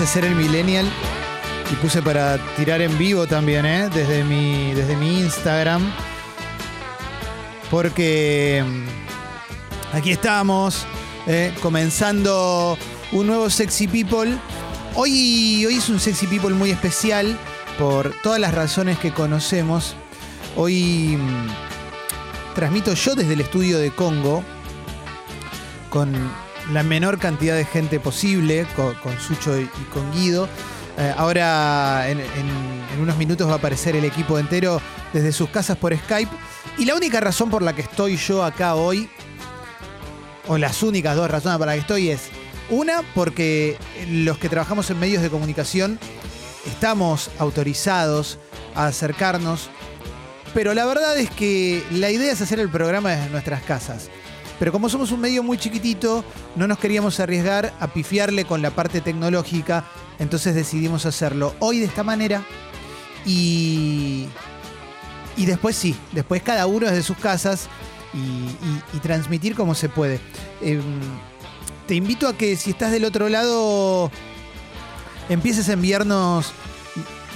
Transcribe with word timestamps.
quise 0.00 0.12
ser 0.14 0.24
el 0.24 0.34
millennial 0.34 0.90
y 1.70 1.74
puse 1.74 2.00
para 2.00 2.38
tirar 2.56 2.80
en 2.80 2.96
vivo 2.96 3.26
también, 3.26 3.66
¿eh? 3.66 3.90
Desde 3.92 4.24
mi, 4.24 4.72
desde 4.72 4.96
mi 4.96 5.20
Instagram. 5.20 5.92
Porque 7.70 8.64
mm, 8.66 9.96
aquí 9.96 10.10
estamos, 10.10 10.86
¿eh? 11.26 11.52
comenzando 11.60 12.78
un 13.12 13.26
nuevo 13.26 13.50
Sexy 13.50 13.88
People. 13.88 14.38
Hoy, 14.94 15.66
hoy 15.66 15.74
es 15.74 15.90
un 15.90 16.00
Sexy 16.00 16.26
People 16.28 16.54
muy 16.54 16.70
especial 16.70 17.36
por 17.78 18.14
todas 18.22 18.40
las 18.40 18.54
razones 18.54 18.98
que 18.98 19.12
conocemos. 19.12 19.96
Hoy 20.56 21.18
mm, 21.18 22.54
transmito 22.54 22.94
yo 22.94 23.14
desde 23.14 23.34
el 23.34 23.42
estudio 23.42 23.78
de 23.78 23.90
Congo 23.90 24.42
con 25.90 26.14
la 26.72 26.82
menor 26.82 27.18
cantidad 27.18 27.56
de 27.56 27.64
gente 27.64 28.00
posible, 28.00 28.66
con, 28.76 28.94
Sucho 29.20 29.58
y, 29.58 29.66
con 29.92 30.10
Guido. 30.12 30.48
Eh, 30.98 31.14
ahora 31.16 32.08
en, 32.08 32.20
en- 32.20 33.00
unos 33.00 33.16
minutos 33.16 33.48
va 33.48 33.52
a 33.54 33.56
aparecer 33.56 33.96
el 33.96 34.04
equipo 34.04 34.38
entero 34.38 34.80
desde 35.12 35.32
sus 35.32 35.48
casas 35.48 35.76
por 35.78 35.96
Skype. 35.96 36.30
Y 36.78 36.84
la 36.84 36.94
única 36.94 37.20
razón 37.20 37.50
por 37.50 37.62
la 37.62 37.74
que 37.74 37.82
estoy 37.82 38.16
yo 38.16 38.44
acá 38.44 38.74
hoy, 38.74 39.08
o 40.48 40.58
las 40.58 40.82
únicas 40.82 41.16
dos 41.16 41.30
razones 41.30 41.58
por 41.58 41.66
las 41.66 41.74
que 41.76 41.80
estoy 41.80 42.10
es, 42.10 42.22
una, 42.68 43.02
porque 43.14 43.78
los 44.08 44.38
que 44.38 44.48
trabajamos 44.48 44.90
en 44.90 44.98
medios 45.00 45.22
de 45.22 45.30
comunicación 45.30 45.98
estamos 46.66 47.30
autorizados 47.38 48.38
a 48.74 48.86
acercarnos, 48.86 49.70
pero 50.54 50.74
la 50.74 50.84
verdad 50.84 51.16
es 51.18 51.30
que 51.30 51.82
la 51.92 52.10
idea 52.10 52.32
es 52.32 52.40
hacer 52.40 52.60
el 52.60 52.68
programa 52.68 53.10
desde 53.10 53.30
nuestras 53.30 53.62
casas. 53.62 54.08
Pero 54.60 54.72
como 54.72 54.90
somos 54.90 55.10
un 55.10 55.20
medio 55.20 55.42
muy 55.42 55.56
chiquitito, 55.56 56.22
no 56.54 56.68
nos 56.68 56.78
queríamos 56.78 57.18
arriesgar 57.18 57.72
a 57.80 57.88
pifiarle 57.88 58.44
con 58.44 58.60
la 58.60 58.70
parte 58.70 59.00
tecnológica, 59.00 59.86
entonces 60.18 60.54
decidimos 60.54 61.06
hacerlo 61.06 61.54
hoy 61.60 61.78
de 61.78 61.86
esta 61.86 62.04
manera 62.04 62.44
y, 63.24 64.26
y 65.38 65.46
después 65.46 65.76
sí, 65.76 65.96
después 66.12 66.42
cada 66.42 66.66
uno 66.66 66.86
desde 66.86 67.02
sus 67.02 67.16
casas 67.16 67.68
y, 68.12 68.98
transmitir 68.98 69.54
como 69.54 69.74
se 69.74 69.88
puede. 69.88 70.20
Em, 70.60 70.82
te 71.86 71.94
invito 71.94 72.28
a 72.28 72.36
que 72.36 72.54
si 72.56 72.72
estás 72.72 72.92
del 72.92 73.06
otro 73.06 73.30
lado 73.30 74.10
empieces 75.30 75.70
a 75.70 75.72
enviarnos 75.72 76.52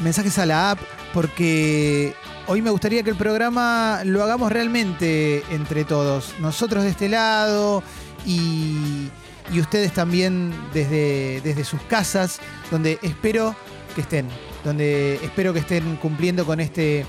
mensajes 0.02 0.38
a 0.38 0.44
la 0.44 0.72
app 0.72 0.78
porque 1.14 2.14
hoy 2.46 2.62
me 2.62 2.70
gustaría 2.70 3.02
que 3.02 3.10
el 3.10 3.16
programa 3.16 4.02
lo 4.04 4.22
hagamos 4.22 4.52
realmente 4.52 5.42
entre 5.50 5.84
todos. 5.84 6.34
Nosotros 6.40 6.84
de 6.84 6.90
este 6.90 7.08
lado 7.08 7.82
y, 8.26 9.10
ustedes 9.58 9.92
también 9.92 10.52
desde, 10.72 11.40
desde 11.42 11.64
sus 11.64 11.80
casas, 11.82 12.40
donde 12.70 12.98
espero 13.02 13.54
que 13.94 14.00
estén, 14.00 14.28
donde 14.64 15.16
espero 15.22 15.52
que 15.52 15.60
estén 15.60 15.96
cumpliendo 15.96 16.44
con 16.44 16.60
este 16.60 17.06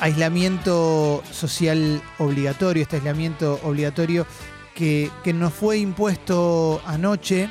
aislamiento 0.00 1.22
social 1.30 2.02
obligatorio, 2.18 2.82
este 2.82 2.96
aislamiento 2.96 3.60
obligatorio 3.62 4.26
que, 4.74 5.10
que 5.22 5.32
nos 5.32 5.54
fue 5.54 5.78
impuesto 5.78 6.82
anoche 6.86 7.48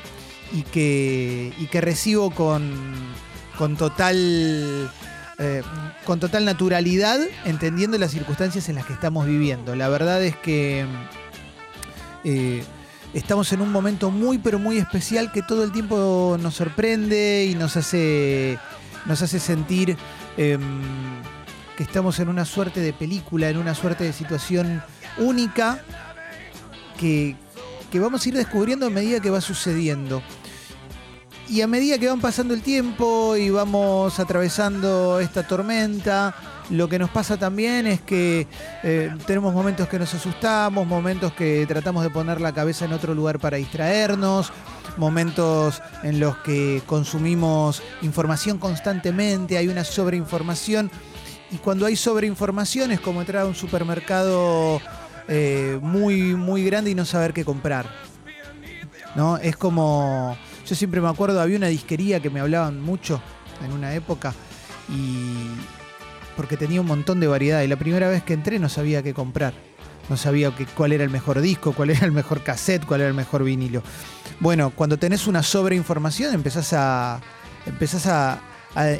y 0.51 0.63
que, 0.63 1.53
y 1.57 1.67
que 1.67 1.81
recibo 1.81 2.29
con, 2.31 2.73
con 3.57 3.77
total 3.77 4.91
eh, 5.37 5.61
con 6.05 6.19
total 6.19 6.45
naturalidad, 6.45 7.19
entendiendo 7.43 7.97
las 7.97 8.11
circunstancias 8.11 8.69
en 8.69 8.75
las 8.75 8.85
que 8.85 8.93
estamos 8.93 9.25
viviendo. 9.25 9.75
La 9.75 9.89
verdad 9.89 10.23
es 10.23 10.35
que 10.37 10.85
eh, 12.23 12.63
estamos 13.13 13.51
en 13.51 13.61
un 13.61 13.71
momento 13.71 14.11
muy, 14.11 14.37
pero 14.37 14.59
muy 14.59 14.77
especial 14.77 15.31
que 15.31 15.41
todo 15.41 15.63
el 15.63 15.71
tiempo 15.71 16.37
nos 16.39 16.55
sorprende 16.55 17.47
y 17.49 17.55
nos 17.55 17.75
hace, 17.75 18.57
nos 19.05 19.21
hace 19.21 19.39
sentir 19.39 19.97
em, 20.37 20.61
que 21.75 21.83
estamos 21.83 22.19
en 22.19 22.29
una 22.29 22.45
suerte 22.45 22.79
de 22.79 22.93
película, 22.93 23.49
en 23.49 23.57
una 23.57 23.75
suerte 23.75 24.05
de 24.05 24.13
situación 24.13 24.81
única 25.17 25.83
que, 26.97 27.35
que 27.91 27.99
vamos 27.99 28.25
a 28.25 28.29
ir 28.29 28.35
descubriendo 28.35 28.85
a 28.85 28.89
medida 28.89 29.19
que 29.19 29.29
va 29.29 29.41
sucediendo. 29.41 30.21
Y 31.47 31.61
a 31.61 31.67
medida 31.67 31.99
que 31.99 32.07
van 32.07 32.19
pasando 32.19 32.53
el 32.53 32.61
tiempo 32.61 33.35
y 33.35 33.51
vamos 33.51 34.19
atravesando 34.19 35.19
esta 35.19 35.47
tormenta, 35.47 36.33
lo 36.71 36.89
que 36.89 36.97
nos 36.97 37.11
pasa 37.11 37.37
también 37.37 37.85
es 37.85 38.01
que 38.01 38.47
eh, 38.81 39.11
tenemos 39.27 39.53
momentos 39.53 39.87
que 39.87 39.99
nos 39.99 40.11
asustamos, 40.13 40.87
momentos 40.87 41.33
que 41.33 41.65
tratamos 41.67 42.03
de 42.03 42.09
poner 42.09 42.41
la 42.41 42.51
cabeza 42.51 42.85
en 42.85 42.93
otro 42.93 43.13
lugar 43.13 43.39
para 43.39 43.57
distraernos, 43.57 44.51
momentos 44.97 45.83
en 46.01 46.19
los 46.19 46.35
que 46.37 46.81
consumimos 46.87 47.83
información 48.01 48.57
constantemente, 48.57 49.57
hay 49.57 49.67
una 49.67 49.83
sobreinformación. 49.83 50.89
Y 51.51 51.57
cuando 51.57 51.85
hay 51.85 51.95
sobreinformación 51.95 52.91
es 52.91 52.99
como 52.99 53.21
entrar 53.21 53.43
a 53.43 53.45
un 53.45 53.55
supermercado 53.55 54.81
eh, 55.27 55.77
muy, 55.79 56.35
muy 56.35 56.63
grande 56.63 56.89
y 56.89 56.95
no 56.95 57.05
saber 57.05 57.33
qué 57.33 57.45
comprar. 57.45 57.85
¿No? 59.15 59.37
Es 59.37 59.55
como. 59.55 60.35
Yo 60.67 60.75
siempre 60.75 60.99
me 61.01 61.09
acuerdo, 61.09 61.39
había 61.41 61.57
una 61.57 61.67
disquería 61.67 62.19
que 62.19 62.29
me 62.29 62.39
hablaban 62.39 62.81
mucho 62.81 63.21
en 63.63 63.71
una 63.71 63.93
época 63.93 64.33
y. 64.89 65.47
porque 66.35 66.57
tenía 66.57 66.81
un 66.81 66.87
montón 66.87 67.19
de 67.19 67.27
variedad. 67.27 67.61
Y 67.61 67.67
la 67.67 67.75
primera 67.77 68.09
vez 68.09 68.23
que 68.23 68.33
entré 68.33 68.59
no 68.59 68.67
sabía 68.69 69.01
qué 69.03 69.13
comprar. 69.13 69.53
No 70.09 70.17
sabía 70.17 70.55
que- 70.55 70.65
cuál 70.65 70.91
era 70.91 71.03
el 71.03 71.09
mejor 71.09 71.39
disco, 71.41 71.73
cuál 71.73 71.89
era 71.91 72.05
el 72.05 72.11
mejor 72.11 72.43
cassette, 72.43 72.85
cuál 72.85 73.01
era 73.01 73.09
el 73.09 73.15
mejor 73.15 73.43
vinilo. 73.43 73.81
Bueno, 74.39 74.71
cuando 74.71 74.97
tenés 74.97 75.27
una 75.27 75.43
sobreinformación 75.43 76.33
empezás 76.33 76.73
a. 76.73 77.21
empezás 77.65 78.05
a, 78.07 78.39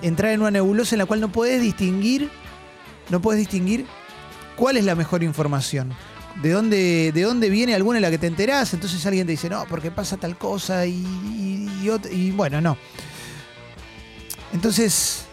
entrar 0.02 0.32
en 0.32 0.42
una 0.42 0.52
nebulosa 0.52 0.96
en 0.96 1.00
la 1.00 1.06
cual 1.06 1.20
no 1.20 1.32
podés 1.32 1.62
distinguir. 1.62 2.30
No 3.10 3.22
podés 3.22 3.40
distinguir 3.40 3.86
cuál 4.56 4.78
es 4.78 4.86
la 4.86 4.96
mejor 4.96 5.22
información. 5.24 5.94
¿De 6.42 6.52
dónde, 6.52 7.12
¿De 7.14 7.22
dónde 7.22 7.50
viene 7.50 7.74
alguna 7.76 7.98
en 7.98 8.02
la 8.02 8.12
que 8.12 8.18
te 8.18 8.28
enterás? 8.28 8.74
Entonces 8.74 9.06
alguien 9.06 9.26
te 9.26 9.32
dice, 9.32 9.50
no, 9.50 9.66
porque 9.70 9.90
pasa 9.92 10.18
tal 10.18 10.38
cosa 10.38 10.86
y, 10.86 11.06
y, 12.12 12.32
bueno, 12.32 12.60
no. 12.62 12.78
Entonces, 14.54 15.24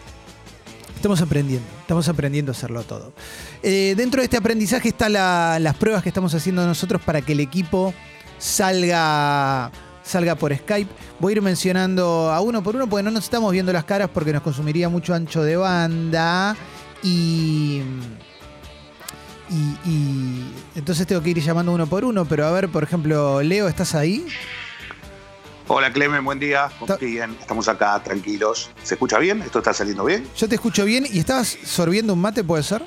estamos 0.95 1.21
aprendiendo, 1.21 1.67
estamos 1.81 2.07
aprendiendo 2.07 2.51
a 2.51 2.55
hacerlo 2.55 2.83
todo. 2.83 3.13
Eh, 3.61 3.93
dentro 3.97 4.21
de 4.21 4.25
este 4.25 4.37
aprendizaje 4.37 4.89
están 4.89 5.13
la- 5.13 5.57
las 5.59 5.75
pruebas 5.75 6.03
que 6.03 6.09
estamos 6.09 6.33
haciendo 6.33 6.65
nosotros 6.65 7.01
para 7.01 7.21
que 7.21 7.33
el 7.33 7.39
equipo 7.39 7.93
salga, 8.37 9.71
salga 10.03 10.35
por 10.35 10.55
Skype. 10.55 10.89
Voy 11.19 11.33
a 11.33 11.35
ir 11.37 11.41
mencionando 11.41 12.31
a 12.31 12.41
uno 12.41 12.63
por 12.63 12.75
uno 12.75 12.87
porque 12.87 13.03
no 13.03 13.11
nos 13.11 13.25
estamos 13.25 13.51
viendo 13.51 13.71
las 13.73 13.83
caras 13.85 14.09
porque 14.13 14.33
nos 14.33 14.41
consumiría 14.41 14.89
mucho 14.89 15.13
ancho 15.13 15.43
de 15.43 15.55
banda. 15.57 16.55
Y, 17.01 17.81
y, 19.49 19.89
y 19.89 20.53
entonces 20.75 21.05
tengo 21.07 21.21
que 21.21 21.31
ir 21.31 21.39
llamando 21.41 21.71
uno 21.71 21.87
por 21.87 22.05
uno. 22.05 22.25
Pero 22.25 22.45
a 22.45 22.51
ver, 22.51 22.69
por 22.69 22.83
ejemplo, 22.83 23.41
Leo, 23.41 23.67
¿estás 23.67 23.95
ahí? 23.95 24.25
Hola 25.67 25.93
Clemen, 25.93 26.25
buen 26.25 26.39
día. 26.39 26.69
Bien, 26.99 27.37
estamos 27.39 27.67
acá 27.69 28.01
tranquilos. 28.03 28.69
¿Se 28.83 28.95
escucha 28.95 29.17
bien? 29.17 29.41
¿Esto 29.41 29.59
está 29.59 29.73
saliendo 29.73 30.03
bien? 30.03 30.27
Yo 30.35 30.49
te 30.49 30.55
escucho 30.55 30.83
bien 30.83 31.05
y 31.09 31.19
estabas 31.19 31.57
sorbiendo 31.65 32.13
un 32.13 32.21
mate, 32.21 32.43
¿puede 32.43 32.63
ser? 32.63 32.83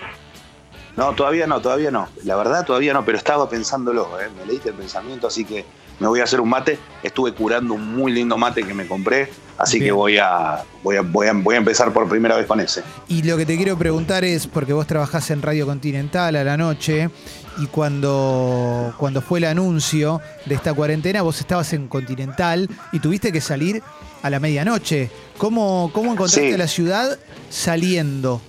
No, 0.95 1.15
todavía 1.15 1.47
no, 1.47 1.61
todavía 1.61 1.91
no. 1.91 2.09
La 2.25 2.37
verdad 2.37 2.67
todavía 2.67 2.93
no, 2.93 3.05
pero 3.05 3.17
estaba 3.17 3.49
pensándolo, 3.49 4.21
¿eh? 4.21 4.29
me 4.39 4.45
leíste 4.45 4.71
el 4.71 4.75
pensamiento, 4.75 5.27
así 5.27 5.45
que 5.45 5.65
me 6.01 6.07
voy 6.07 6.21
a 6.21 6.25
hacer 6.25 6.41
un 6.41 6.51
mate. 6.51 6.79
Estuve 7.03 7.33
curando 7.33 7.75
un 7.75 7.97
muy 7.97 8.13
lindo 8.13 8.37
mate 8.37 8.63
que 8.63 8.75
me 8.75 8.87
compré, 8.87 9.31
así 9.59 9.79
Bien. 9.79 9.89
que 9.89 9.93
voy 9.93 10.19
a, 10.19 10.63
voy, 10.83 10.97
a, 10.97 11.01
voy, 11.03 11.27
a, 11.29 11.33
voy 11.33 11.55
a 11.55 11.59
empezar 11.59 11.93
por 11.93 12.09
primera 12.09 12.37
vez 12.37 12.47
con 12.47 12.61
ese. 12.61 12.83
Y 13.09 13.23
lo 13.23 13.37
que 13.37 13.47
te 13.47 13.57
quiero 13.57 13.77
preguntar 13.79 14.25
es, 14.25 14.47
porque 14.47 14.73
vos 14.73 14.87
trabajás 14.87 15.31
en 15.31 15.43
Radio 15.43 15.67
Continental 15.67 16.37
a 16.37 16.45
la 16.45 16.57
noche, 16.57 17.11
y 17.59 17.67
cuando, 17.69 18.93
cuando 18.99 19.23
fue 19.23 19.39
el 19.39 19.47
anuncio 19.47 20.21
de 20.45 20.55
esta 20.55 20.75
cuarentena, 20.75 21.23
vos 21.23 21.41
estabas 21.41 21.73
en 21.73 21.89
Continental 21.89 22.69
y 22.93 22.99
tuviste 23.01 23.33
que 23.33 23.41
salir 23.41 23.83
a 24.23 24.29
la 24.31 24.41
medianoche. 24.41 25.11
¿Cómo, 25.39 25.91
cómo 25.95 26.13
encontraste 26.13 26.53
Sí. 26.53 26.57
la 26.59 26.69
ciudad 26.69 27.19
saliendo? 27.49 28.43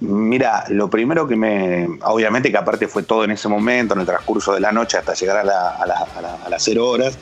Mira, 0.00 0.64
lo 0.68 0.90
primero 0.90 1.26
que 1.26 1.36
me. 1.36 1.88
Obviamente 2.02 2.50
que 2.50 2.58
aparte 2.58 2.86
fue 2.86 3.02
todo 3.02 3.24
en 3.24 3.30
ese 3.30 3.48
momento, 3.48 3.94
en 3.94 4.00
el 4.00 4.06
transcurso 4.06 4.52
de 4.52 4.60
la 4.60 4.70
noche, 4.70 4.98
hasta 4.98 5.14
llegar 5.14 5.38
a, 5.38 5.44
la- 5.44 5.70
a 5.70 5.86
la- 5.86 6.06
a 6.16 6.20
la- 6.20 6.34
a 6.44 6.48
las 6.50 6.62
cero 6.62 6.86
horas. 6.90 7.16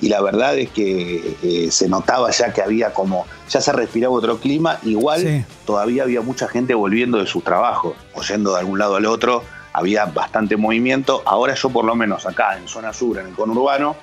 Y 0.00 0.08
la 0.08 0.20
verdad 0.22 0.56
es 0.58 0.70
que 0.70 1.36
eh, 1.42 1.70
se 1.70 1.88
notaba 1.88 2.30
ya 2.30 2.52
que 2.52 2.62
había 2.62 2.92
como. 2.94 3.26
Ya 3.50 3.60
se 3.60 3.72
respiraba 3.72 4.14
otro 4.14 4.38
clima. 4.38 4.78
Igual 4.84 5.20
Sí. 5.20 5.44
todavía 5.66 6.04
había 6.04 6.20
mucha 6.22 6.48
gente 6.48 6.74
volviendo 6.74 7.18
de 7.18 7.26
sus 7.26 7.44
trabajos, 7.44 7.94
o 8.14 8.22
yendo 8.22 8.52
de 8.54 8.60
algún 8.60 8.78
lado 8.78 8.96
al 8.96 9.06
otro. 9.06 9.42
Había 9.72 10.06
bastante 10.06 10.56
movimiento. 10.56 11.22
Ahora 11.26 11.54
yo, 11.54 11.68
por 11.70 11.84
lo 11.84 11.94
menos 11.94 12.26
acá 12.26 12.56
en 12.56 12.66
zona 12.66 12.92
sur, 12.92 13.18
en 13.18 13.26
el 13.28 13.34
conurbano, 13.34 13.94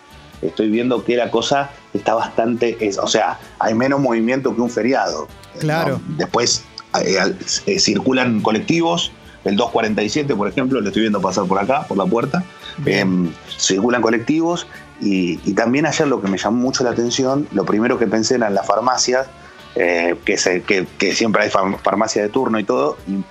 estoy 0.41 0.69
viendo 0.69 1.03
que 1.03 1.15
la 1.15 1.31
cosa 1.31 1.71
está 1.93 2.13
bastante. 2.13 2.77
es- 2.79 2.97
o 2.99 3.07
sea, 3.07 3.39
hay 3.59 3.73
menos 3.73 3.99
movimiento 3.99 4.53
que 4.55 4.61
un 4.61 4.69
feriado. 4.69 5.27
Claro. 5.59 5.99
¿no? 6.07 6.15
Después 6.17 6.63
eh, 7.03 7.17
eh, 7.65 7.79
circulan 7.79 8.41
colectivos. 8.41 9.11
El 9.43 9.55
247, 9.55 10.35
por 10.35 10.47
ejemplo, 10.47 10.79
lo 10.81 10.87
estoy 10.87 11.01
viendo 11.03 11.21
pasar 11.21 11.45
por 11.45 11.57
acá, 11.59 11.83
por 11.87 11.97
la 11.97 12.05
puerta. 12.05 12.43
Em, 12.85 13.31
circulan 13.57 14.01
colectivos 14.01 14.67
Y, 15.01 15.39
y 15.45 15.53
también 15.53 15.85
ayer 15.85 16.07
lo 16.07 16.21
que 16.21 16.27
me 16.27 16.37
llamó 16.37 16.57
mucho 16.57 16.83
la 16.83 16.91
atención, 16.91 17.47
lo 17.51 17.65
primero 17.65 17.99
que 17.99 18.07
pensé 18.07 18.35
eran 18.35 18.53
las 18.55 18.65
farmacias, 18.65 19.27
eh, 19.75 20.15
que, 20.25 20.37
se- 20.37 20.63
que- 20.63 20.87
que 20.97 21.13
siempre 21.13 21.43
hay 21.43 21.49
farmacia 21.49 22.21
de 22.23 22.29
turno 22.29 22.57
y 22.59 22.63
todo, 22.63 22.97
y, 23.07 23.23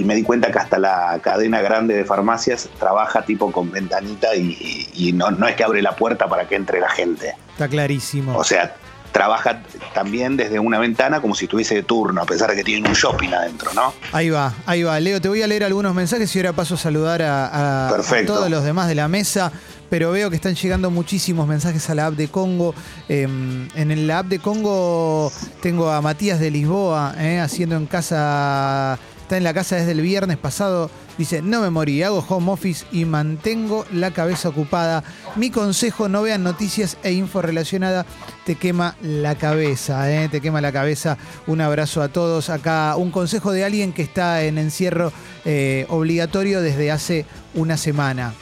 y 0.00 0.04
me 0.04 0.14
di 0.14 0.22
cuenta 0.22 0.52
que 0.52 0.58
hasta 0.60 0.78
la 0.78 1.18
cadena 1.20 1.60
grande 1.60 1.94
de 1.94 2.04
farmacias 2.04 2.68
trabaja 2.78 3.22
tipo 3.24 3.50
con 3.50 3.72
ventanita 3.72 4.36
y, 4.36 4.88
y 4.94 5.12
no, 5.12 5.32
no 5.32 5.48
es 5.48 5.56
que 5.56 5.64
abre 5.64 5.82
la 5.82 5.96
puerta 5.96 6.28
para 6.28 6.46
que 6.46 6.54
entre 6.54 6.78
la 6.78 6.88
gente. 6.90 7.34
Está 7.50 7.66
clarísimo. 7.68 8.36
O 8.36 8.44
sea, 8.44 8.76
trabaja 9.14 9.62
también 9.94 10.36
desde 10.36 10.58
una 10.58 10.80
ventana 10.80 11.20
como 11.20 11.36
si 11.36 11.44
estuviese 11.44 11.76
de 11.76 11.82
turno, 11.84 12.20
a 12.20 12.26
pesar 12.26 12.50
de 12.50 12.56
que 12.56 12.64
tienen 12.64 12.86
un 12.88 12.94
shopping 12.94 13.28
adentro, 13.28 13.72
¿no? 13.72 13.94
Ahí 14.10 14.28
va, 14.28 14.52
ahí 14.66 14.82
va. 14.82 14.98
Leo, 14.98 15.20
te 15.20 15.28
voy 15.28 15.40
a 15.40 15.46
leer 15.46 15.62
algunos 15.62 15.94
mensajes 15.94 16.34
y 16.34 16.38
ahora 16.40 16.52
paso 16.52 16.74
a 16.74 16.78
saludar 16.78 17.22
a, 17.22 17.46
a- 17.46 17.88
a 17.88 17.92
Perfecto. 17.92 18.34
todos 18.34 18.50
los 18.50 18.64
demás 18.64 18.88
de 18.88 18.96
la 18.96 19.06
mesa. 19.06 19.52
Pero 19.88 20.10
veo 20.10 20.30
que 20.30 20.36
están 20.36 20.56
llegando 20.56 20.90
muchísimos 20.90 21.46
mensajes 21.46 21.88
a 21.90 21.94
la 21.94 22.06
app 22.06 22.14
de 22.14 22.26
Congo. 22.26 22.74
Eh, 23.08 23.22
en 23.22 24.06
la 24.08 24.18
app 24.18 24.26
de 24.26 24.40
Congo 24.40 25.30
tengo 25.62 25.88
a 25.90 26.00
Matías 26.00 26.40
de 26.40 26.50
Lisboa 26.50 27.14
eh, 27.16 27.38
haciendo 27.38 27.76
en 27.76 27.86
casa. 27.86 28.98
Está 29.24 29.38
en 29.38 29.44
la 29.44 29.54
casa 29.54 29.76
desde 29.76 29.92
el 29.92 30.02
viernes 30.02 30.36
pasado. 30.36 30.90
Dice, 31.16 31.40
no 31.40 31.62
me 31.62 31.70
morí, 31.70 32.02
hago 32.02 32.22
home 32.28 32.52
office 32.52 32.84
y 32.92 33.06
mantengo 33.06 33.86
la 33.90 34.10
cabeza 34.10 34.50
ocupada. 34.50 35.02
Mi 35.36 35.48
consejo, 35.48 36.10
no 36.10 36.20
vean 36.20 36.42
noticias 36.42 36.98
e 37.02 37.12
info 37.12 37.40
relacionada. 37.40 38.04
Te 38.44 38.56
quema 38.56 38.96
la 39.00 39.34
cabeza, 39.34 40.12
eh, 40.12 40.28
te 40.28 40.42
quema 40.42 40.60
la 40.60 40.72
cabeza. 40.72 41.16
Un 41.46 41.62
abrazo 41.62 42.02
a 42.02 42.08
todos. 42.08 42.50
Acá 42.50 42.96
un 42.96 43.10
consejo 43.10 43.52
de 43.52 43.64
alguien 43.64 43.94
que 43.94 44.02
está 44.02 44.42
en 44.42 44.58
encierro 44.58 45.10
eh, 45.46 45.86
obligatorio 45.88 46.60
desde 46.60 46.90
hace 46.90 47.24
una 47.54 47.78
semana. 47.78 48.34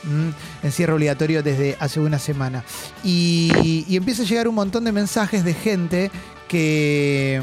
Encierro 0.65 0.97
obligatorio 0.97 1.45
desde 1.45 1.77
hace 1.79 2.01
una 2.01 2.19
semana. 2.19 2.65
Y 3.05 3.87
empieza 3.97 4.25
a 4.25 4.27
llegar 4.27 4.49
un 4.49 4.57
montón 4.57 4.83
de 4.83 4.91
mensajes 4.91 5.45
de 5.45 5.55
gente 5.55 6.11
que 6.49 7.41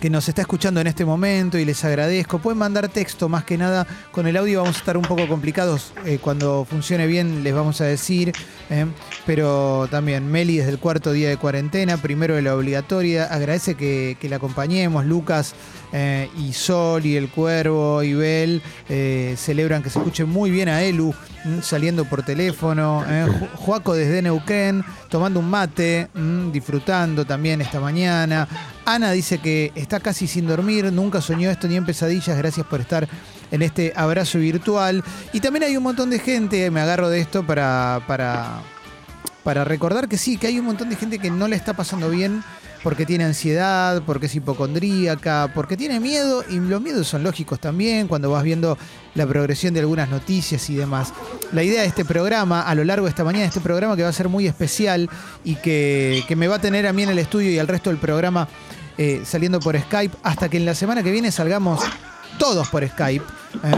que 0.00 0.08
nos 0.08 0.26
está 0.28 0.40
escuchando 0.40 0.80
en 0.80 0.86
este 0.86 1.04
momento 1.04 1.58
y 1.58 1.64
les 1.66 1.84
agradezco. 1.84 2.38
Pueden 2.38 2.58
mandar 2.58 2.88
texto 2.88 3.28
más 3.28 3.44
que 3.44 3.58
nada. 3.58 3.86
Con 4.12 4.26
el 4.26 4.36
audio 4.38 4.60
vamos 4.62 4.76
a 4.76 4.78
estar 4.78 4.96
un 4.96 5.02
poco 5.04 5.28
complicados. 5.28 5.92
eh, 6.06 6.18
cuando 6.20 6.66
funcione 6.68 7.06
bien 7.06 7.44
les 7.44 7.54
vamos 7.54 7.80
a 7.82 7.84
decir. 7.84 8.32
eh, 8.70 8.86
pero 9.26 9.86
también 9.90 10.26
Meli 10.30 10.56
desde 10.56 10.70
el 10.70 10.78
cuarto 10.78 11.12
día 11.12 11.28
de 11.28 11.36
cuarentena, 11.36 11.98
primero 11.98 12.34
de 12.34 12.42
la 12.42 12.56
obligatoria. 12.56 13.24
Agradece 13.26 13.74
que, 13.74 14.16
que 14.18 14.28
la 14.30 14.36
acompañemos. 14.36 15.04
Lucas 15.04 15.54
eh, 15.92 16.30
y 16.38 16.52
Sol 16.54 17.04
y 17.04 17.16
el 17.16 17.28
Cuervo 17.28 18.02
y 18.02 18.14
Bel 18.14 18.62
celebran 19.36 19.82
que 19.82 19.90
se 19.90 19.98
escuche 19.98 20.24
muy 20.24 20.50
bien 20.50 20.68
a 20.68 20.82
Elu 20.82 21.12
mm, 21.44 21.60
saliendo 21.60 22.04
por 22.06 22.22
teléfono. 22.22 23.04
Ju- 23.06 23.48
Juaco 23.56 23.94
desde 23.94 24.22
Neuquén 24.22 24.82
tomando 25.10 25.40
un 25.40 25.50
mate, 25.50 26.08
mm, 26.14 26.50
disfrutando 26.52 27.24
también 27.26 27.60
esta 27.60 27.80
mañana. 27.80 28.48
Ana 28.94 29.12
dice 29.12 29.38
que 29.38 29.70
está 29.76 30.00
casi 30.00 30.26
sin 30.26 30.48
dormir, 30.48 30.92
nunca 30.92 31.20
soñó 31.20 31.48
esto 31.48 31.68
ni 31.68 31.76
en 31.76 31.86
pesadillas, 31.86 32.36
gracias 32.36 32.66
por 32.66 32.80
estar 32.80 33.08
en 33.52 33.62
este 33.62 33.92
abrazo 33.94 34.38
virtual. 34.38 35.04
Y 35.32 35.38
también 35.38 35.62
hay 35.62 35.76
un 35.76 35.84
montón 35.84 36.10
de 36.10 36.18
gente, 36.18 36.68
me 36.72 36.80
agarro 36.80 37.08
de 37.08 37.20
esto 37.20 37.46
para, 37.46 38.02
para, 38.08 39.64
recordar 39.64 40.08
que 40.08 40.18
sí, 40.18 40.36
que 40.38 40.48
hay 40.48 40.58
un 40.58 40.66
montón 40.66 40.90
de 40.90 40.96
gente 40.96 41.20
que 41.20 41.30
no 41.30 41.46
le 41.46 41.54
está 41.54 41.74
pasando 41.74 42.10
bien 42.10 42.42
porque 42.82 43.06
tiene 43.06 43.24
ansiedad, 43.24 44.02
porque 44.06 44.26
es 44.26 44.34
hipocondríaca, 44.34 45.52
porque 45.54 45.76
tiene 45.76 46.00
miedo, 46.00 46.42
y 46.48 46.58
los 46.58 46.80
miedos 46.80 47.06
son 47.06 47.22
lógicos 47.22 47.60
también 47.60 48.08
cuando 48.08 48.30
vas 48.30 48.42
viendo 48.42 48.76
la 49.14 49.26
progresión 49.26 49.72
de 49.72 49.80
algunas 49.80 50.08
noticias 50.08 50.68
y 50.68 50.74
demás. 50.74 51.12
La 51.52 51.62
idea 51.62 51.82
de 51.82 51.88
este 51.88 52.04
programa, 52.04 52.62
a 52.62 52.74
lo 52.74 52.82
largo 52.82 53.04
de 53.04 53.10
esta 53.10 53.22
mañana, 53.22 53.44
este 53.44 53.60
programa 53.60 53.94
que 53.96 54.02
va 54.02 54.08
a 54.08 54.12
ser 54.12 54.28
muy 54.28 54.48
especial 54.48 55.08
y 55.44 55.56
que, 55.56 56.24
que 56.26 56.34
me 56.34 56.48
va 56.48 56.56
a 56.56 56.60
tener 56.60 56.86
a 56.86 56.92
mí 56.92 57.02
en 57.02 57.10
el 57.10 57.18
estudio 57.18 57.50
y 57.50 57.58
al 57.58 57.68
resto 57.68 57.90
del 57.90 57.98
programa 57.98 58.48
eh, 58.98 59.22
saliendo 59.24 59.60
por 59.60 59.78
Skype, 59.78 60.16
hasta 60.22 60.48
que 60.48 60.56
en 60.56 60.66
la 60.66 60.74
semana 60.74 61.02
que 61.02 61.10
viene 61.10 61.30
salgamos 61.32 61.80
todos 62.38 62.68
por 62.68 62.86
Skype. 62.86 63.24
¿eh? 63.64 63.76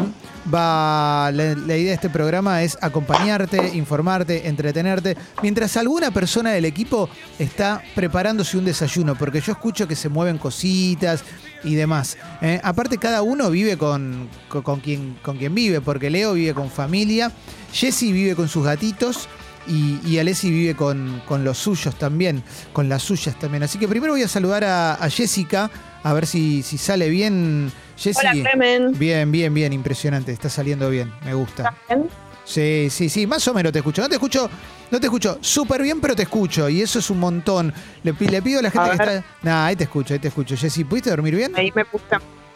Va, 0.53 1.31
la, 1.33 1.53
idea 1.53 1.77
de 1.77 1.93
este 1.93 2.11
programa 2.11 2.63
es 2.63 2.77
acompañarte, 2.81 3.77
informarte, 3.77 4.49
entretenerte, 4.49 5.17
mientras 5.43 5.77
alguna 5.77 6.11
persona 6.11 6.51
del 6.51 6.65
equipo 6.65 7.09
está 7.39 7.81
preparándose 7.95 8.57
un 8.59 8.65
desayuno, 8.65 9.15
porque 9.15 9.41
yo 9.41 9.53
escucho 9.53 9.87
que 9.87 9.95
se 9.95 10.09
mueven 10.09 10.39
cositas 10.39 11.23
y 11.63 11.75
demás. 11.77 12.17
¿eh? 12.41 12.61
Aparte, 12.65 12.99
cada 12.99 13.23
uno 13.23 13.51
vive 13.51 13.77
con, 13.79 14.29
con, 14.49 14.63
con 14.63 14.81
quien, 14.81 15.17
con 15.23 15.39
quien 15.39 15.55
vive, 15.55 15.81
porque 15.81 16.11
Leo 16.11 16.33
vive 16.33 16.55
con 16.55 16.71
familia, 16.71 17.31
Jesse 17.73 18.13
vive 18.13 18.35
con 18.35 18.49
sus 18.49 18.65
gatitos. 18.65 19.29
Y, 19.67 20.01
y 20.05 20.19
Alessi 20.19 20.51
vive 20.51 20.75
con, 20.75 21.23
con 21.27 21.45
los 21.45 21.59
suyos 21.59 21.95
también, 21.97 22.43
con 22.73 22.89
las 22.89 23.03
suyas 23.03 23.39
también. 23.39 23.63
Así 23.63 23.79
que 23.79 23.87
primero 23.89 24.13
voy 24.13 24.23
a 24.23 24.29
saludar 24.29 24.65
a, 24.65 24.95
a 24.95 25.09
Jessica, 25.11 25.71
a 26.03 26.13
ver 26.13 26.27
si, 26.27 26.63
si 26.63 26.79
sale 26.79 27.09
bien. 27.09 27.71
Jessy, 27.97 28.19
Hola, 28.27 28.33
Clemen. 28.33 28.99
Bien, 28.99 29.31
bien, 29.31 29.55
bien, 29.55 29.73
impresionante. 29.73 30.33
Está 30.33 30.49
saliendo 30.49 30.91
bien, 30.91 31.13
me 31.25 31.35
gusta. 31.35 31.69
¿Estás 31.69 31.75
bien? 31.89 32.09
Sí, 32.45 32.89
sí, 32.91 33.09
sí, 33.09 33.25
más 33.27 33.47
o 33.47 33.55
menos 33.55 33.71
te 33.73 33.79
escucho. 33.79 34.03
No 34.03 34.09
te 34.09 34.17
escucho, 34.17 34.51
no 34.91 34.99
te 34.99 35.07
escucho 35.07 35.39
súper 35.41 35.81
bien, 35.81 36.01
pero 36.01 36.17
te 36.17 36.25
escucho. 36.25 36.69
Y 36.69 36.83
eso 36.83 36.99
es 36.99 37.09
un 37.09 37.21
montón. 37.21 37.73
Le, 38.03 38.15
pi- 38.15 38.27
le 38.27 38.43
pido 38.43 38.59
a 38.59 38.63
la 38.63 38.71
gente 38.73 38.89
A 38.89 38.97
que 38.97 38.97
está. 38.97 39.25
Nah, 39.43 39.67
ahí 39.67 39.77
te 39.77 39.85
escucho, 39.85 40.13
ahí 40.13 40.19
te 40.19 40.27
escucho. 40.29 40.57
Jessy, 40.57 40.83
¿pudiste 40.83 41.11
dormir 41.11 41.37
bien? 41.37 41.53
Ahí 41.55 41.71
me 41.73 41.85
puse 41.85 42.05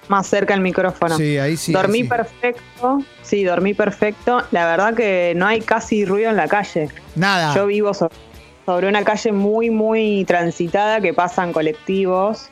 más 0.08 0.26
cerca 0.26 0.54
el 0.54 0.60
micrófono. 0.60 1.16
Sí, 1.16 1.38
ahí 1.38 1.56
sí. 1.56 1.72
dormí 1.72 1.98
ahí 1.98 2.02
sí. 2.04 2.08
perfecto. 2.08 2.98
Sí, 3.22 3.44
dormí 3.44 3.74
perfecto. 3.74 4.42
La 4.50 4.66
verdad 4.66 4.94
que 4.94 5.32
no 5.36 5.46
hay 5.46 5.60
casi 5.60 6.04
ruido 6.04 6.30
en 6.30 6.36
la 6.36 6.48
calle. 6.48 6.88
Nada. 7.14 7.54
Yo 7.54 7.66
vivo 7.66 7.94
so- 7.94 8.10
sobre 8.64 8.88
una 8.88 9.04
calle 9.04 9.32
muy, 9.32 9.70
muy 9.70 10.24
transitada 10.26 11.00
que 11.00 11.14
pasan 11.14 11.52
colectivos. 11.52 12.48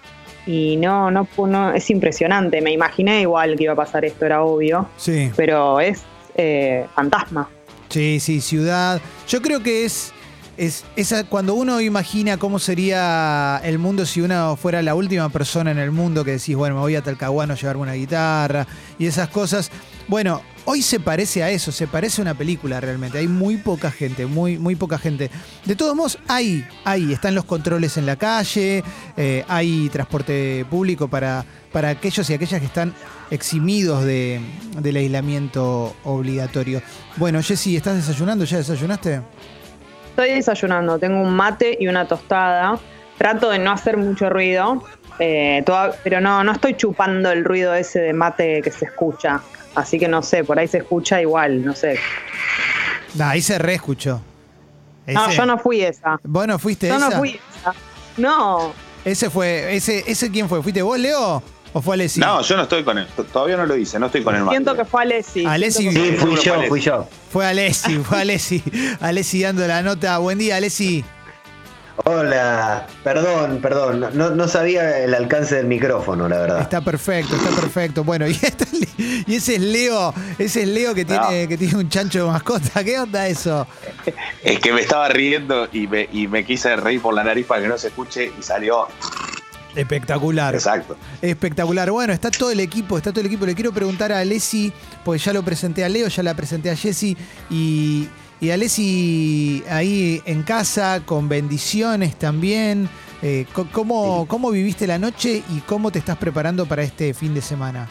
Y 0.47 0.77
no, 0.77 1.11
no, 1.11 1.27
no, 1.39 1.73
es 1.73 1.89
impresionante. 1.91 2.61
Me 2.61 2.71
imaginé 2.73 3.23
igual 3.23 3.57
que 3.57 3.65
iba 3.65 3.73
a 3.73 3.77
pasar 3.77 4.05
esto, 4.05 4.27
era 4.27 4.43
obvio. 4.43 4.89
Sí. 4.97 5.31
Pero 5.37 5.81
es 5.81 6.03
eh, 6.37 6.87
fantasma. 6.95 7.49
Sí, 7.89 8.21
sí, 8.21 8.41
ciudad. 8.41 9.01
Yo 9.29 9.41
creo 9.41 9.63
que 9.63 9.85
es, 9.85 10.13
es 10.57 10.85
esa, 10.97 11.25
cuando 11.25 11.55
uno 11.55 11.81
imagina 11.81 12.37
cómo 12.37 12.59
sería 12.59 13.61
el 13.65 13.79
mundo 13.79 14.07
si 14.07 14.21
uno 14.21 14.57
fuera 14.57 14.83
la 14.83 14.95
última 14.95 15.29
persona 15.29 15.71
en 15.71 15.79
el 15.79 15.91
mundo 15.91 16.25
que 16.25 16.33
decís, 16.33 16.57
bueno, 16.57 16.77
me 16.77 16.81
voy 16.81 16.95
a 16.97 17.03
Talcahuano 17.03 17.55
a 17.55 17.57
llevarme 17.57 17.83
una 17.83 17.95
guitarra 17.95 18.67
y 18.99 19.07
esas 19.07 19.29
cosas. 19.29 19.71
Bueno, 20.07 20.43
hoy 20.67 20.83
se 20.83 21.01
parece 21.01 21.43
a 21.43 21.51
eso, 21.51 21.73
se 21.73 21.87
parece 21.87 22.21
a 22.21 22.23
una 22.23 22.35
película 22.35 22.81
realmente. 22.81 23.19
Hay 23.19 23.29
muy 23.29 23.57
poca 23.57 23.91
gente, 23.91 24.27
muy, 24.27 24.59
muy 24.59 24.77
poca 24.77 24.99
gente. 24.99 25.31
De 25.65 25.77
todos 25.77 25.97
modos, 25.97 26.19
hay, 26.29 26.65
hay, 26.85 27.13
están 27.13 27.35
los 27.35 27.45
controles 27.45 27.97
en 27.97 28.07
la 28.07 28.17
calle, 28.17 28.85
eh, 29.17 29.45
hay 29.49 29.89
transporte 29.89 30.67
público 30.71 31.09
para, 31.09 31.45
para 31.73 31.89
aquellos 31.89 32.29
y 32.31 32.35
aquellas 32.35 32.61
que 32.61 32.67
están 32.67 32.95
eximidos 33.31 34.05
de, 34.05 34.41
del 34.81 34.97
aislamiento 34.97 35.97
obligatorio. 36.05 36.83
Bueno, 37.17 37.43
Jessy, 37.43 37.77
¿estás 37.77 37.97
desayunando? 37.97 38.45
¿Ya 38.45 38.59
desayunaste? 38.59 39.23
Estoy 40.15 40.31
desayunando, 40.31 40.97
tengo 41.01 41.21
un 41.21 41.35
mate 41.35 41.77
y 41.81 41.89
una 41.89 42.07
tostada. 42.07 42.79
Trato 43.19 43.51
de 43.51 43.59
no 43.59 43.73
hacer 43.73 43.97
mucho 43.97 44.31
ruido, 44.31 44.85
eh, 45.19 45.63
toda- 45.67 45.97
pero 46.05 46.21
no, 46.21 46.45
no 46.45 46.53
estoy 46.53 46.75
chupando 46.77 47.33
el 47.33 47.45
ruido 47.45 47.75
ese 47.75 47.99
de 48.01 48.13
mate 48.13 48.63
que 48.63 48.71
se 48.71 48.85
escucha. 48.85 49.41
Así 49.75 49.99
que 49.99 50.07
no 50.07 50.23
sé, 50.23 50.45
por 50.45 50.57
ahí 50.59 50.69
se 50.69 50.79
escucha 50.79 51.21
igual, 51.21 51.65
no 51.65 51.75
sé. 51.75 51.99
Nah, 53.15 53.31
ahí 53.31 53.43
se 53.43 53.59
reescuchó. 53.59 54.21
No, 55.09 55.31
yo 55.33 55.47
no 55.47 55.59
fui 55.59 55.83
esa. 55.83 56.21
¿Vos 56.23 56.47
no 56.47 56.59
fuiste 56.61 56.87
Yo 56.89 56.97
esa? 56.97 57.11
no 57.11 57.17
fui 57.19 57.41
esa. 57.59 57.75
No, 58.17 58.73
Ese 59.05 59.29
fue, 59.31 59.75
ese, 59.75 60.05
ese 60.07 60.31
quién 60.31 60.49
fue? 60.49 60.63
¿Fuiste 60.63 60.81
vos, 60.81 60.97
Leo? 60.99 61.43
¿O 61.77 61.83
fue 61.83 61.97
Alessi? 61.97 62.21
No, 62.21 62.41
yo 62.41 62.57
no 62.57 62.63
estoy 62.63 62.85
con 62.85 62.97
él. 62.99 63.07
Todavía 63.33 63.57
no 63.57 63.67
lo 63.67 63.77
hice, 63.77 63.99
no 63.99 64.07
estoy 64.07 64.23
con 64.23 64.33
mate. 64.39 64.51
siento 64.51 64.75
que 64.77 64.85
fue 64.85 65.03
Alessi. 65.03 65.45
Alessi 65.45 65.91
Sí, 65.91 66.13
fui 66.17 66.37
yo, 66.43 66.63
fui 66.69 66.81
yo. 66.81 67.07
Fue 67.31 67.45
Alessi, 67.47 67.99
fue 67.99 68.21
Alessi. 68.21 68.63
Alessi 69.01 69.43
dando 69.43 69.67
la 69.67 69.83
nota. 69.83 70.17
Buen 70.19 70.39
día, 70.39 70.57
Alessi. 70.57 71.05
Hola, 72.05 72.87
perdón, 73.05 73.61
perdón, 73.63 74.05
no, 74.15 74.31
no 74.31 74.49
sabía 74.49 74.99
el 74.99 75.15
alcance 75.15 75.55
del 75.55 75.67
micrófono, 75.67 76.29
la 76.29 76.39
verdad. 76.41 76.61
Está 76.61 76.81
perfecto, 76.81 77.37
está 77.37 77.51
perfecto. 77.51 78.03
Bueno, 78.03 78.27
y, 78.27 78.33
esta- 78.43 78.67
y 78.99 79.35
ese 79.37 79.55
es 79.57 79.61
Leo, 79.61 80.13
ese 80.39 80.63
es 80.63 80.69
Leo 80.69 80.93
que 80.95 81.05
tiene, 81.05 81.43
No. 81.43 81.49
que 81.49 81.57
tiene 81.57 81.77
un 81.77 81.89
chancho 81.89 82.25
de 82.27 82.31
mascota. 82.33 82.83
¿Qué 82.83 82.99
onda 82.99 83.29
eso? 83.29 83.67
Es 84.43 84.59
que 84.59 84.73
me 84.73 84.81
estaba 84.81 85.09
riendo 85.09 85.69
y 85.73 85.87
me, 85.87 86.09
y 86.13 86.27
me 86.27 86.45
quise 86.45 86.75
reír 86.77 87.01
por 87.01 87.15
la 87.15 87.23
nariz 87.23 87.47
para 87.47 87.63
que 87.63 87.69
no 87.69 87.79
se 87.79 87.89
escuche 87.89 88.33
y 88.39 88.43
salió. 88.43 88.89
Espectacular. 89.77 90.55
Exacto. 90.55 90.97
Espectacular. 91.23 91.91
Bueno, 91.91 92.13
está 92.13 92.31
todo 92.31 92.51
el 92.51 92.61
equipo, 92.61 92.97
está 92.97 93.11
todo 93.11 93.21
el 93.21 93.27
equipo. 93.27 93.45
Le 93.47 93.55
quiero 93.55 93.73
preguntar 93.73 94.13
a 94.13 94.21
Alessi, 94.21 94.73
porque 95.05 95.19
ya 95.23 95.33
lo 95.33 95.43
presenté 95.43 95.85
a 95.85 95.89
Leo, 95.89 96.09
ya 96.09 96.23
la 96.23 96.35
presenté 96.35 96.71
a 96.71 96.77
Jessy 96.77 97.17
y, 97.51 98.09
y 98.41 98.51
Alessi 98.51 99.65
ahí 99.69 100.23
en 100.27 100.43
casa, 100.43 101.03
con 101.05 101.29
bendiciones 101.29 102.17
también. 102.17 102.89
Eh, 103.23 103.47
¿cómo, 103.73 104.27
¿Cómo 104.29 104.51
viviste 104.51 104.87
la 104.87 104.99
noche 104.99 105.43
y 105.51 105.61
cómo 105.61 105.91
te 105.91 105.99
estás 105.99 106.19
preparando 106.19 106.67
para 106.67 106.83
este 106.83 107.15
fin 107.15 107.33
de 107.35 107.41
semana? 107.41 107.89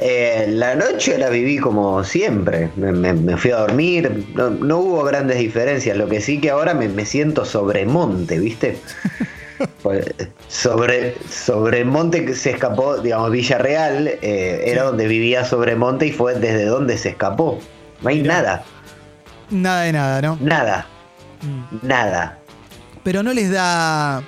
Eh, 0.00 0.46
la 0.50 0.76
noche 0.76 1.18
la 1.18 1.28
viví 1.28 1.58
como 1.58 2.04
siempre. 2.04 2.70
Me, 2.76 2.92
me- 2.92 3.14
me 3.14 3.36
fui 3.36 3.50
a 3.50 3.56
dormir. 3.56 4.28
No, 4.34 4.50
no 4.50 4.78
hubo 4.78 5.02
grandes 5.04 5.38
diferencias. 5.38 5.96
Lo 5.96 6.08
que 6.08 6.20
sí 6.20 6.40
que 6.40 6.50
ahora 6.50 6.74
me, 6.74 6.88
me 6.88 7.04
siento 7.04 7.44
sobre 7.44 7.84
monte, 7.86 8.38
¿viste? 8.38 8.78
Pues, 9.82 10.06
sobre, 10.48 11.16
sobre 11.28 11.84
monte 11.84 12.24
que 12.24 12.34
se 12.34 12.50
escapó, 12.50 12.98
digamos, 12.98 13.30
Villarreal 13.30 14.08
eh, 14.08 14.62
era 14.66 14.84
donde 14.84 15.06
vivía 15.06 15.44
sobre 15.44 15.74
monte 15.76 16.06
y 16.06 16.12
fue 16.12 16.34
desde 16.34 16.64
donde 16.66 16.96
se 16.98 17.10
escapó. 17.10 17.58
No 18.00 18.08
hay 18.08 18.22
Mirá. 18.22 18.34
nada, 18.34 18.62
Nada 19.50 19.82
de 19.82 19.92
nada, 19.92 20.22
¿no? 20.22 20.38
nada, 20.40 20.86
Mm. 21.42 21.86
nada. 21.86 22.38
Pero 23.04 23.22
no 23.22 23.32
les 23.32 23.50
da. 23.50 24.22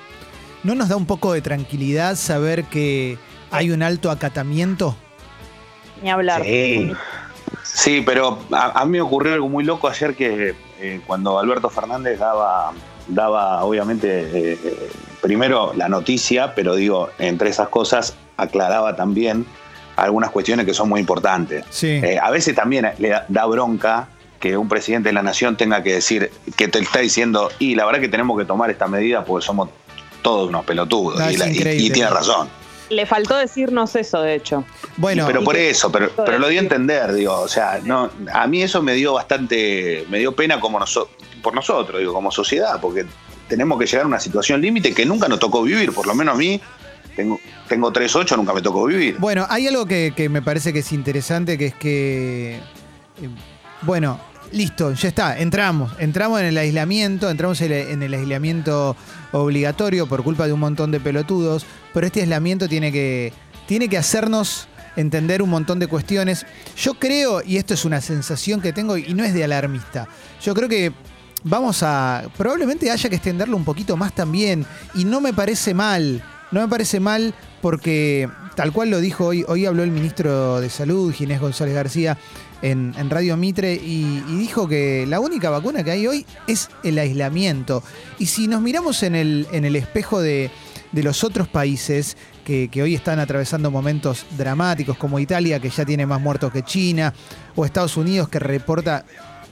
¿No 0.63 0.75
nos 0.75 0.89
da 0.89 0.95
un 0.95 1.05
poco 1.05 1.33
de 1.33 1.41
tranquilidad 1.41 2.15
saber 2.15 2.63
que 2.65 3.17
hay 3.51 3.71
un 3.71 3.83
alto 3.83 4.09
acatamiento? 4.11 4.95
Ni 6.01 6.09
hablar. 6.09 6.41
Sí. 6.43 6.91
Sí, 7.63 8.01
pero 8.05 8.39
a, 8.51 8.79
a 8.81 8.85
mí 8.85 8.91
me 8.93 9.01
ocurrió 9.01 9.33
algo 9.33 9.49
muy 9.49 9.63
loco 9.63 9.87
ayer 9.87 10.15
que 10.15 10.55
eh, 10.79 11.01
cuando 11.05 11.37
Alberto 11.39 11.69
Fernández 11.69 12.17
daba, 12.19 12.71
daba 13.07 13.63
obviamente, 13.63 14.07
eh, 14.53 14.57
primero 15.21 15.73
la 15.75 15.87
noticia, 15.89 16.53
pero 16.55 16.75
digo, 16.75 17.09
entre 17.19 17.49
esas 17.49 17.69
cosas 17.69 18.15
aclaraba 18.37 18.95
también 18.95 19.45
algunas 19.95 20.31
cuestiones 20.31 20.65
que 20.65 20.73
son 20.73 20.89
muy 20.89 20.99
importantes. 20.99 21.63
Sí. 21.69 21.87
Eh, 22.03 22.17
a 22.21 22.29
veces 22.31 22.55
también 22.55 22.89
le 22.97 23.09
da, 23.09 23.25
da 23.27 23.45
bronca 23.45 24.07
que 24.39 24.57
un 24.57 24.67
presidente 24.67 25.09
de 25.09 25.13
la 25.13 25.21
nación 25.21 25.55
tenga 25.57 25.83
que 25.83 25.93
decir, 25.93 26.31
que 26.57 26.67
te 26.67 26.79
está 26.79 26.99
diciendo, 26.99 27.49
y 27.59 27.75
la 27.75 27.85
verdad 27.85 27.99
que 28.01 28.07
tenemos 28.09 28.37
que 28.39 28.45
tomar 28.45 28.71
esta 28.71 28.87
medida 28.87 29.23
porque 29.23 29.45
somos 29.45 29.69
todos 30.23 30.49
unos 30.49 30.65
pelotudos. 30.65 31.19
No, 31.19 31.29
y, 31.29 31.37
la- 31.37 31.47
y- 31.49 31.89
tiene 31.91 32.09
razón. 32.09 32.49
Le 32.89 33.05
faltó 33.05 33.37
decirnos 33.37 33.95
eso, 33.95 34.21
de 34.21 34.35
hecho. 34.35 34.65
bueno, 34.97 35.25
pero 35.25 35.43
por 35.43 35.55
eso, 35.55 35.89
pero, 35.91 36.09
pero 36.25 36.39
lo 36.39 36.47
dio 36.49 36.59
a 36.59 36.63
entender, 36.63 37.13
digo, 37.13 37.39
o 37.39 37.47
sea, 37.47 37.79
no, 37.83 38.09
a 38.33 38.47
mí 38.47 38.63
eso 38.63 38.81
me 38.81 38.93
dio 38.95 39.13
bastante, 39.13 40.05
me 40.09 40.17
dio 40.19 40.33
pena 40.35 40.59
como 40.59 40.77
noso- 40.79 41.07
por 41.41 41.53
nosotros, 41.53 41.99
digo, 41.99 42.11
como 42.13 42.31
sociedad, 42.31 42.79
porque 42.81 43.05
tenemos 43.51 43.77
que 43.77 43.85
llegar 43.85 44.05
a 44.05 44.07
una 44.07 44.19
situación 44.21 44.61
límite 44.61 44.93
que 44.93 45.05
nunca 45.05 45.27
nos 45.27 45.37
tocó 45.37 45.61
vivir, 45.61 45.91
por 45.91 46.07
lo 46.07 46.15
menos 46.15 46.35
a 46.35 46.37
mí, 46.37 46.61
tengo, 47.17 47.37
tengo 47.67 47.91
3-8, 47.91 48.37
nunca 48.37 48.53
me 48.53 48.61
tocó 48.61 48.85
vivir. 48.85 49.17
Bueno, 49.19 49.45
hay 49.49 49.67
algo 49.67 49.85
que, 49.85 50.29
me 50.31 50.41
parece 50.41 50.71
que 50.71 50.79
es 50.79 50.93
interesante, 50.93 51.57
que 51.57 51.65
es 51.65 51.73
que, 51.73 52.53
eh, 52.55 53.29
bueno, 53.81 54.21
listo, 54.53 54.93
ya 54.93 55.09
está, 55.09 55.37
entramos, 55.37 55.91
entramos 55.99 56.39
en 56.39 56.45
el 56.45 56.57
aislamiento, 56.57 57.29
entramos 57.29 57.59
en 57.59 57.73
el, 57.73 57.87
en 57.89 58.03
el 58.03 58.13
aislamiento 58.13 58.95
obligatorio 59.33 60.07
por 60.07 60.23
culpa 60.23 60.47
de 60.47 60.53
un 60.53 60.61
montón 60.61 60.89
de 60.91 61.01
pelotudos, 61.01 61.65
pero 61.93 62.07
este 62.07 62.21
aislamiento 62.21 62.69
tiene 62.69 62.89
que, 62.93 63.33
tiene 63.67 63.89
que 63.89 63.97
hacernos 63.97 64.69
entender 64.95 65.41
un 65.41 65.49
montón 65.49 65.77
de 65.79 65.87
cuestiones. 65.87 66.45
Yo 66.77 66.93
creo, 66.93 67.41
y 67.45 67.57
esto 67.57 67.73
es 67.73 67.83
una 67.83 67.99
sensación 67.99 68.61
que 68.61 68.71
tengo 68.71 68.95
y 68.95 69.13
no 69.13 69.25
es 69.25 69.33
de 69.33 69.43
alarmista, 69.43 70.07
yo 70.41 70.53
creo 70.53 70.69
que 70.69 70.93
vamos 71.43 71.83
a, 71.83 72.23
probablemente 72.37 72.91
haya 72.91 73.09
que 73.09 73.15
extenderlo 73.15 73.57
un 73.57 73.65
poquito 73.65 73.97
más 73.97 74.13
también, 74.13 74.65
y 74.95 75.05
no 75.05 75.21
me 75.21 75.33
parece 75.33 75.73
mal, 75.73 76.23
no 76.51 76.61
me 76.61 76.67
parece 76.67 76.99
mal 76.99 77.33
porque 77.61 78.27
tal 78.55 78.71
cual 78.71 78.89
lo 78.89 78.99
dijo 78.99 79.27
hoy, 79.27 79.65
habló 79.65 79.83
el 79.83 79.91
ministro 79.91 80.59
de 80.59 80.69
Salud, 80.69 81.13
Ginés 81.13 81.39
González 81.39 81.73
García, 81.73 82.17
en, 82.61 83.09
Radio 83.09 83.37
Mitre, 83.37 83.73
y, 83.73 84.21
dijo 84.37 84.67
que 84.67 85.05
la 85.07 85.19
única 85.19 85.49
vacuna 85.49 85.83
que 85.83 85.91
hay 85.91 86.07
hoy 86.07 86.25
es 86.47 86.69
el 86.83 86.99
aislamiento. 86.99 87.83
Y 88.19 88.27
si 88.27 88.47
nos 88.47 88.61
miramos 88.61 89.01
en 89.03 89.15
el, 89.15 89.47
en 89.51 89.65
el 89.65 89.75
espejo 89.75 90.21
de, 90.21 90.51
de 90.91 91.03
los 91.03 91.23
otros 91.23 91.47
países 91.47 92.17
que 92.43 92.83
hoy 92.83 92.95
están 92.95 93.17
atravesando 93.19 93.71
momentos 93.71 94.25
dramáticos, 94.37 94.97
como 94.97 95.19
Italia, 95.19 95.61
que 95.61 95.69
ya 95.69 95.85
tiene 95.85 96.05
más 96.05 96.19
muertos 96.19 96.51
que 96.51 96.63
China, 96.63 97.13
o 97.55 97.63
Estados 97.63 97.95
Unidos, 97.95 98.27
que 98.27 98.39
reporta 98.39 99.05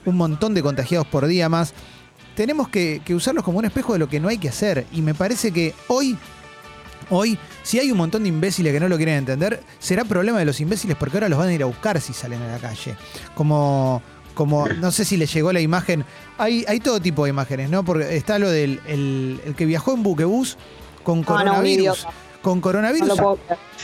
un 0.04 0.16
montón 0.16 0.54
de 0.54 0.62
contagiados 0.62 1.06
por 1.06 1.26
día 1.26 1.48
más, 1.48 1.74
tenemos 2.34 2.68
que, 2.68 3.02
que 3.04 3.14
usarlos 3.14 3.44
como 3.44 3.58
un 3.58 3.64
espejo 3.64 3.92
de 3.92 3.98
lo 3.98 4.08
que 4.08 4.20
no 4.20 4.28
hay 4.28 4.38
que 4.38 4.48
hacer. 4.48 4.86
Y 4.92 5.02
me 5.02 5.14
parece 5.14 5.52
que 5.52 5.74
hoy 5.88 6.16
Hoy, 7.10 7.36
si 7.64 7.80
hay 7.80 7.90
un 7.90 7.98
montón 7.98 8.22
de 8.22 8.28
imbéciles 8.28 8.72
que 8.72 8.78
no 8.78 8.88
lo 8.88 8.96
quieren 8.96 9.16
entender, 9.16 9.60
será 9.80 10.04
problema 10.04 10.38
de 10.38 10.44
los 10.44 10.60
imbéciles 10.60 10.96
porque 10.96 11.16
ahora 11.16 11.28
los 11.28 11.38
van 11.38 11.48
a 11.48 11.52
ir 11.52 11.62
a 11.62 11.66
buscar 11.66 12.00
si 12.00 12.12
salen 12.12 12.40
a 12.40 12.52
la 12.52 12.58
calle. 12.58 12.94
Como, 13.34 14.00
como 14.34 14.68
no 14.68 14.92
sé 14.92 15.04
si 15.04 15.16
les 15.16 15.32
llegó 15.34 15.52
la 15.52 15.60
imagen. 15.60 16.04
Hay, 16.38 16.64
hay 16.68 16.78
todo 16.78 17.00
tipo 17.00 17.24
de 17.24 17.30
imágenes, 17.30 17.68
¿no? 17.68 17.84
Porque 17.84 18.16
está 18.16 18.38
lo 18.38 18.48
del 18.48 18.80
el, 18.86 19.40
el 19.44 19.54
que 19.56 19.66
viajó 19.66 19.92
en 19.92 20.04
buquebús 20.04 20.56
con 21.02 21.24
Ah, 21.26 21.44
no, 21.44 21.62
coronavirus. 22.40 22.42
con 22.42 22.56
No 22.58 22.62
coronavirus 22.62 23.08
lo 23.08 23.38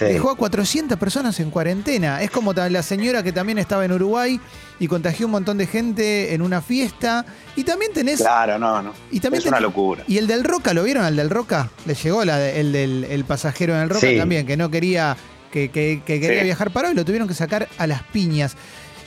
dejó 0.07 0.31
a 0.31 0.37
400 0.37 0.99
personas 0.99 1.39
en 1.41 1.51
cuarentena. 1.51 2.23
Es 2.23 2.31
como 2.31 2.53
la 2.53 2.83
señora 2.83 3.23
que 3.23 3.33
también 3.33 3.59
estaba 3.59 3.85
en 3.85 3.93
Uruguay 3.93 4.41
y 4.79 4.89
contagió 4.89 5.27
un 5.27 5.33
montón 5.33 5.59
de 5.59 5.67
gente 5.67 6.33
en 6.35 6.43
una 6.43 6.61
fiesta. 6.63 7.25
Y 7.55 7.65
también 7.65 7.93
tenés 7.93 8.21
Claro, 8.21 8.59
no, 8.59 8.83
no. 8.83 8.93
y 9.11 9.21
también 9.21 9.43
es 9.43 9.47
una 9.49 9.61
locura. 9.61 10.05
y 10.07 10.19
el 10.19 10.27
del 10.27 10.45
Roca, 10.45 10.73
¿lo 10.75 10.83
vieron 10.85 11.05
al 11.05 11.17
del 11.17 11.31
Roca? 11.31 11.71
Le 11.87 11.95
llegó 11.95 12.25
la 12.25 12.39
de- 12.39 12.61
el 12.61 12.73
del 12.73 13.05
el 13.05 13.25
pasajero 13.25 13.75
en 13.75 13.83
el 13.83 13.91
Roca 13.91 14.07
Sí. 14.07 14.17
también, 14.17 14.47
que 14.47 14.57
no 14.57 14.71
quería, 14.71 15.17
que, 15.53 15.71
que- 15.71 16.03
que 16.05 16.21
quería 16.21 16.41
Sí. 16.41 16.45
viajar 16.45 16.71
parado 16.71 16.93
y 16.93 16.97
lo 16.97 17.05
tuvieron 17.05 17.29
que 17.29 17.35
sacar 17.35 17.69
a 17.79 17.87
las 17.87 18.03
piñas. 18.05 18.57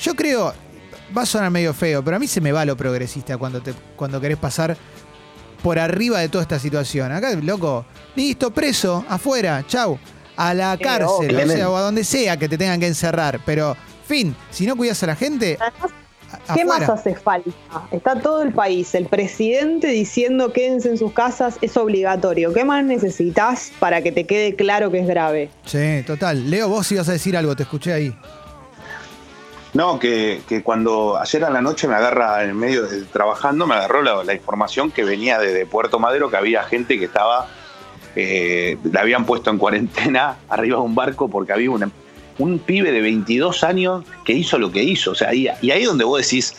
Yo 0.01 0.15
creo, 0.15 0.53
va 1.15 1.23
a 1.23 1.25
sonar 1.25 1.49
medio 1.51 1.73
feo, 1.73 2.03
pero 2.03 2.17
a 2.17 2.19
mí 2.19 2.27
se 2.27 2.39
me 2.39 2.51
va 2.51 2.65
lo 2.65 2.77
progresista 2.77 3.37
cuando, 3.37 3.61
te, 3.61 3.73
cuando 3.95 4.21
querés 4.21 4.37
pasar 4.37 4.77
por 5.63 5.79
arriba 5.79 6.19
de 6.19 6.29
toda 6.29 6.41
esta 6.43 6.59
situación. 6.59 7.11
Acá, 7.11 7.31
loco, 7.41 7.85
listo, 8.15 8.51
preso, 8.51 9.05
afuera, 9.07 9.63
chau. 9.67 9.99
A 10.35 10.53
la 10.53 10.77
Sí, 10.77 10.83
cárcel, 10.83 11.35
o 11.35 11.47
sea, 11.47 11.69
o 11.69 11.75
a 11.75 11.81
donde 11.81 12.03
sea 12.05 12.37
que 12.37 12.47
te 12.47 12.57
tengan 12.57 12.79
que 12.79 12.87
encerrar. 12.87 13.41
Pero, 13.45 13.75
fin, 14.07 14.33
si 14.51 14.65
no 14.65 14.77
cuidas 14.77 15.03
a 15.03 15.07
la 15.07 15.15
gente, 15.17 15.57
¿Qué 16.53 16.61
afuera. 16.61 16.65
más 16.65 16.89
hace 16.89 17.13
falta? 17.15 17.49
Está 17.91 18.21
todo 18.21 18.41
el 18.43 18.53
país, 18.53 18.95
el 18.95 19.07
presidente 19.07 19.87
diciendo 19.87 20.53
quédense 20.53 20.89
en 20.89 20.97
sus 20.97 21.11
casas, 21.11 21.57
es 21.61 21.75
obligatorio. 21.75 22.53
¿Qué 22.53 22.63
más 22.63 22.85
necesitas 22.85 23.71
para 23.79 24.01
que 24.01 24.11
te 24.13 24.25
quede 24.25 24.55
claro 24.55 24.89
que 24.91 24.99
es 24.99 25.07
grave? 25.07 25.49
Sí, 25.65 26.03
total. 26.07 26.49
Leo, 26.49 26.69
vos 26.69 26.89
ibas 26.91 27.09
a 27.09 27.13
decir 27.13 27.35
algo, 27.35 27.53
te 27.55 27.63
escuché 27.63 27.91
ahí. 27.91 28.15
No, 29.73 29.99
que, 29.99 30.41
que 30.47 30.63
cuando 30.63 31.17
ayer 31.17 31.43
a 31.45 31.49
la 31.51 31.61
noche 31.61 31.87
me 31.87 31.93
agarra 31.95 32.43
en 32.43 32.57
medio 32.57 32.87
de 32.87 33.03
trabajando, 33.03 33.67
me 33.67 33.75
agarró 33.75 34.01
la, 34.01 34.23
la 34.23 34.33
información 34.33 34.89
que 34.91 35.03
venía 35.03 35.37
desde 35.37 35.65
Puerto 35.67 35.99
Madero, 35.99 36.29
que 36.31 36.37
había 36.37 36.63
gente 36.63 36.97
que 36.97 37.05
estaba, 37.05 37.47
eh, 38.15 38.77
la 38.91 39.01
habían 39.01 39.25
puesto 39.25 39.51
en 39.51 39.59
cuarentena 39.59 40.37
arriba 40.49 40.77
de 40.77 40.83
un 40.83 40.95
barco 40.95 41.29
porque 41.29 41.53
había 41.53 41.69
una- 41.69 41.91
un 42.39 42.57
pibe 42.57 42.91
de 42.91 43.01
22 43.01 43.63
años 43.63 44.05
que 44.25 44.33
hizo 44.33 44.57
lo 44.57 44.71
que 44.71 44.81
hizo. 44.81 45.11
O 45.11 45.15
sea, 45.15 45.33
y, 45.35 45.47
y 45.61 45.71
ahí 45.71 45.81
es 45.81 45.87
donde 45.87 46.05
vos 46.05 46.19
decís, 46.21 46.55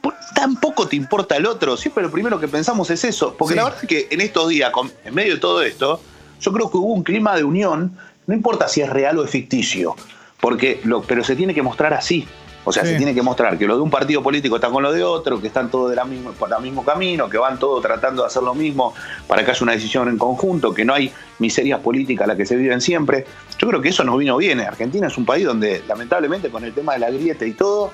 "¿Por- 0.00 0.14
tampoco 0.34 0.86
te 0.86 0.94
importa 0.96 1.36
el 1.36 1.46
otro. 1.46 1.76
Siempre 1.76 2.04
lo 2.04 2.10
primero 2.10 2.38
que 2.38 2.46
pensamos 2.46 2.88
es 2.90 3.02
eso. 3.04 3.34
Porque 3.36 3.54
Sí. 3.54 3.56
la 3.58 3.64
verdad 3.64 3.78
es 3.82 3.88
que 3.88 4.08
en 4.10 4.20
estos 4.20 4.48
días, 4.48 4.70
con- 4.70 4.92
en 5.04 5.14
medio 5.14 5.34
de 5.34 5.40
todo 5.40 5.60
esto, 5.62 6.00
yo 6.40 6.52
creo 6.52 6.70
que 6.70 6.76
hubo 6.76 6.92
un 6.92 7.02
clima 7.02 7.34
de 7.34 7.42
unión, 7.42 7.96
no 8.26 8.34
importa 8.34 8.68
si 8.68 8.80
es 8.82 8.88
real 8.90 9.18
o 9.18 9.24
es 9.24 9.30
ficticio, 9.30 9.96
porque 10.40 10.80
lo, 10.84 11.02
pero 11.02 11.24
se 11.24 11.34
tiene 11.34 11.52
que 11.54 11.62
mostrar 11.62 11.94
así. 11.94 12.28
O 12.66 12.72
sea, 12.72 12.82
Sí. 12.82 12.90
se 12.90 12.96
tiene 12.96 13.14
que 13.14 13.20
mostrar 13.22 13.58
que 13.58 13.66
lo 13.66 13.76
de 13.76 13.82
un 13.82 13.90
partido 13.90 14.22
político 14.22 14.56
está 14.56 14.70
con 14.70 14.82
lo 14.82 14.90
de 14.92 15.02
otro, 15.04 15.40
que 15.40 15.48
están 15.48 15.70
todos 15.70 15.90
de 15.90 15.96
la 15.96 16.04
misma, 16.04 16.32
por 16.32 16.50
el 16.50 16.62
mismo 16.62 16.84
camino, 16.84 17.28
que 17.28 17.36
van 17.36 17.58
todos 17.58 17.82
tratando 17.82 18.22
de 18.22 18.28
hacer 18.28 18.42
lo 18.42 18.54
mismo 18.54 18.94
para 19.28 19.44
que 19.44 19.50
haya 19.50 19.60
una 19.62 19.72
decisión 19.72 20.08
en 20.08 20.16
conjunto, 20.16 20.72
que 20.72 20.84
no 20.84 20.94
hay 20.94 21.12
miserias 21.38 21.80
políticas 21.80 22.26
las 22.26 22.36
que 22.36 22.46
se 22.46 22.56
viven 22.56 22.80
siempre. 22.80 23.26
Yo 23.58 23.68
creo 23.68 23.82
que 23.82 23.90
eso 23.90 24.02
nos 24.04 24.18
vino 24.18 24.36
bien. 24.38 24.60
Argentina 24.60 25.06
es 25.08 25.18
un 25.18 25.26
país 25.26 25.44
donde, 25.44 25.82
lamentablemente, 25.86 26.50
con 26.50 26.64
el 26.64 26.72
tema 26.72 26.94
de 26.94 27.00
la 27.00 27.10
grieta 27.10 27.44
y 27.44 27.52
todo, 27.52 27.90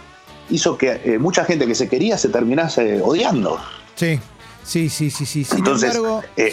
hizo 0.51 0.79
que 0.79 1.01
eh, 1.05 1.19
mucha 1.19 1.45
gente 1.45 1.67
que 1.67 1.75
se 1.75 1.89
quería 1.89 2.17
se 2.17 2.29
terminase 2.29 3.01
odiando. 3.03 3.59
Sí, 3.97 4.21
sí, 4.63 4.89
sí, 4.89 5.11
sí, 5.11 5.27
sí. 5.27 5.45
Sin 5.45 5.59
Entonces, 5.59 5.95
embargo, 5.97 6.23
eh, 6.37 6.51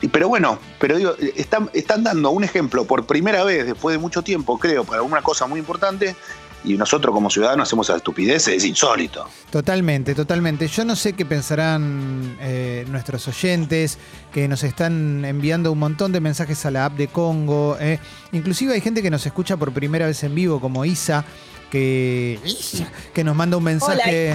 sí. 0.00 0.08
Pero 0.10 0.28
bueno, 0.28 0.58
pero 0.78 0.96
digo, 0.96 1.12
eh, 1.20 1.34
están, 1.36 1.68
están 1.74 2.02
dando 2.02 2.30
un 2.30 2.42
ejemplo 2.42 2.86
por 2.86 3.04
primera 3.04 3.44
vez 3.44 3.66
después 3.66 3.92
de 3.94 3.98
mucho 3.98 4.22
tiempo, 4.22 4.58
creo, 4.58 4.84
para 4.84 5.02
una 5.02 5.20
cosa 5.20 5.46
muy 5.46 5.60
importante, 5.60 6.16
y 6.64 6.74
nosotros 6.74 7.14
como 7.14 7.30
ciudadanos 7.30 7.68
hacemos 7.68 7.88
esa 7.88 7.96
estupidez, 7.96 8.48
es 8.48 8.64
insólito. 8.64 9.26
Totalmente, 9.50 10.14
totalmente. 10.14 10.68
Yo 10.68 10.84
no 10.84 10.96
sé 10.96 11.14
qué 11.14 11.24
pensarán 11.24 12.36
eh, 12.40 12.84
nuestros 12.88 13.26
oyentes 13.28 13.98
que 14.32 14.46
nos 14.48 14.62
están 14.62 15.24
enviando 15.24 15.72
un 15.72 15.78
montón 15.78 16.12
de 16.12 16.20
mensajes 16.20 16.64
a 16.66 16.70
la 16.70 16.86
app 16.86 16.96
de 16.96 17.08
Congo. 17.08 17.76
eh. 17.80 17.98
Inclusive 18.32 18.74
hay 18.74 18.80
gente 18.80 19.02
que 19.02 19.10
nos 19.10 19.26
escucha 19.26 19.56
por 19.56 19.72
primera 19.72 20.06
vez 20.06 20.22
en 20.22 20.34
vivo, 20.34 20.60
como 20.60 20.84
Isa, 20.84 21.24
que, 21.70 22.38
que 23.14 23.24
nos 23.24 23.34
manda 23.36 23.56
un 23.56 23.64
mensaje 23.64 24.32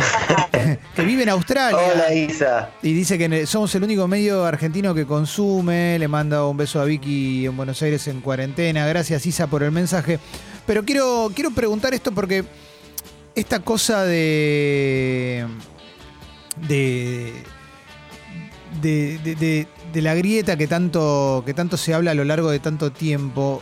que 0.96 1.02
vive 1.04 1.24
en 1.24 1.30
Australia. 1.30 1.78
Hola 1.94 2.14
Isa. 2.14 2.72
Y 2.82 2.94
dice 2.94 3.18
que 3.18 3.46
somos 3.46 3.74
el 3.76 3.84
único 3.84 4.08
medio 4.08 4.46
argentino 4.46 4.94
que 4.96 5.06
consume. 5.06 6.00
Le 6.00 6.08
manda 6.08 6.46
un 6.46 6.58
beso 6.58 6.80
a 6.82 6.86
Vicky 6.86 7.46
en 7.46 7.56
Buenos 7.58 7.82
Aires 7.82 8.08
en 8.08 8.22
cuarentena. 8.22 8.86
Gracias, 8.88 9.26
Isa, 9.26 9.48
por 9.48 9.64
el 9.64 9.72
mensaje. 9.72 10.20
Pero 10.66 10.84
quiero, 10.86 11.32
quiero 11.36 11.52
preguntar 11.52 11.94
esto 11.94 12.12
porque 12.12 12.44
esta 13.36 13.60
cosa 13.60 14.04
de. 14.04 15.46
de. 16.68 17.34
de, 18.82 19.20
de- 19.24 19.36
de- 19.36 19.68
de 19.94 20.02
la 20.02 20.14
grieta 20.14 20.58
que 20.58 20.68
tanto, 20.68 21.42
que 21.46 21.54
tanto 21.54 21.78
se 21.78 21.94
habla 21.94 22.12
a 22.12 22.14
lo 22.16 22.26
largo 22.26 22.50
de 22.52 22.60
tanto 22.60 22.92
tiempo. 22.92 23.62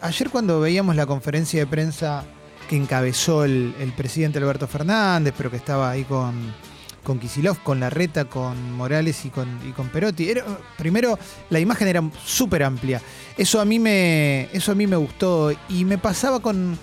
Ayer 0.00 0.30
cuando 0.30 0.58
veíamos 0.58 0.96
la 0.96 1.04
conferencia 1.04 1.60
de 1.60 1.66
prensa 1.66 2.24
que 2.68 2.76
encabezó 2.76 3.44
el, 3.44 3.74
el 3.78 3.92
presidente 3.92 4.38
Alberto 4.38 4.66
Fernández, 4.66 5.34
pero 5.36 5.50
que 5.50 5.56
estaba 5.56 5.90
ahí 5.90 6.04
con, 6.04 6.52
con 7.06 7.20
Kisilov, 7.20 7.62
con 7.62 7.78
Larreta, 7.78 8.24
con 8.24 8.72
Morales 8.72 9.24
y 9.24 9.30
con, 9.30 9.48
y 9.66 9.70
con 9.70 9.88
Perotti. 9.88 10.28
Primero, 10.76 11.16
la 11.50 11.60
imagen 11.60 11.86
era 11.86 12.02
súper 12.24 12.64
amplia. 12.64 13.00
Eso 13.38 13.60
a, 13.60 13.64
mí 13.64 13.78
me, 13.78 14.48
eso 14.52 14.72
a 14.72 14.74
mí 14.74 14.88
me 14.88 14.96
gustó. 14.96 15.52
Y 15.68 15.84
me 15.84 15.98
pasaba 15.98 16.40
con, 16.40 16.76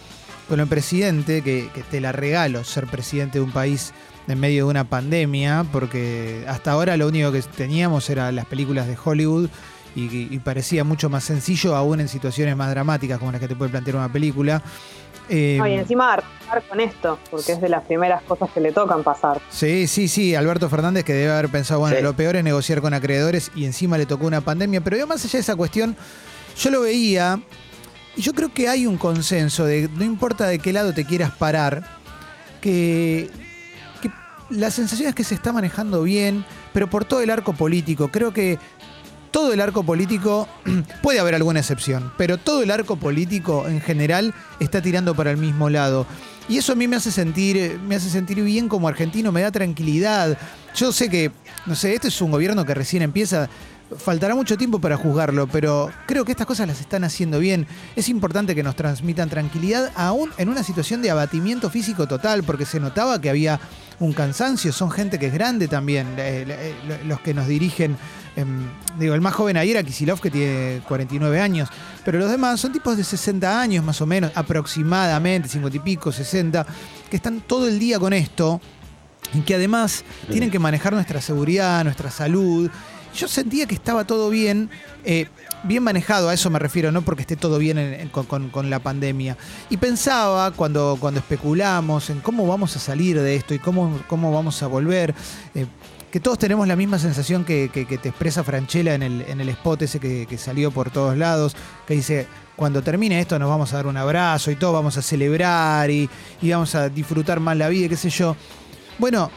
con 0.47 0.61
el 0.61 0.67
presidente, 0.67 1.41
que, 1.41 1.69
te 1.91 1.99
la 1.99 2.13
regalo 2.13 2.63
ser 2.63 2.87
presidente 2.87 3.39
de 3.39 3.43
un 3.43 3.51
país 3.51 3.93
en 4.29 4.39
medio 4.39 4.63
de 4.63 4.71
una 4.71 4.85
pandemia, 4.85 5.65
porque 5.73 6.45
hasta 6.47 6.71
ahora 6.71 6.95
lo 6.95 7.09
único 7.09 7.33
que 7.33 7.41
teníamos 7.41 8.09
eran 8.09 8.33
las 8.37 8.45
películas 8.45 8.87
de 8.87 8.97
Hollywood 9.03 9.49
y 9.95 10.39
parecía 10.39 10.83
mucho 10.83 11.07
más 11.07 11.25
sencillo, 11.25 11.75
aún 11.75 11.99
en 11.99 12.07
situaciones 12.07 12.57
más 12.57 12.71
dramáticas 12.71 13.19
como 13.19 13.31
las 13.31 13.39
que 13.39 13.47
te 13.47 13.55
puede 13.55 13.69
plantear 13.69 13.97
una 13.97 14.11
película. 14.11 14.63
Eh, 15.29 15.55
No, 15.57 15.67
y 15.67 15.73
encima 15.73 16.13
arrancar 16.13 16.63
con 16.67 16.79
esto, 16.79 17.17
porque 17.31 17.53
es 17.53 17.61
de 17.61 17.69
las 17.69 17.83
primeras 17.85 18.21
cosas 18.23 18.49
que 18.51 18.59
le 18.59 18.71
tocan 18.71 19.03
pasar. 19.03 19.39
Sí, 19.49 19.87
sí, 19.87 20.07
sí, 20.07 20.35
Alberto 20.35 20.69
Fernández 20.69 21.03
que 21.05 21.13
debe 21.13 21.31
haber 21.31 21.49
pensado, 21.49 21.79
bueno, 21.79 21.95
Sí. 21.97 22.03
lo 22.03 22.13
peor 22.15 22.35
es 22.35 22.43
negociar 22.43 22.81
con 22.81 22.93
acreedores 22.93 23.51
y 23.55 23.65
encima 23.65 23.97
le 23.97 24.05
tocó 24.05 24.27
una 24.27 24.41
pandemia, 24.41 24.81
pero 24.81 24.97
yo 24.97 25.07
más 25.07 25.23
allá 25.23 25.33
de 25.33 25.39
esa 25.41 25.55
cuestión, 25.55 25.95
yo 26.57 26.69
lo 26.71 26.81
veía 26.81 27.39
y 28.15 28.21
yo 28.21 28.33
creo 28.33 28.53
que 28.53 28.67
hay 28.67 28.85
un 28.85 28.97
consenso 28.97 29.65
de, 29.65 29.89
no 29.95 30.03
importa 30.03 30.45
de 30.47 30.59
qué 30.59 30.73
lado 30.73 30.93
te 30.93 31.05
quieras 31.05 31.31
parar, 31.31 31.83
que, 32.61 33.29
que 34.01 34.11
la 34.49 34.69
sensación 34.71 35.09
es 35.09 35.15
que 35.15 35.23
se 35.23 35.35
está 35.35 35.51
manejando 35.53 36.03
bien, 36.03 36.45
pero 36.73 36.89
por 36.89 37.05
todo 37.05 37.21
el 37.21 37.29
arco 37.29 37.53
político, 37.53 38.09
creo 38.09 38.33
que 38.33 38.59
todo 39.33 39.51
el 39.51 39.59
arco 39.61 39.83
político, 39.83 40.47
puede 41.01 41.19
haber 41.19 41.33
alguna 41.33 41.59
excepción, 41.59 42.13
pero 42.17 42.37
todo 42.37 42.61
el 42.61 42.69
arco 42.69 42.97
político 42.97 43.67
en 43.67 43.81
general 43.81 44.31
está 44.59 44.79
tirando 44.79 45.15
para 45.15 45.31
el 45.31 45.37
mismo 45.37 45.71
lado. 45.71 46.05
Y 46.47 46.57
eso 46.57 46.73
a 46.73 46.75
mí 46.75 46.87
me 46.87 46.97
hace 46.97 47.11
sentir, 47.11 47.79
me 47.87 47.95
hace 47.95 48.11
sentir 48.11 48.41
bien 48.43 48.69
como 48.69 48.87
argentino, 48.87 49.31
me 49.31 49.41
da 49.41 49.51
tranquilidad. 49.51 50.37
Yo 50.75 50.91
sé 50.91 51.09
que, 51.09 51.31
no 51.65 51.73
sé, 51.73 51.95
este 51.95 52.09
es 52.09 52.21
un 52.21 52.29
gobierno 52.29 52.63
que 52.63 52.75
recién 52.75 53.01
empieza, 53.01 53.49
faltará 53.97 54.35
mucho 54.35 54.57
tiempo 54.57 54.79
para 54.79 54.97
juzgarlo, 54.97 55.47
pero 55.47 55.91
creo 56.05 56.25
que 56.25 56.31
estas 56.31 56.47
cosas 56.47 56.67
las 56.67 56.79
están 56.79 57.03
haciendo 57.03 57.39
bien. 57.39 57.67
Es 57.95 58.09
importante 58.09 58.55
que 58.55 58.63
nos 58.63 58.75
transmitan 58.75 59.29
tranquilidad, 59.29 59.91
aún 59.95 60.31
en 60.37 60.49
una 60.49 60.63
situación 60.63 61.01
de 61.01 61.11
abatimiento 61.11 61.69
físico 61.69 62.07
total, 62.07 62.43
porque 62.43 62.65
se 62.65 62.79
notaba 62.79 63.19
que 63.21 63.29
había 63.29 63.59
un 63.99 64.13
cansancio, 64.13 64.71
son 64.71 64.91
gente 64.91 65.19
que 65.19 65.27
es 65.27 65.33
grande 65.33 65.67
también, 65.67 66.07
eh, 66.17 66.45
eh, 66.47 66.75
los 67.05 67.19
que 67.21 67.33
nos 67.33 67.47
dirigen. 67.47 67.97
em, 68.35 68.67
digo, 68.97 69.13
el 69.13 69.21
más 69.21 69.35
joven 69.35 69.57
ahí 69.57 69.69
era 69.69 69.83
Kisilov, 69.83 70.19
que 70.19 70.31
tiene 70.31 70.81
49 70.87 71.39
años, 71.39 71.69
pero 72.03 72.17
los 72.17 72.31
demás 72.31 72.59
son 72.59 72.71
tipos 72.71 72.97
de 72.97 73.03
60 73.03 73.61
años 73.61 73.85
más 73.85 74.01
o 74.01 74.07
menos, 74.07 74.31
aproximadamente, 74.33 75.47
50 75.47 75.77
y 75.77 75.79
pico, 75.81 76.11
60, 76.11 76.65
que 77.11 77.15
están 77.15 77.41
todo 77.41 77.67
el 77.67 77.77
día 77.77 77.99
con 77.99 78.11
esto 78.11 78.59
y 79.33 79.41
que 79.41 79.55
además 79.55 80.03
tienen 80.29 80.51
que 80.51 80.59
manejar 80.59 80.93
nuestra 80.93 81.21
seguridad, 81.21 81.83
nuestra 81.83 82.11
salud. 82.11 82.69
Yo 83.15 83.27
sentía 83.27 83.67
que 83.67 83.75
estaba 83.75 84.05
todo 84.05 84.29
bien, 84.29 84.69
eh, 85.05 85.27
bien 85.63 85.83
manejado, 85.83 86.29
a 86.29 86.33
eso 86.33 86.49
me 86.49 86.57
refiero, 86.59 86.91
no 86.91 87.03
porque 87.03 87.21
esté 87.21 87.35
todo 87.35 87.59
bien 87.59 87.77
en- 87.77 88.09
con, 88.09 88.69
la 88.69 88.79
pandemia. 88.79 89.37
Y 89.69 89.77
pensaba 89.77 90.51
cuando, 90.51 90.97
cuando 90.99 91.19
especulamos 91.19 92.09
en 92.09 92.21
cómo 92.21 92.47
vamos 92.47 92.75
a 92.75 92.79
salir 92.79 93.19
de 93.21 93.35
esto 93.35 93.53
y 93.53 93.59
cómo, 93.59 93.99
cómo 94.07 94.31
vamos 94.31 94.63
a 94.63 94.67
volver, 94.67 95.13
eh, 95.53 95.67
que 96.11 96.19
todos 96.19 96.37
tenemos 96.37 96.67
la 96.67 96.75
misma 96.75 96.99
sensación 96.99 97.43
que, 97.43 97.69
te 97.73 98.09
expresa 98.09 98.43
Franchella 98.43 98.93
en 98.93 99.03
el, 99.03 99.21
en 99.21 99.41
el 99.41 99.49
spot 99.49 99.83
ese 99.83 99.99
que, 99.99 100.25
que 100.27 100.37
salió 100.37 100.71
por 100.71 100.91
todos 100.91 101.17
lados, 101.17 101.55
que 101.87 101.95
dice, 101.95 102.27
cuando 102.55 102.81
termine 102.83 103.19
esto 103.19 103.39
nos 103.39 103.49
vamos 103.49 103.73
a 103.73 103.77
dar 103.77 103.87
un 103.87 103.97
abrazo 103.97 104.51
y 104.51 104.55
todos 104.55 104.73
vamos 104.73 104.97
a 104.97 105.01
celebrar 105.01 105.89
y, 105.89 106.09
y 106.41 106.51
vamos 106.51 106.75
a 106.75 106.89
disfrutar 106.89 107.39
más 107.39 107.57
la 107.57 107.69
vida, 107.69 107.89
qué 107.89 107.97
sé 107.97 108.09
yo. 108.09 108.35
Bueno, 108.99 109.31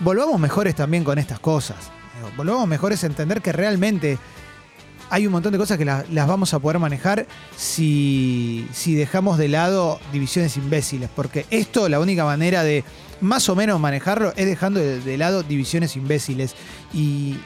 volvamos 0.00 0.40
mejores 0.40 0.74
también 0.74 1.04
con 1.04 1.18
estas 1.18 1.38
cosas. 1.38 1.76
Volvamos 2.36 2.66
mejores 2.68 3.02
a 3.04 3.06
entender 3.06 3.40
que 3.42 3.52
realmente 3.52 4.18
hay 5.10 5.26
un 5.26 5.32
montón 5.32 5.52
de 5.52 5.58
cosas 5.58 5.76
que 5.78 5.84
la- 5.84 6.04
las 6.10 6.26
vamos 6.26 6.54
a 6.54 6.58
poder 6.58 6.78
manejar 6.78 7.26
si, 7.56 8.66
si 8.72 8.94
dejamos 8.94 9.38
de 9.38 9.48
lado 9.48 10.00
divisiones 10.12 10.56
imbéciles. 10.56 11.10
Porque 11.14 11.46
esto, 11.50 11.88
la 11.88 12.00
única 12.00 12.24
manera 12.24 12.62
de 12.62 12.84
más 13.20 13.48
o 13.48 13.54
menos 13.56 13.78
manejarlo 13.78 14.32
es 14.36 14.46
dejando 14.46 14.80
de, 14.80 15.00
de 15.00 15.18
lado 15.18 15.42
divisiones 15.42 15.96
imbéciles. 15.96 16.54
Y, 16.94 17.36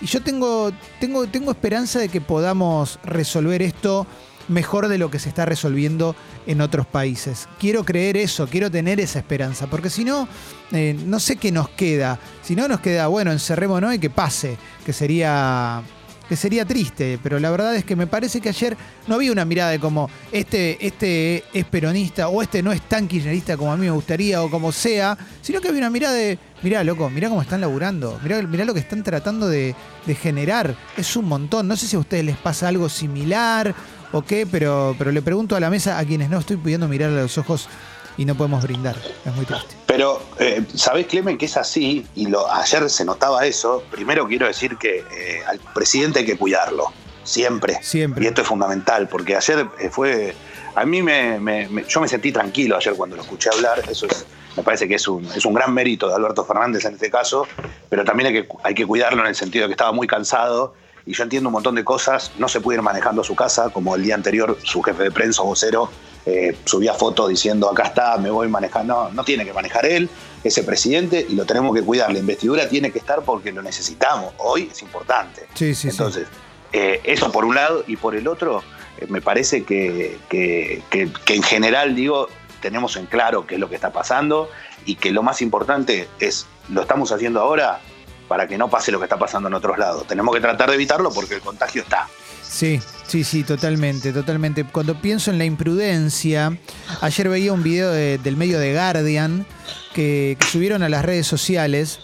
y 0.00 0.06
yo 0.06 0.22
tengo, 0.22 0.72
tengo, 1.00 1.26
tengo 1.28 1.50
esperanza 1.52 1.98
de 2.00 2.08
que 2.08 2.20
podamos 2.20 2.98
resolver 3.04 3.62
esto 3.62 4.06
mejor 4.48 4.88
de 4.88 4.98
lo 4.98 5.10
que 5.10 5.18
se 5.18 5.28
está 5.28 5.44
resolviendo 5.44 6.14
en 6.46 6.60
otros 6.60 6.86
países. 6.86 7.48
Quiero 7.58 7.84
creer 7.84 8.16
eso, 8.16 8.46
quiero 8.46 8.70
tener 8.70 9.00
esa 9.00 9.18
esperanza, 9.18 9.66
porque 9.68 9.90
si 9.90 10.04
no, 10.04 10.28
eh, 10.72 10.96
no 11.06 11.20
sé 11.20 11.36
qué 11.36 11.52
nos 11.52 11.68
queda. 11.70 12.18
Si 12.42 12.54
no, 12.54 12.68
nos 12.68 12.80
queda, 12.80 13.06
bueno, 13.06 13.32
encerrémonos 13.32 13.94
y 13.94 13.98
que 13.98 14.10
pase, 14.10 14.56
que 14.84 14.92
sería, 14.92 15.82
que 16.28 16.36
sería 16.36 16.64
triste, 16.64 17.18
pero 17.22 17.38
la 17.38 17.50
verdad 17.50 17.74
es 17.76 17.84
que 17.84 17.96
me 17.96 18.06
parece 18.06 18.40
que 18.40 18.48
ayer 18.48 18.76
no 19.06 19.16
había 19.16 19.32
una 19.32 19.44
mirada 19.44 19.70
de 19.70 19.78
como 19.78 20.08
este, 20.32 20.84
este 20.84 21.44
es 21.52 21.64
peronista 21.64 22.28
o 22.28 22.42
este 22.42 22.62
no 22.62 22.72
es 22.72 22.82
tan 22.82 23.08
kirchnerista 23.08 23.56
como 23.56 23.72
a 23.72 23.76
mí 23.76 23.86
me 23.86 23.90
gustaría 23.90 24.42
o 24.42 24.50
como 24.50 24.72
sea, 24.72 25.16
sino 25.42 25.60
que 25.60 25.68
había 25.68 25.80
una 25.80 25.90
mirada 25.90 26.14
de, 26.14 26.38
mirá, 26.62 26.82
loco, 26.84 27.10
mirá 27.10 27.28
cómo 27.28 27.42
están 27.42 27.60
laburando, 27.60 28.18
mirá, 28.22 28.40
mirá 28.42 28.64
lo 28.64 28.74
que 28.74 28.80
están 28.80 29.02
tratando 29.02 29.48
de, 29.48 29.74
de 30.06 30.14
generar, 30.14 30.74
es 30.96 31.16
un 31.16 31.26
montón. 31.26 31.68
No 31.68 31.76
sé 31.76 31.86
si 31.86 31.96
a 31.96 31.98
ustedes 31.98 32.24
les 32.24 32.36
pasa 32.36 32.68
algo 32.68 32.88
similar 32.88 33.74
o 34.12 34.22
qué, 34.22 34.46
pero, 34.46 34.94
pero 34.98 35.10
le 35.12 35.22
pregunto 35.22 35.56
a 35.56 35.60
la 35.60 35.70
mesa 35.70 35.98
a 35.98 36.04
quienes 36.04 36.30
no 36.30 36.38
estoy 36.38 36.56
pudiendo 36.56 36.88
mirar 36.88 37.10
a 37.10 37.14
los 37.22 37.36
ojos 37.38 37.68
y 38.16 38.24
no 38.24 38.34
podemos 38.36 38.62
brindar. 38.62 38.96
Es 39.24 39.34
muy 39.34 39.44
triste. 39.44 39.74
Pero, 39.86 40.22
eh, 40.38 40.62
¿sabés, 40.74 41.06
Clemen, 41.06 41.36
que 41.38 41.46
es 41.46 41.56
así? 41.56 42.06
Y 42.14 42.26
lo, 42.26 42.50
ayer 42.52 42.88
se 42.90 43.04
notaba 43.04 43.44
eso. 43.46 43.82
Primero 43.90 44.26
quiero 44.28 44.46
decir 44.46 44.76
que 44.76 44.98
eh, 44.98 45.42
al 45.48 45.58
presidente 45.74 46.20
hay 46.20 46.24
que 46.26 46.36
cuidarlo, 46.36 46.92
siempre. 47.24 47.78
Siempre. 47.82 48.22
Y 48.24 48.26
esto 48.28 48.42
es 48.42 48.46
fundamental, 48.48 49.08
porque 49.08 49.36
ayer 49.36 49.66
eh, 49.80 49.90
fue... 49.90 50.34
A 50.76 50.84
mí 50.84 51.02
me, 51.02 51.38
me- 51.38 51.68
me- 51.68 51.84
yo 51.88 52.00
me 52.00 52.08
sentí 52.08 52.32
tranquilo 52.32 52.76
ayer 52.76 52.94
cuando 52.94 53.14
lo 53.16 53.22
escuché 53.22 53.48
hablar, 53.52 53.80
eso 53.88 54.06
es, 54.06 54.26
me 54.56 54.62
parece 54.64 54.88
que 54.88 54.96
es 54.96 55.06
un, 55.06 55.24
es 55.26 55.44
un 55.44 55.54
gran 55.54 55.72
mérito 55.72 56.08
de 56.08 56.14
Alberto 56.16 56.44
Fernández 56.44 56.84
en 56.84 56.94
este 56.94 57.10
caso, 57.10 57.46
pero 57.88 58.04
también 58.04 58.26
hay 58.34 58.42
que, 58.42 58.48
hay 58.64 58.74
que 58.74 58.84
cuidarlo 58.84 59.22
en 59.22 59.28
el 59.28 59.36
sentido 59.36 59.62
de 59.64 59.68
que 59.68 59.72
estaba 59.74 59.92
muy 59.92 60.08
cansado 60.08 60.74
y 61.06 61.12
yo 61.12 61.22
entiendo 61.22 61.48
un 61.48 61.52
montón 61.54 61.74
de 61.74 61.84
cosas, 61.84 62.32
no 62.38 62.48
se 62.48 62.60
puede 62.60 62.78
ir 62.78 62.82
manejando 62.82 63.20
a 63.22 63.24
su 63.24 63.34
casa, 63.34 63.70
como 63.70 63.94
el 63.94 64.02
día 64.02 64.14
anterior 64.14 64.58
su 64.62 64.82
jefe 64.82 65.02
de 65.04 65.10
prensa 65.10 65.42
o 65.42 65.46
vocero 65.46 65.90
eh, 66.26 66.56
subía 66.64 66.94
fotos 66.94 67.28
diciendo 67.28 67.70
acá 67.70 67.82
está, 67.84 68.16
me 68.16 68.30
voy 68.30 68.48
manejando, 68.48 68.94
no, 68.94 69.10
no 69.10 69.24
tiene 69.24 69.44
que 69.44 69.52
manejar 69.52 69.84
él, 69.84 70.08
ese 70.42 70.62
presidente, 70.62 71.26
y 71.28 71.34
lo 71.34 71.44
tenemos 71.44 71.74
que 71.74 71.82
cuidar, 71.82 72.10
la 72.12 72.18
investidura 72.18 72.68
tiene 72.68 72.90
que 72.90 72.98
estar 72.98 73.22
porque 73.22 73.52
lo 73.52 73.60
necesitamos, 73.62 74.32
hoy 74.38 74.70
es 74.72 74.80
importante. 74.82 75.42
Sí, 75.54 75.74
sí, 75.74 75.82
sí. 75.82 75.88
Entonces, 75.88 76.26
eh, 76.72 77.00
eso 77.04 77.30
por 77.30 77.44
un 77.44 77.54
lado 77.54 77.84
y 77.86 77.96
por 77.96 78.14
el 78.14 78.26
otro, 78.26 78.62
eh, 78.98 79.06
me 79.08 79.20
parece 79.20 79.64
que, 79.64 80.18
que- 80.30 80.82
que- 80.90 81.10
que 81.26 81.34
en 81.34 81.42
general, 81.42 81.94
digo, 81.94 82.28
tenemos 82.62 82.96
en 82.96 83.04
claro 83.06 83.46
qué 83.46 83.54
es 83.56 83.60
lo 83.60 83.68
que 83.68 83.74
está 83.74 83.92
pasando 83.92 84.48
y 84.86 84.96
que 84.96 85.12
lo 85.12 85.22
más 85.22 85.42
importante 85.42 86.08
es, 86.20 86.46
lo 86.70 86.80
estamos 86.80 87.12
haciendo 87.12 87.40
ahora 87.40 87.80
para 88.28 88.46
que 88.48 88.56
no 88.58 88.68
pase 88.68 88.90
lo 88.92 88.98
que 88.98 89.04
está 89.04 89.18
pasando 89.18 89.48
en 89.48 89.54
otros 89.54 89.78
lados. 89.78 90.06
Tenemos 90.06 90.34
que 90.34 90.40
tratar 90.40 90.68
de 90.68 90.74
evitarlo 90.76 91.10
porque 91.12 91.34
el 91.34 91.40
contagio 91.40 91.82
está. 91.82 92.08
Sí, 92.42 92.80
sí, 93.06 93.24
sí, 93.24 93.42
totalmente, 93.42 94.12
totalmente. 94.12 94.64
Cuando 94.64 95.00
pienso 95.00 95.30
en 95.30 95.38
la 95.38 95.44
imprudencia, 95.44 96.56
ayer 97.00 97.28
veía 97.28 97.52
un 97.52 97.62
video 97.62 97.90
de- 97.90 98.18
del 98.18 98.36
medio 98.36 98.58
de 98.60 98.72
Guardian 98.74 99.46
que 99.92 100.36
subieron 100.50 100.82
a 100.82 100.88
las 100.88 101.04
redes 101.04 101.26
sociales 101.26 102.00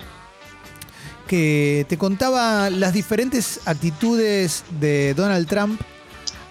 que 1.26 1.86
te 1.88 1.96
contaba 1.96 2.70
las 2.70 2.92
diferentes 2.92 3.60
actitudes 3.66 4.64
de 4.80 5.14
Donald 5.14 5.46
Trump 5.46 5.80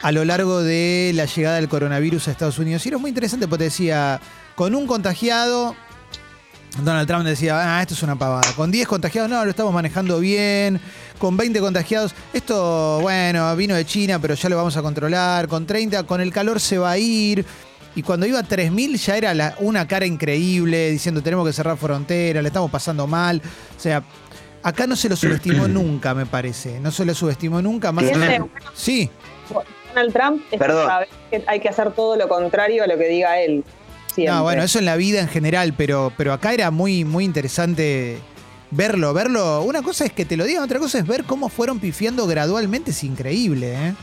a 0.02 0.12
lo 0.14 0.24
largo 0.24 0.62
de 0.62 1.12
la 1.16 1.26
llegada 1.26 1.58
del 1.58 1.68
coronavirus 1.68 2.28
a 2.28 2.32
Estados 2.32 2.58
Unidos. 2.60 2.86
Y 2.86 2.90
era 2.90 2.98
muy 2.98 3.10
interesante 3.10 3.48
porque 3.50 3.66
decía, 3.66 4.22
con 4.56 4.76
un 4.76 4.88
contagiado, 4.88 5.76
Donald 6.78 7.08
Trump 7.08 7.26
decía, 7.26 7.78
ah, 7.78 7.82
esto 7.82 7.94
es 7.94 8.04
una 8.04 8.16
pavada. 8.18 8.54
Con 8.56 8.72
10 8.72 8.88
contagiados, 8.88 9.30
no, 9.30 9.44
lo 9.44 9.50
estamos 9.50 9.74
manejando 9.74 10.20
bien. 10.20 10.80
Con 11.18 11.36
20 11.36 11.60
contagiados, 11.60 12.14
esto, 12.32 13.00
bueno, 13.02 13.54
vino 13.56 13.76
de 13.76 13.86
China, 13.86 14.20
pero 14.20 14.34
ya 14.36 14.48
lo 14.50 14.56
vamos 14.56 14.78
a 14.78 14.82
controlar. 14.82 15.48
Con 15.48 15.66
30, 15.66 16.04
con 16.04 16.22
el 16.22 16.32
calor 16.32 16.60
se 16.60 16.78
va 16.78 16.92
a 16.92 16.98
ir. 16.98 17.44
Y 17.96 18.04
cuando 18.04 18.26
iba 18.28 18.40
a 18.40 18.44
3.000 18.44 18.96
ya 18.98 19.18
era 19.18 19.34
la- 19.34 19.56
una 19.60 19.88
cara 19.88 20.06
increíble, 20.06 20.92
diciendo, 20.92 21.22
tenemos 21.22 21.46
que 21.46 21.54
cerrar 21.54 21.76
fronteras, 21.76 22.42
le 22.44 22.48
estamos 22.48 22.70
pasando 22.72 23.08
mal. 23.08 23.42
O 23.76 23.80
sea, 23.80 24.04
acá 24.64 24.88
no 24.88 24.96
se 24.96 25.10
lo 25.10 25.16
subestimó 25.18 25.68
nunca, 25.68 26.14
me 26.14 26.26
parece. 26.28 26.80
No 26.80 26.92
se 26.92 27.04
lo 27.04 27.14
subestimó 27.14 27.62
nunca. 27.62 27.92
Más 27.92 28.06
allá- 28.06 28.46
Sí, 28.74 29.10
Donald 29.94 30.14
Trump 30.14 30.44
es 30.52 30.60
Perdón. 30.60 30.88
que 31.32 31.44
hay 31.48 31.60
que 31.60 31.68
hacer 31.68 31.92
todo 31.92 32.16
lo 32.16 32.30
contrario 32.30 32.84
a 32.84 32.88
lo 32.88 32.96
que 32.98 33.08
diga 33.08 33.40
él. 33.42 33.66
Siempre. 34.20 34.36
No, 34.36 34.44
bueno, 34.44 34.64
eso 34.64 34.80
en 34.80 34.86
la 34.86 34.96
vida 34.96 35.22
en 35.22 35.28
general, 35.30 35.74
pero, 35.78 36.12
pero 36.18 36.34
acá 36.34 36.54
era 36.54 36.72
muy, 36.72 37.06
muy 37.06 37.24
interesante 37.26 38.20
verlo, 38.72 39.14
verlo. 39.14 39.62
Una 39.64 39.82
cosa 39.82 40.06
es 40.06 40.12
que 40.14 40.26
te 40.26 40.38
lo 40.38 40.46
digan, 40.46 40.64
otra 40.64 40.80
cosa 40.80 41.00
es 41.00 41.08
ver 41.08 41.24
cómo 41.24 41.50
fueron 41.50 41.80
pifiando 41.80 42.28
gradualmente. 42.28 42.92
Es 42.92 43.04
increíble, 43.04 43.74
¿eh? 43.74 43.94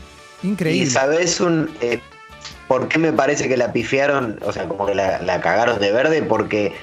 Y 0.43 0.47
Increíble. 0.49 0.89
sabes 0.89 1.39
un. 1.39 1.69
eh, 1.81 1.99
¿por 2.67 2.87
qué 2.87 2.99
me 2.99 3.13
parece 3.13 3.47
que 3.47 3.57
la 3.57 3.71
pifiaron? 3.73 4.39
O 4.45 4.51
sea, 4.51 4.67
como 4.67 4.85
que 4.85 4.95
la, 4.95 5.19
la 5.21 5.39
cagaron 5.41 5.79
de 5.79 5.91
verde, 5.91 6.21
porque 6.23 6.73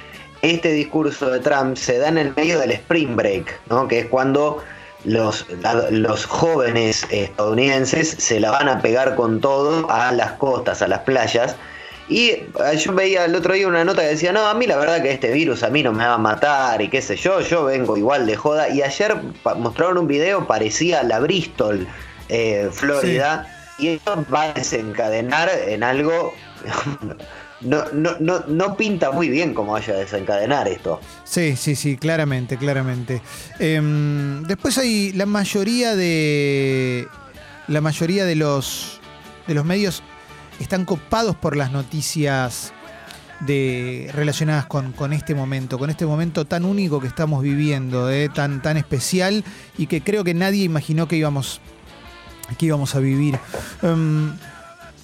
este 0.43 0.73
discurso 0.73 1.31
de 1.31 1.41
Trump 1.41 1.77
se 1.77 1.99
da 1.99 2.09
en 2.09 2.19
el 2.19 2.35
medio 2.35 2.59
del 2.59 2.71
Spring 2.73 3.17
Break, 3.17 3.61
¿no? 3.71 3.87
Que 3.89 4.01
es 4.01 4.07
cuando 4.07 4.63
los, 5.05 5.47
los 5.91 6.25
jóvenes 6.27 7.07
estadounidenses 7.11 8.09
se 8.19 8.41
la 8.41 8.51
van 8.51 8.69
a 8.69 8.81
pegar 8.81 9.15
con 9.17 9.41
todo 9.41 9.91
a 9.91 10.11
las 10.13 10.33
costas, 10.33 10.83
a 10.83 10.89
las 10.89 11.01
playas. 11.01 11.57
Y 12.09 12.29
eh, 12.31 12.47
yo 12.79 12.93
veía 12.93 13.25
el 13.25 13.35
otro 13.35 13.55
día 13.55 13.67
una 13.67 13.85
nota 13.85 14.03
que 14.03 14.09
decía, 14.09 14.33
no, 14.33 14.47
a 14.47 14.55
mí 14.55 14.67
la 14.67 14.77
verdad 14.77 15.03
que 15.03 15.11
este 15.11 15.33
virus 15.33 15.63
a 15.63 15.71
mí 15.71 15.83
no 15.83 15.93
me 15.93 16.05
va 16.05 16.15
a 16.15 16.19
matar 16.19 16.81
y 16.83 16.89
qué 16.89 17.01
sé 17.01 17.17
yo, 17.17 17.41
yo 17.41 17.65
vengo 17.65 17.97
igual 17.97 18.27
de 18.27 18.37
joda. 18.37 18.69
Y 18.69 18.83
ayer 18.83 19.17
mostraron 19.57 19.99
un 19.99 20.07
video, 20.07 20.47
parecía 20.47 21.03
la 21.03 21.21
Bristol, 21.21 21.87
eh, 22.29 22.69
Florida, 22.73 23.47
y 23.79 23.89
eso 23.89 24.25
va 24.33 24.43
a 24.43 24.53
desencadenar 24.53 25.51
en 25.67 25.83
algo... 25.83 26.35
No, 27.61 27.83
no, 27.95 28.17
no, 28.21 28.45
no 28.47 28.77
pinta 28.77 29.11
muy 29.11 29.31
bien 29.31 29.55
cómo 29.55 29.73
vaya 29.73 29.95
a 29.95 29.97
desencadenar 29.97 30.69
esto. 30.69 31.01
Sí, 31.25 31.57
sí, 31.57 31.77
sí, 31.77 31.97
claramente, 31.97 32.59
claramente. 32.59 33.23
Em, 33.59 34.43
después 34.43 34.77
hay 34.77 35.13
la 35.13 35.25
mayoría 35.25 35.97
de. 35.97 37.09
La 37.69 37.81
mayoría 37.81 38.27
de 38.27 38.35
los. 38.35 39.01
de 39.47 39.55
los 39.55 39.65
medios 39.65 40.03
están 40.61 40.85
copados 40.85 41.37
por 41.37 41.57
las 41.57 41.73
noticias 41.73 42.73
de, 43.41 44.11
relacionadas 44.13 44.67
con, 44.67 44.93
con 44.93 45.13
este 45.13 45.35
momento, 45.35 45.79
con 45.79 45.91
este 45.91 46.07
momento 46.07 46.45
tan 46.45 46.65
único 46.65 47.01
que 47.01 47.07
estamos 47.07 47.43
viviendo, 47.43 48.11
eh, 48.11 48.29
tan, 48.29 48.63
tan 48.63 48.77
especial 48.77 49.45
y 49.77 49.87
que 49.87 50.03
creo 50.03 50.25
que 50.25 50.35
nadie 50.35 50.65
imaginó 50.65 51.09
que 51.09 51.17
íbamos, 51.17 51.61
que 52.59 52.67
íbamos 52.67 52.95
a 52.95 53.01
vivir. 53.01 53.39
Em, 53.83 54.33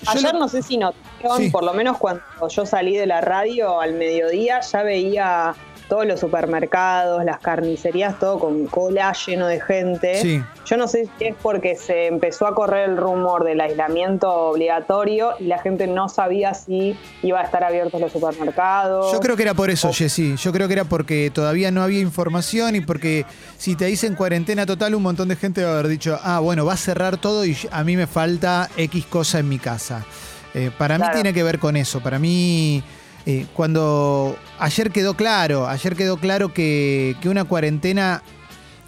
Ayer 0.07 0.33
no 0.35 0.49
sé 0.49 0.63
si 0.63 0.79
notaron, 0.79 1.37
Sí. 1.37 1.51
por 1.51 1.63
lo 1.63 1.75
menos 1.75 1.99
cuando 1.99 2.23
yo 2.49 2.65
salí 2.65 2.97
de 2.97 3.07
la 3.07 3.21
radio 3.21 3.81
al 3.81 3.93
mediodía, 3.95 4.61
ya 4.61 4.83
veía 4.83 5.55
todos 5.91 6.07
los 6.07 6.19
supermercados, 6.21 7.23
las 7.25 7.41
carnicerías, 7.41 8.19
todo 8.19 8.39
con 8.39 8.67
cola 8.67 9.13
lleno 9.27 9.47
de 9.47 9.61
gente. 9.61 10.23
Sí. 10.23 10.43
Yo 10.65 10.77
no 10.79 10.89
sé 10.89 11.07
si 11.19 11.27
es 11.27 11.35
porque 11.43 11.77
se 11.77 12.07
empezó 12.07 12.47
a 12.47 12.55
correr 12.55 12.89
el 12.89 12.97
rumor 12.97 13.45
del 13.45 13.61
aislamiento 13.61 14.33
obligatorio 14.33 15.33
y 15.39 15.45
la 15.45 15.59
gente 15.59 15.87
no 15.87 16.09
sabía 16.09 16.55
si 16.55 16.97
iba 17.23 17.41
a 17.41 17.43
estar 17.43 17.63
abiertos 17.65 18.01
los 18.01 18.13
supermercados. 18.13 19.13
Yo 19.13 19.21
creo 19.21 19.37
que 19.37 19.43
era 19.43 19.53
por 19.55 19.69
eso, 19.69 19.89
O- 19.89 19.93
Jessy. 19.93 20.37
Yo 20.37 20.53
creo 20.53 20.67
que 20.69 20.75
era 20.75 20.85
porque 20.85 21.31
todavía 21.35 21.71
no 21.71 21.83
había 21.83 22.01
información 22.01 22.77
y 22.77 22.81
porque 22.81 23.27
si 23.59 23.75
te 23.77 23.87
dicen 23.87 24.15
cuarentena 24.15 24.65
total, 24.65 24.95
un 24.95 25.03
montón 25.03 25.29
de 25.29 25.37
gente 25.37 25.63
va 25.65 25.71
a 25.71 25.73
haber 25.75 25.89
dicho, 25.89 26.19
ah, 26.23 26.39
bueno, 26.39 26.65
va 26.65 26.75
a 26.75 26.77
cerrar 26.79 27.17
todo 27.19 27.45
y 27.45 27.57
a 27.73 27.83
mí 27.85 27.97
me 27.97 28.07
falta 28.07 28.71
X 28.77 29.07
cosa 29.07 29.41
en 29.41 29.49
mi 29.49 29.59
casa. 29.59 30.07
Eh, 30.55 30.71
para 30.79 30.99
mí 30.99 31.05
tiene 31.13 31.33
que 31.35 31.43
ver 31.43 31.59
con 31.59 31.77
eso. 31.77 32.01
Para 32.01 32.19
mí, 32.19 32.83
eh, 33.27 33.47
cuando 33.55 34.37
ayer 34.59 34.91
quedó 34.91 35.15
claro, 35.15 35.69
ayer 35.69 35.95
quedó 35.97 36.17
claro 36.17 36.53
que, 36.55 37.17
que 37.21 37.29
una 37.29 37.45
cuarentena 37.45 38.23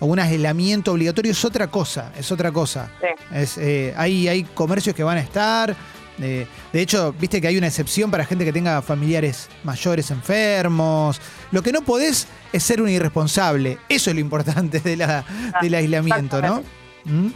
o 0.01 0.07
un 0.07 0.18
aislamiento 0.18 0.92
obligatorio 0.92 1.31
es 1.33 1.45
otra 1.45 1.68
cosa, 1.68 2.12
es 2.18 2.33
otra 2.33 2.51
cosa. 2.51 2.90
Sí. 3.01 3.07
Es, 3.37 3.59
eh, 3.59 3.95
hay, 3.97 4.27
hay 4.29 4.42
comercios 4.45 4.97
que 4.97 5.05
van 5.05 5.18
a 5.18 5.21
estar. 5.21 5.77
eh, 6.21 6.47
de 6.73 6.81
hecho, 6.81 7.14
viste 7.21 7.40
que 7.40 7.47
hay 7.49 7.57
una 7.57 7.68
excepción 7.68 8.11
para 8.11 8.25
gente 8.25 8.45
que 8.45 8.53
tenga 8.53 8.83
familiares 8.83 9.49
mayores 9.64 10.11
enfermos. 10.11 11.21
Lo 11.53 11.62
que 11.62 11.71
no 11.73 11.83
podés 11.83 12.27
es 12.53 12.62
ser 12.62 12.83
un 12.83 12.88
irresponsable. 12.88 13.79
Eso 13.88 14.11
es 14.11 14.14
lo 14.16 14.21
importante 14.21 14.81
de 14.81 14.97
la- 14.97 15.25
del 15.61 15.75
aislamiento, 15.75 16.42
¿no? 16.42 16.62
¿Mm? 17.05 17.29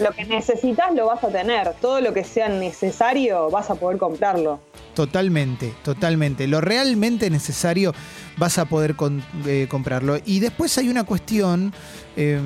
Lo 0.00 0.10
que 0.12 0.24
necesitas 0.24 0.92
lo 0.94 1.06
vas 1.06 1.22
a 1.22 1.28
tener. 1.28 1.72
Todo 1.80 2.00
lo 2.00 2.12
que 2.12 2.24
sea 2.24 2.48
necesario 2.48 3.50
vas 3.50 3.70
a 3.70 3.74
poder 3.76 3.98
comprarlo. 3.98 4.60
Totalmente, 4.94 5.72
totalmente. 5.84 6.46
Lo 6.46 6.60
realmente 6.60 7.28
necesario 7.30 7.92
vas 8.36 8.58
a 8.58 8.64
poder 8.64 8.94
con- 8.96 9.24
eh, 9.46 9.66
comprarlo. 9.68 10.18
Y 10.24 10.40
después 10.40 10.76
hay 10.78 10.88
una 10.88 11.04
cuestión, 11.04 11.72
eh, 12.16 12.40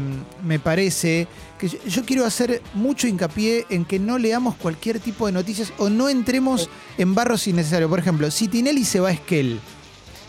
me 0.45 0.59
parece, 0.59 1.27
que 1.59 1.69
yo, 1.69 1.79
yo 1.87 2.05
quiero 2.05 2.25
hacer 2.25 2.63
mucho 2.75 3.07
hincapié 3.07 3.67
en 3.71 3.85
que 3.85 3.99
no 3.99 4.19
leamos 4.19 4.55
cualquier 4.57 4.99
tipo 5.01 5.27
de 5.27 5.33
noticias 5.33 5.73
o 5.79 5.91
no 5.91 6.09
entremos 6.09 6.71
en 6.97 7.15
barros 7.15 7.47
innecesarios. 7.49 7.91
Por 7.91 7.99
ejemplo, 7.99 8.31
si 8.31 8.49
Tinelli 8.49 8.85
se 8.85 9.01
va 9.01 9.09
a 9.09 9.13
Esquel 9.13 9.61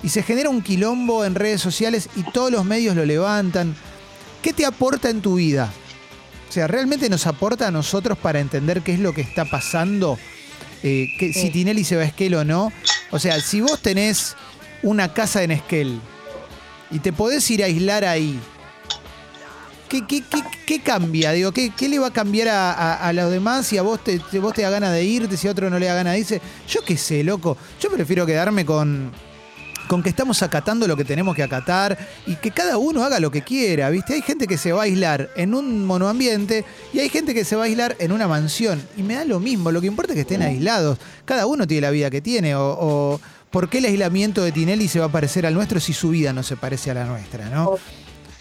y 0.04 0.10
se 0.10 0.24
genera 0.24 0.50
un 0.50 0.62
quilombo 0.62 1.24
en 1.26 1.36
redes 1.36 1.62
sociales 1.62 2.10
y 2.16 2.24
todos 2.24 2.52
los 2.52 2.66
medios 2.66 2.96
lo 2.96 3.06
levantan, 3.06 3.76
¿qué 4.42 4.52
te 4.54 4.66
aporta 4.66 5.10
en 5.10 5.22
tu 5.22 5.36
vida? 5.36 5.72
O 6.50 6.52
sea, 6.52 6.68
¿realmente 6.68 7.10
nos 7.10 7.28
aporta 7.28 7.68
a 7.68 7.72
nosotros 7.72 8.18
para 8.18 8.40
entender 8.40 8.82
qué 8.82 8.94
es 8.94 9.00
lo 9.00 9.14
que 9.14 9.22
está 9.22 9.46
pasando? 9.46 10.18
Eh, 10.82 11.08
que, 11.20 11.32
Si. 11.32 11.50
Tinelli 11.52 11.84
se 11.84 11.96
va 11.96 12.02
a 12.02 12.06
Esquel 12.06 12.34
o 12.36 12.44
no. 12.44 12.72
O 13.12 13.20
sea, 13.20 13.40
si 13.40 13.62
vos 13.62 13.80
tenés 13.82 14.36
una 14.82 15.14
casa 15.14 15.44
en 15.44 15.52
Esquel 15.52 16.00
y 16.90 17.00
te 17.00 17.14
podés 17.14 17.50
ir 17.52 17.62
a 17.62 17.68
aislar 17.68 18.04
ahí, 18.06 18.40
¿qué, 19.90 20.06
qué- 20.08 20.24
qué- 20.24 20.44
qué 20.66 20.80
cambia? 20.82 21.32
Digo, 21.34 21.52
¿qué, 21.52 21.72
qué 21.76 21.88
le 21.90 22.00
va 22.00 22.08
a 22.08 22.14
cambiar 22.14 22.48
a, 22.48 22.72
a- 22.74 23.08
a 23.10 23.14
los 23.14 23.30
demás 23.32 23.68
si 23.68 23.78
a 23.78 23.82
vos 23.82 24.04
te, 24.04 24.20
vos 24.40 24.54
te 24.54 24.62
da 24.64 24.70
ganas 24.70 24.92
de 24.94 25.04
irte, 25.04 25.38
si 25.38 25.48
a 25.48 25.52
otro 25.52 25.70
no 25.70 25.78
le 25.80 25.86
da 25.88 25.96
ganas 25.96 26.14
de 26.14 26.20
irse? 26.20 26.42
Yo 26.68 26.82
qué 26.84 26.98
sé, 26.98 27.24
loco. 27.24 27.58
Yo 27.80 27.92
prefiero 27.92 28.26
quedarme 28.26 28.66
con, 28.66 29.12
con 29.90 30.04
que 30.04 30.10
estamos 30.10 30.44
acatando 30.44 30.88
lo 30.88 30.96
que 30.96 31.04
tenemos 31.04 31.36
que 31.36 31.42
acatar 31.42 31.98
y 32.28 32.36
que 32.36 32.52
cada 32.52 32.78
uno 32.78 33.04
haga 33.04 33.20
lo 33.20 33.32
que 33.32 33.42
quiera, 33.42 33.90
¿viste? 33.90 34.14
Hay 34.14 34.22
gente 34.22 34.46
que 34.46 34.56
se 34.56 34.72
va 34.72 34.82
a 34.82 34.84
aislar 34.84 35.32
en 35.36 35.56
un 35.56 35.84
monoambiente 35.84 36.64
y 36.94 37.00
hay 37.00 37.10
gente 37.10 37.34
que 37.34 37.44
se 37.44 37.56
va 37.56 37.64
a 37.64 37.66
aislar 37.66 37.96
en 37.98 38.12
una 38.12 38.28
mansión. 38.28 38.88
Y 38.96 39.02
me 39.02 39.16
da 39.16 39.26
lo 39.26 39.40
mismo, 39.40 39.72
lo 39.72 39.82
que 39.82 39.88
importa 39.88 40.14
es 40.14 40.16
que 40.16 40.22
estén 40.22 40.44
aislados. 40.44 41.00
Cada 41.26 41.48
uno 41.48 41.66
tiene 41.66 41.82
la 41.82 41.90
vida 41.90 42.12
que 42.12 42.22
tiene. 42.22 42.54
O, 42.56 42.78
o 42.80 43.22
¿por 43.50 43.68
qué 43.68 43.80
el 43.80 43.86
aislamiento 43.86 44.44
de 44.44 44.52
Tinelli 44.52 44.88
se 44.88 45.00
va 45.00 45.08
a 45.08 45.12
parecer 45.12 45.48
al 45.48 45.56
nuestro 45.56 45.80
si 45.80 45.92
su 45.92 46.12
vida 46.12 46.34
no 46.34 46.44
se 46.44 46.56
parece 46.56 46.92
a 46.92 46.94
la 46.94 47.06
nuestra, 47.06 47.50
no? 47.50 47.70
Oh. 47.70 47.80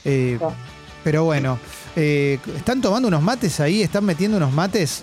Eh, 0.04 0.38
Oh. 0.42 0.52
pero 1.02 1.24
bueno, 1.24 1.58
eh, 1.96 2.38
¿están 2.56 2.82
tomando 2.82 3.08
unos 3.08 3.22
mates 3.22 3.58
ahí? 3.61 3.80
¿Están 3.80 4.04
metiendo 4.04 4.37
unos 4.37 4.52
mates? 4.52 5.02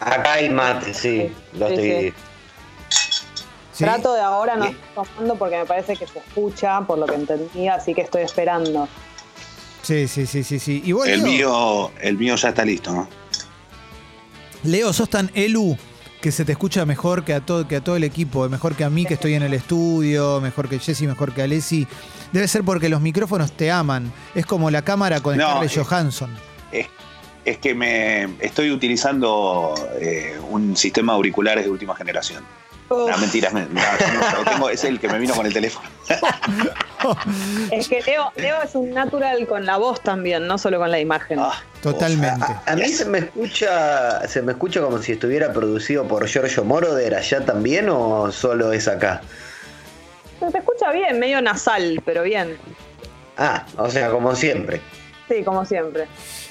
Acá 0.00 0.32
hay 0.32 0.48
mate, 0.48 0.94
sí. 0.94 1.30
Lo 1.58 1.68
Sí, 1.68 1.76
sí. 1.76 2.12
¿Sí? 3.74 3.84
Trato 3.84 4.14
de 4.14 4.20
ahora 4.20 4.54
no 4.56 4.64
Bien. 4.66 4.76
estoy 4.76 5.04
tomando 5.04 5.34
porque 5.36 5.56
me 5.58 5.66
parece 5.66 5.96
que 5.96 6.06
se 6.06 6.18
escucha, 6.20 6.80
por 6.82 6.98
lo 6.98 7.06
que 7.06 7.16
entendí, 7.16 7.68
así 7.68 7.92
que 7.92 8.02
estoy 8.02 8.22
esperando. 8.22 8.88
Sí, 9.82 10.06
sí, 10.08 10.26
sí, 10.26 10.44
sí, 10.44 10.58
sí. 10.58 10.80
¿Y 10.84 10.92
vos, 10.92 11.06
El 11.06 11.20
Leo? 11.22 11.26
mío, 11.30 11.90
el 12.00 12.16
mío 12.16 12.36
ya 12.36 12.50
está 12.50 12.64
listo, 12.64 12.92
¿no? 12.92 13.08
Leo, 14.62 14.92
sos 14.92 15.10
tan 15.10 15.30
Elu 15.34 15.76
que 16.22 16.32
se 16.32 16.44
te 16.46 16.52
escucha 16.52 16.86
mejor 16.86 17.22
que 17.24 17.34
a 17.34 17.40
todo, 17.40 17.68
que 17.68 17.76
a 17.76 17.80
todo 17.84 17.96
el 17.96 18.04
equipo, 18.04 18.48
mejor 18.48 18.74
que 18.76 18.84
a 18.84 18.88
mí 18.88 19.04
que 19.04 19.14
estoy 19.14 19.34
en 19.34 19.42
el 19.42 19.52
estudio, 19.52 20.40
mejor 20.40 20.70
que 20.70 20.78
Jessy, 20.78 21.06
mejor 21.06 21.34
que 21.34 21.42
Alessi. 21.42 21.86
Debe 22.32 22.48
ser 22.48 22.64
porque 22.64 22.88
los 22.88 23.02
micrófonos 23.02 23.52
te 23.52 23.70
aman. 23.70 24.10
Es 24.34 24.46
como 24.46 24.70
la 24.70 24.80
cámara 24.82 25.20
con 25.20 25.36
No, 25.36 25.46
Scarlett 25.50 25.76
eh, 25.76 25.84
Johansson. 25.84 26.30
Es, 26.72 26.86
es 27.44 27.58
que 27.58 27.74
me 27.74 28.24
estoy 28.40 28.70
utilizando 28.70 29.74
eh, 30.00 30.38
un 30.48 30.76
sistema 30.78 31.12
de 31.12 31.16
auriculares 31.16 31.64
de 31.64 31.70
última 31.70 31.94
generación. 31.94 32.42
Uf, 32.94 33.10
No, 33.10 33.18
mentiras, 33.18 33.52
me- 33.52 33.62
no, 33.66 33.80
yo 33.80 34.32
no 34.32 34.38
lo 34.44 34.50
tengo, 34.50 34.70
es 34.70 34.84
el 34.84 35.00
que 35.00 35.08
me 35.08 35.18
vino 35.18 35.34
con 35.34 35.46
el 35.46 35.52
teléfono. 35.52 35.88
es 37.70 37.88
que 37.88 38.00
Leo, 38.02 38.32
Leo 38.36 38.62
es 38.62 38.74
un 38.74 38.90
natural 38.90 39.46
con 39.46 39.66
la 39.66 39.76
voz 39.76 40.00
también, 40.02 40.46
no 40.46 40.58
solo 40.58 40.78
con 40.78 40.90
la 40.90 41.00
imagen. 41.00 41.38
Ah, 41.40 41.52
Totalmente. 41.82 42.44
A, 42.44 42.62
a 42.72 42.76
mí 42.76 42.88
se 42.88 43.04
me 43.04 43.18
escucha 43.18 44.26
se 44.28 44.40
me 44.42 44.52
escucha 44.52 44.80
como 44.80 44.98
si 44.98 45.12
estuviera 45.12 45.52
producido 45.52 46.06
por 46.08 46.26
Giorgio 46.26 46.64
Moroder 46.64 47.14
allá 47.14 47.44
también 47.44 47.88
o 47.90 48.30
solo 48.32 48.72
es 48.72 48.88
acá. 48.88 49.20
Se 50.40 50.50
te 50.50 50.58
escucha 50.58 50.90
bien, 50.92 51.18
medio 51.18 51.40
nasal, 51.42 52.00
pero 52.04 52.22
bien. 52.22 52.56
Ah, 53.36 53.66
o 53.76 53.90
sea, 53.90 54.10
como 54.10 54.34
siempre. 54.34 54.80
Sí, 55.28 55.42
como 55.42 55.64
siempre. 55.64 56.06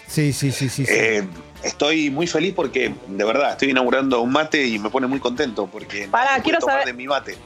Sí, 0.07 0.33
sí, 0.33 0.51
sí, 0.51 0.69
sí. 0.69 0.85
sí. 0.85 0.91
eh, 0.93 1.23
estoy 1.63 2.09
muy 2.09 2.27
feliz 2.27 2.53
porque, 2.55 2.93
de 3.07 3.23
verdad, 3.23 3.51
estoy 3.51 3.71
inaugurando 3.71 4.21
un 4.21 4.31
mate 4.31 4.65
y 4.65 4.79
me 4.79 4.89
pone 4.89 5.07
muy 5.07 5.19
contento 5.19 5.67
porque 5.67 6.07
puedo 6.09 6.23
quiero 6.43 6.59
tomar 6.59 6.75
saber- 6.75 6.87
de 6.87 6.93
mi 6.93 7.07
mate. 7.07 7.37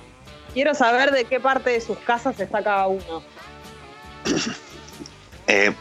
Quiero 0.54 0.74
saber 0.74 1.12
de 1.12 1.26
qué 1.26 1.40
parte 1.40 1.70
de 1.72 1.82
sus 1.82 1.98
casas 2.00 2.40
está 2.40 2.64
cada 2.64 2.88
uno. 2.88 3.24
Eh, 5.50 5.74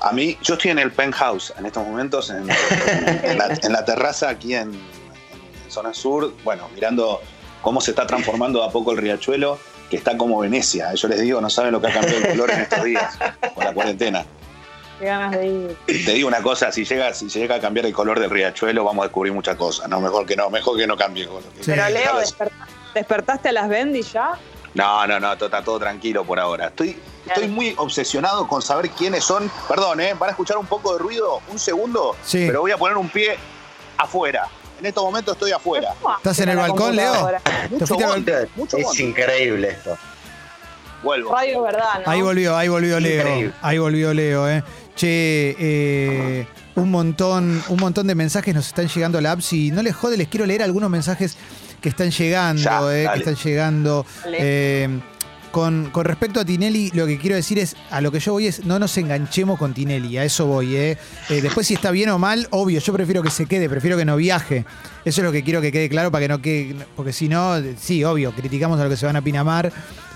a 0.00 0.10
mí, 0.12 0.36
yo 0.42 0.54
estoy 0.54 0.72
en 0.72 0.80
el 0.80 0.90
penthouse 0.90 1.54
en 1.56 1.66
estos 1.66 1.86
momentos, 1.86 2.30
en, 2.30 2.38
en 3.22 3.38
la, 3.38 3.56
en 3.62 3.72
la 3.72 3.84
terraza 3.84 4.28
aquí 4.28 4.54
en, 4.56 4.70
en 4.72 5.70
zona 5.70 5.94
sur, 5.94 6.34
bueno, 6.42 6.68
mirando 6.74 7.20
cómo 7.62 7.80
se 7.80 7.92
está 7.92 8.08
transformando 8.08 8.60
de 8.60 8.66
a 8.66 8.70
poco 8.70 8.90
el 8.90 8.96
riachuelo, 8.98 9.60
que 9.88 9.96
está 9.96 10.16
como 10.16 10.40
Venecia. 10.40 10.92
Yo 10.94 11.06
les 11.06 11.20
digo, 11.20 11.40
no 11.40 11.48
saben 11.48 11.70
lo 11.70 11.80
que 11.80 11.86
ha 11.86 11.92
cambiado 11.92 12.18
el 12.18 12.26
color 12.30 12.50
en 12.50 12.60
estos 12.62 12.82
días 12.82 13.16
con 13.54 13.62
la 13.64 13.72
cuarentena. 13.72 14.24
Qué 14.98 15.06
ganas 15.06 15.32
de 15.32 15.46
ir. 15.46 15.76
Te 15.86 16.12
digo 16.12 16.28
una 16.28 16.42
cosa, 16.42 16.70
si 16.70 16.84
llega, 16.84 17.12
si 17.14 17.28
llega 17.28 17.56
a 17.56 17.60
cambiar 17.60 17.86
el 17.86 17.92
color 17.92 18.20
del 18.20 18.30
riachuelo, 18.30 18.84
vamos 18.84 19.02
a 19.02 19.06
descubrir 19.06 19.32
muchas 19.32 19.56
cosas. 19.56 19.88
No, 19.88 20.00
mejor 20.00 20.26
que 20.26 20.36
no, 20.36 20.50
mejor 20.50 20.78
que 20.78 20.86
no 20.86 20.96
cambie 20.96 21.24
el 21.24 21.28
color. 21.28 21.44
Sí. 21.60 21.62
Pero 21.66 21.88
Leo, 21.88 22.18
¿despertaste 22.94 23.48
a 23.48 23.52
las 23.52 23.68
Bendy 23.68 24.02
ya? 24.02 24.38
No, 24.74 25.06
no, 25.06 25.20
no, 25.20 25.36
todo, 25.36 25.46
está 25.46 25.62
todo 25.62 25.78
tranquilo 25.78 26.24
por 26.24 26.38
ahora. 26.40 26.66
Estoy, 26.66 26.98
estoy 27.26 27.48
muy 27.48 27.74
obsesionado 27.76 28.46
con 28.48 28.60
saber 28.60 28.90
quiénes 28.90 29.24
son. 29.24 29.50
Perdón, 29.68 30.00
¿eh? 30.00 30.14
¿Van 30.18 30.28
a 30.28 30.32
escuchar 30.32 30.58
un 30.58 30.66
poco 30.66 30.92
de 30.94 30.98
ruido? 30.98 31.40
Un 31.48 31.58
segundo. 31.58 32.16
Sí. 32.24 32.44
Pero 32.46 32.60
voy 32.60 32.72
a 32.72 32.76
poner 32.76 32.96
un 32.96 33.08
pie 33.08 33.36
afuera. 33.96 34.48
En 34.78 34.86
estos 34.86 35.04
momentos 35.04 35.34
estoy 35.34 35.52
afuera. 35.52 35.94
¿Estás 36.16 36.38
en 36.40 36.48
el 36.48 36.56
balcón, 36.56 36.96
Leo? 36.96 37.30
¿Te 37.68 37.68
Mucho 37.70 37.96
mucho 38.56 38.76
Es 38.76 39.00
increíble 39.00 39.68
esto. 39.68 39.96
Vuelvo. 41.04 41.32
Radio 41.32 41.62
verdad, 41.62 42.02
¿no? 42.04 42.10
Ahí 42.10 42.22
volvió, 42.22 42.56
ahí 42.56 42.68
volvió 42.68 42.98
Leo. 42.98 43.20
Increíble. 43.20 43.54
Ahí 43.62 43.78
volvió 43.78 44.14
Leo, 44.14 44.48
eh. 44.48 44.64
Che, 44.96 45.56
eh, 45.58 46.46
un 46.76 46.90
montón, 46.90 47.62
un 47.68 47.80
montón 47.80 48.06
de 48.06 48.14
mensajes 48.14 48.54
nos 48.54 48.66
están 48.66 48.88
llegando 48.88 49.18
a 49.18 49.20
la 49.20 49.32
app. 49.32 49.40
Si 49.40 49.70
no 49.70 49.82
les 49.82 49.94
jode, 49.94 50.16
les 50.16 50.28
quiero 50.28 50.46
leer 50.46 50.62
algunos 50.62 50.90
mensajes 50.90 51.36
que 51.80 51.88
están 51.88 52.10
llegando, 52.10 52.62
Ya, 52.62 52.80
eh, 52.94 53.08
que 53.12 53.18
están 53.18 53.34
llegando. 53.36 54.06
Eh, 54.32 54.88
con, 55.54 55.90
con 55.92 56.04
respecto 56.04 56.40
a 56.40 56.44
Tinelli, 56.44 56.90
lo 56.94 57.06
que 57.06 57.16
quiero 57.16 57.36
decir 57.36 57.60
es, 57.60 57.76
a 57.88 58.00
lo 58.00 58.10
que 58.10 58.18
yo 58.18 58.32
voy 58.32 58.48
es, 58.48 58.64
no 58.64 58.80
nos 58.80 58.98
enganchemos 58.98 59.56
con 59.56 59.72
Tinelli, 59.72 60.18
a 60.18 60.24
eso 60.24 60.46
voy. 60.46 60.74
Eh. 60.74 60.98
Eh, 61.30 61.40
después 61.40 61.68
si 61.68 61.74
está 61.74 61.92
bien 61.92 62.08
o 62.08 62.18
mal, 62.18 62.48
obvio, 62.50 62.80
yo 62.80 62.92
prefiero 62.92 63.22
que 63.22 63.30
se 63.30 63.46
quede, 63.46 63.68
prefiero 63.68 63.96
que 63.96 64.04
no 64.04 64.16
viaje. 64.16 64.64
Eso 65.04 65.20
es 65.20 65.24
lo 65.24 65.30
que 65.30 65.44
quiero 65.44 65.60
que 65.60 65.70
quede 65.70 65.88
claro 65.88 66.10
para 66.10 66.24
que 66.24 66.28
no 66.28 66.42
quede, 66.42 66.74
porque 66.96 67.12
si 67.12 67.28
no, 67.28 67.54
sí, 67.78 68.02
obvio, 68.02 68.32
criticamos 68.32 68.80
a 68.80 68.82
lo 68.82 68.90
que 68.90 68.96
se 68.96 69.06
van 69.06 69.14
a 69.14 69.22
Pinamar, 69.22 69.72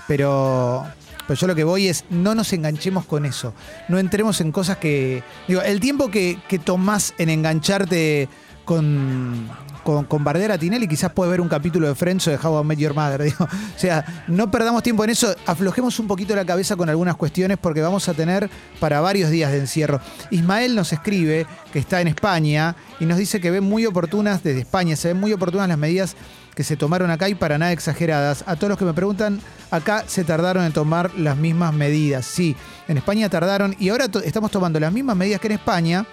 pero, 0.09 0.85
pero 1.29 1.41
yo 1.41 1.45
lo 1.45 1.53
que 1.53 1.63
voy 1.63 1.87
es, 1.87 2.05
no 2.09 2.33
nos 2.33 2.51
enganchemos 2.53 3.05
con 3.05 3.23
eso, 3.23 3.53
no 3.87 3.99
entremos 3.99 4.41
en 4.41 4.51
cosas 4.51 4.77
que, 4.77 5.21
digo, 5.47 5.61
el 5.61 5.79
tiempo 5.79 6.09
que, 6.09 6.39
que 6.47 6.57
tomás 6.57 7.13
en 7.19 7.29
engancharte 7.29 8.27
con, 8.65 9.47
con, 9.93 10.05
con 10.05 10.23
bardear 10.23 10.51
a 10.51 10.57
Tinelli, 10.57 10.87
quizás 10.87 11.11
puede 11.11 11.31
ver 11.31 11.41
un 11.41 11.49
capítulo 11.49 11.87
de 11.87 11.95
Friends 11.95 12.27
o 12.27 12.31
de 12.31 12.37
How 12.37 12.61
I 12.61 12.65
Met 12.65 12.77
Your 12.77 12.93
Mother. 12.93 13.23
Digo. 13.29 13.43
O 13.45 13.79
sea, 13.79 14.23
no 14.27 14.51
perdamos 14.51 14.83
tiempo 14.83 15.03
en 15.03 15.09
eso, 15.09 15.33
aflojemos 15.45 15.99
un 15.99 16.07
poquito 16.07 16.35
la 16.35 16.45
cabeza 16.45 16.75
con 16.75 16.89
algunas 16.89 17.15
cuestiones 17.15 17.57
porque 17.57 17.81
vamos 17.81 18.07
a 18.07 18.13
tener 18.13 18.49
para 18.79 19.01
varios 19.01 19.31
días 19.31 19.51
de 19.51 19.59
encierro. 19.59 19.99
Ismael 20.29 20.75
nos 20.75 20.93
escribe 20.93 21.47
que 21.73 21.79
está 21.79 22.01
en 22.01 22.07
España 22.07 22.75
y 22.99 23.05
nos 23.05 23.17
dice 23.17 23.41
que 23.41 23.49
ven 23.49 23.63
muy 23.63 23.85
oportunas, 23.85 24.43
desde 24.43 24.61
España, 24.61 24.95
se 24.95 25.09
ven 25.09 25.17
muy 25.19 25.33
oportunas 25.33 25.67
las 25.67 25.77
medidas 25.77 26.15
que 26.55 26.63
se 26.63 26.75
tomaron 26.75 27.09
acá 27.09 27.29
y 27.29 27.35
para 27.35 27.57
nada 27.57 27.71
exageradas. 27.71 28.43
A 28.45 28.55
todos 28.55 28.69
los 28.69 28.77
que 28.77 28.85
me 28.85 28.93
preguntan, 28.93 29.39
acá 29.71 30.03
se 30.07 30.23
tardaron 30.23 30.65
en 30.65 30.73
tomar 30.73 31.13
las 31.15 31.37
mismas 31.37 31.73
medidas. 31.73 32.25
Sí, 32.25 32.55
en 32.87 32.97
España 32.97 33.29
tardaron 33.29 33.75
y 33.79 33.89
ahora 33.89 34.07
estamos 34.23 34.51
tomando 34.51 34.79
las 34.79 34.91
mismas 34.91 35.15
medidas 35.15 35.39
que 35.39 35.47
en 35.47 35.53
España, 35.53 36.05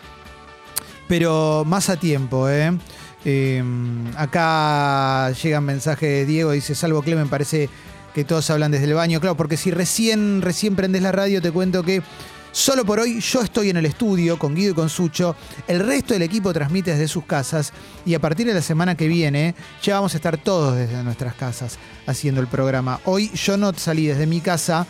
pero 1.09 1.65
más 1.67 1.89
a 1.91 1.97
tiempo, 1.97 2.49
¿eh? 2.49 2.73
Eh, 3.29 3.61
acá 4.17 5.33
llegan 5.33 5.65
mensajes 5.65 6.09
de 6.09 6.27
Diego, 6.27 6.53
dice, 6.53 6.77
salvo 6.77 7.03
Clemen, 7.03 7.29
parece 7.29 7.69
que 8.15 8.25
todos 8.25 8.49
hablan 8.51 8.71
desde 8.71 8.85
el 8.85 8.95
baño. 8.95 9.21
Claro, 9.21 9.37
porque 9.37 9.57
si 9.57 9.73
recién, 9.73 10.43
recién 10.43 10.77
prendes 10.77 11.03
la 11.03 11.11
radio, 11.11 11.43
te 11.43 11.51
cuento 11.51 11.83
que 11.83 12.03
solo 12.53 12.85
por 12.85 13.01
hoy 13.01 13.21
yo 13.21 13.43
estoy 13.43 13.71
en 13.71 13.79
el 13.79 13.87
estudio 13.87 14.39
con 14.39 14.55
Guido 14.55 14.71
y 14.71 14.75
con 14.75 14.89
Sucho. 14.89 15.35
El 15.67 15.81
resto 15.81 16.15
del 16.15 16.23
equipo 16.23 16.53
transmite 16.53 16.93
desde 16.93 17.09
sus 17.09 17.25
casas 17.25 17.73
y 18.05 18.15
a 18.15 18.21
partir 18.21 18.47
de 18.47 18.55
la 18.55 18.63
semana 18.63 18.95
que 18.95 19.09
viene 19.09 19.57
ya 19.83 19.97
vamos 19.97 20.15
a 20.15 20.19
estar 20.19 20.39
todos 20.39 20.77
desde 20.77 21.03
nuestras 21.03 21.35
casas 21.35 21.81
haciendo 22.07 22.41
el 22.41 22.47
programa. 22.47 23.01
Hoy 23.07 23.31
yo 23.31 23.57
no 23.57 23.75
salí 23.75 24.07
desde 24.07 24.29
mi 24.29 24.41
casa 24.41 24.87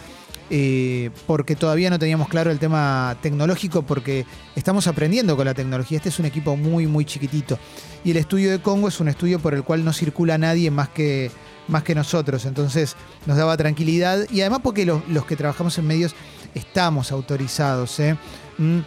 eh, 0.51 1.11
porque 1.27 1.57
todavía 1.57 1.91
no 1.91 1.99
teníamos 1.99 2.29
claro 2.29 2.51
el 2.51 2.59
tema 2.59 3.17
tecnológico, 3.21 3.83
porque 3.83 4.25
estamos 4.55 4.87
aprendiendo 4.87 5.37
con 5.37 5.47
la 5.47 5.55
tecnología. 5.55 5.97
Este 5.97 6.09
es 6.09 6.19
un 6.19 6.27
equipo 6.27 6.57
muy, 6.57 6.87
muy 6.87 7.05
chiquitito. 7.05 7.59
Y 8.05 8.13
el 8.13 8.17
estudio 8.19 8.51
de 8.51 8.61
Congo 8.61 8.89
es 8.89 9.01
un 9.01 9.09
estudio 9.09 9.41
por 9.41 9.55
el 9.55 9.65
cual 9.65 9.85
no 9.85 9.93
circula 9.93 10.39
nadie 10.39 10.71
más 10.71 10.89
que, 10.89 11.31
más 11.69 11.83
que 11.83 11.95
nosotros. 11.95 12.45
Entonces 12.45 12.97
nos 13.27 13.37
daba 13.37 13.57
tranquilidad 13.57 14.27
y 14.31 14.41
además 14.41 14.61
porque 14.63 14.87
los, 14.87 15.03
que 15.27 15.37
trabajamos 15.37 15.77
en 15.79 15.87
medios 15.87 16.15
estamos 16.55 17.11
autorizados. 17.13 17.99
¿eh? 18.01 18.17
Mm. 18.59 18.81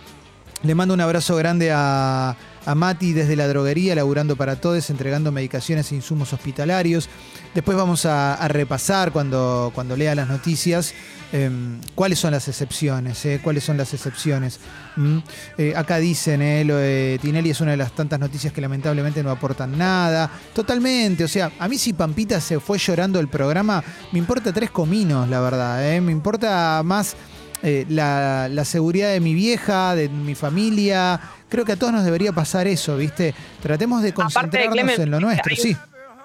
Le 0.63 0.75
mando 0.75 0.93
un 0.93 1.01
abrazo 1.01 1.35
grande 1.35 1.71
a, 1.73 2.35
a 2.69 2.75
Mati 2.75 3.13
desde 3.13 3.35
la 3.35 3.47
droguería, 3.47 3.95
laburando 3.95 4.35
para 4.35 4.61
todos, 4.61 4.91
entregando 4.91 5.31
medicaciones 5.31 5.91
e 5.91 5.95
insumos 5.95 6.33
hospitalarios. 6.33 7.09
Después 7.55 7.75
vamos 7.75 8.05
a, 8.05 8.47
repasar 8.47 9.11
cuando, 9.11 9.71
cuando 9.73 9.95
lea 9.95 10.13
las 10.13 10.27
noticias 10.27 10.93
em, 11.31 11.81
cuáles 11.95 12.19
son 12.19 12.31
las 12.31 12.47
excepciones, 12.47 13.25
eh, 13.25 13.39
cuáles 13.43 13.63
son 13.63 13.75
las 13.75 13.91
excepciones. 13.95 14.59
Eh, 15.57 15.73
acá 15.75 15.97
dicen, 15.97 16.43
eh, 16.43 16.63
lo 16.63 16.75
de 16.75 17.17
Tinelli 17.19 17.49
es 17.49 17.59
una 17.59 17.71
de 17.71 17.77
las 17.77 17.93
tantas 17.93 18.19
noticias 18.19 18.53
que 18.53 18.61
lamentablemente 18.61 19.23
no 19.23 19.31
aportan 19.31 19.75
nada. 19.75 20.29
Totalmente, 20.53 21.23
o 21.23 21.27
sea, 21.27 21.51
a 21.57 21.67
mí 21.67 21.79
si 21.79 21.93
Pampita 21.93 22.39
se 22.39 22.59
fue 22.59 22.77
llorando 22.77 23.19
el 23.19 23.29
programa, 23.29 23.83
me 24.11 24.19
importa 24.19 24.53
tres 24.53 24.69
cominos, 24.69 25.27
la 25.27 25.39
verdad. 25.41 25.99
Me 26.01 26.11
importa 26.11 26.83
más 26.85 27.15
eh, 27.63 27.85
la, 27.89 28.47
la 28.49 28.65
seguridad 28.65 29.11
de 29.11 29.19
mi 29.19 29.33
vieja, 29.33 29.95
de 29.95 30.09
mi 30.09 30.35
familia. 30.35 31.19
Creo 31.49 31.65
que 31.65 31.73
a 31.73 31.75
todos 31.75 31.91
nos 31.91 32.05
debería 32.05 32.31
pasar 32.31 32.67
eso, 32.67 32.95
¿viste? 32.95 33.33
Tratemos 33.61 34.01
de 34.01 34.13
concentrarnos 34.13 34.99
en 34.99 35.11
lo 35.11 35.19
nuestro, 35.19 35.51
hay 35.51 35.57
sí. 35.57 35.77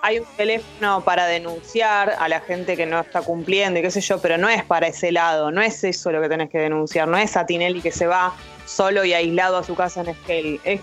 Hay 0.02 0.18
un 0.18 0.26
teléfono 0.36 1.02
para 1.02 1.24
denunciar 1.24 2.14
a 2.18 2.28
la 2.28 2.40
gente 2.40 2.76
que 2.76 2.84
no 2.84 3.00
está 3.00 3.22
cumpliendo 3.22 3.80
y 3.80 3.82
qué 3.82 3.90
sé 3.90 4.02
yo, 4.02 4.20
pero 4.20 4.36
no 4.36 4.50
es 4.50 4.62
para 4.62 4.86
ese 4.86 5.10
lado, 5.12 5.50
no 5.50 5.62
es 5.62 5.82
eso 5.82 6.12
lo 6.12 6.20
que 6.20 6.28
tenés 6.28 6.50
que 6.50 6.58
denunciar, 6.58 7.08
no 7.08 7.16
es 7.16 7.38
a 7.38 7.46
Tinelli 7.46 7.80
que 7.80 7.90
se 7.90 8.06
va 8.06 8.34
solo 8.66 9.04
y 9.06 9.14
aislado 9.14 9.56
a 9.56 9.64
su 9.64 9.74
casa 9.74 10.02
en 10.02 10.08
Esquel, 10.10 10.60
es 10.64 10.82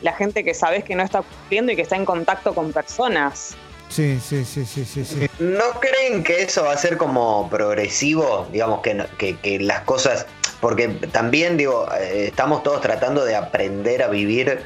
la 0.00 0.14
gente 0.14 0.44
que 0.44 0.54
sabés 0.54 0.82
que 0.82 0.94
no 0.94 1.02
está 1.02 1.20
cumpliendo 1.20 1.72
y 1.72 1.76
que 1.76 1.82
está 1.82 1.96
en 1.96 2.06
contacto 2.06 2.54
con 2.54 2.72
personas. 2.72 3.54
Sí, 3.94 4.18
sí, 4.20 4.44
sí, 4.44 4.64
sí, 4.66 4.84
sí. 4.84 5.30
¿No 5.38 5.78
creen 5.78 6.24
que 6.24 6.42
eso 6.42 6.64
va 6.64 6.72
a 6.72 6.76
ser 6.76 6.96
como 6.96 7.48
progresivo? 7.48 8.48
Digamos 8.50 8.80
que, 8.80 9.36
que 9.40 9.60
las 9.60 9.82
cosas. 9.82 10.26
Porque 10.60 10.88
también, 11.12 11.56
digo, 11.56 11.86
eh, 12.00 12.26
estamos 12.26 12.64
todos 12.64 12.80
tratando 12.80 13.24
de 13.24 13.36
aprender 13.36 14.02
a 14.02 14.08
vivir 14.08 14.58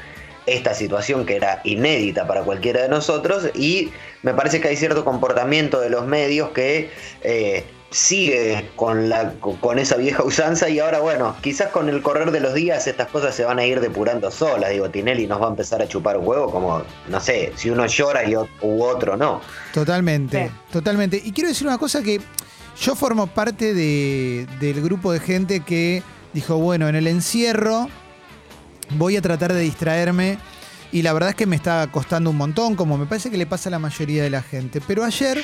esta 0.47 0.73
situación 0.73 1.27
que 1.27 1.35
era 1.35 1.61
inédita 1.63 2.25
para 2.25 2.41
cualquiera 2.41 2.81
de 2.81 2.89
nosotros 2.89 3.51
y 3.53 3.91
me 4.23 4.33
parece 4.33 4.61
que 4.61 4.69
hay 4.69 4.75
cierto 4.75 5.05
comportamiento 5.05 5.79
de 5.79 5.91
los 5.91 6.07
medios 6.07 6.49
que 6.49 6.89
eh, 7.21 7.65
sigue 7.91 8.69
con, 8.75 9.09
la, 9.09 9.33
con 9.59 9.79
esa 9.79 9.97
vieja 9.97 10.23
usanza 10.23 10.69
y 10.69 10.79
ahora 10.79 10.99
bueno, 10.99 11.35
quizás 11.41 11.69
con 11.69 11.89
el 11.89 12.01
correr 12.01 12.31
de 12.31 12.39
los 12.39 12.53
días 12.53 12.85
estas 12.87 13.07
cosas 13.07 13.33
se 13.35 13.43
van 13.43 13.57
a 13.59 13.65
ir 13.65 13.79
depurando 13.79 14.29
solas, 14.31 14.69
digo, 14.69 14.89
Tinelli 14.89 15.25
nos 15.27 15.41
va 15.41 15.47
a 15.47 15.49
empezar 15.49 15.81
a 15.81 15.87
chupar 15.87 16.17
un 16.17 16.27
huevo 16.27 16.51
como, 16.51 16.83
no 17.07 17.19
sé, 17.19 17.51
si 17.55 17.69
uno 17.69 17.85
llora 17.87 18.23
y 18.29 18.35
o- 18.35 18.47
u 18.61 18.83
otro 18.83 19.17
no. 19.17 19.41
Totalmente, 19.73 20.47
Sí. 20.49 20.53
totalmente. 20.71 21.21
Y 21.23 21.31
quiero 21.31 21.49
decir 21.49 21.65
una 21.67 21.77
cosa 21.77 22.03
que 22.03 22.21
yo 22.79 22.95
formo 22.95 23.27
parte 23.27 23.73
de- 23.73 24.47
del 24.59 24.81
grupo 24.81 25.11
de 25.11 25.19
gente 25.19 25.61
que 25.61 26.03
dijo, 26.33 26.57
bueno, 26.57 26.87
en 26.87 26.95
el 26.95 27.07
encierro 27.07 27.89
voy 28.91 29.17
a 29.17 29.21
tratar 29.21 29.51
de 29.53 29.61
distraerme 29.61 30.37
y 30.91 31.01
la 31.01 31.13
verdad 31.13 31.29
es 31.31 31.35
que 31.35 31.45
me 31.45 31.55
está 31.55 31.87
costando 31.91 32.29
un 32.29 32.37
montón, 32.37 32.75
como 32.75 32.97
me 32.97 33.05
parece 33.05 33.29
que 33.31 33.37
le 33.37 33.45
pasa 33.47 33.69
a 33.69 33.71
la 33.71 33.79
mayoría 33.79 34.23
de 34.23 34.29
la 34.29 34.41
gente. 34.43 34.79
Pero 34.85 35.03
ayer 35.03 35.43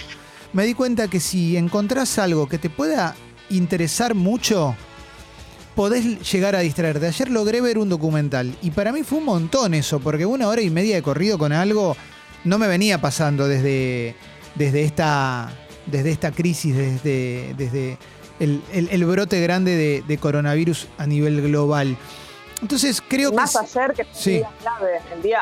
me 0.53 0.65
di 0.65 0.73
cuenta 0.73 1.07
que 1.07 1.19
si 1.19 1.57
encontrás 1.57 2.17
algo 2.19 2.47
que 2.47 2.57
te 2.57 2.69
pueda 2.69 3.15
interesar 3.49 4.15
mucho, 4.15 4.75
podés 5.75 6.31
llegar 6.31 6.55
a 6.55 6.59
distraerte. 6.59 7.07
Ayer 7.07 7.29
logré 7.29 7.61
ver 7.61 7.77
un 7.77 7.89
documental 7.89 8.55
y 8.61 8.71
para 8.71 8.91
mí 8.91 9.03
fue 9.03 9.19
un 9.19 9.25
montón 9.25 9.73
eso, 9.73 9.99
porque 9.99 10.25
una 10.25 10.47
hora 10.47 10.61
y 10.61 10.69
media 10.69 10.95
de 10.95 11.01
corrido 11.01 11.37
con 11.37 11.51
algo 11.51 11.95
no 12.43 12.57
me 12.57 12.67
venía 12.67 13.01
pasando 13.01 13.47
desde, 13.47 14.15
desde, 14.55 14.83
esta, 14.83 15.51
desde 15.85 16.11
esta 16.11 16.31
crisis, 16.31 16.75
desde, 16.75 17.53
desde 17.57 17.97
el, 18.39 18.61
el- 18.71 18.89
el 18.89 19.05
brote 19.05 19.41
grande 19.41 19.75
de, 19.75 20.03
de 20.07 20.17
coronavirus 20.17 20.87
a 20.97 21.05
nivel 21.07 21.41
global. 21.41 21.97
Entonces 22.61 23.01
creo 23.05 23.31
que... 23.31 23.35
Más 23.37 23.55
ayer 23.55 23.93
que 23.93 24.05
fue 24.05 24.13
sí. 24.13 24.31
día 24.37 24.49
clave, 24.61 24.99
el 25.13 25.21
día 25.21 25.41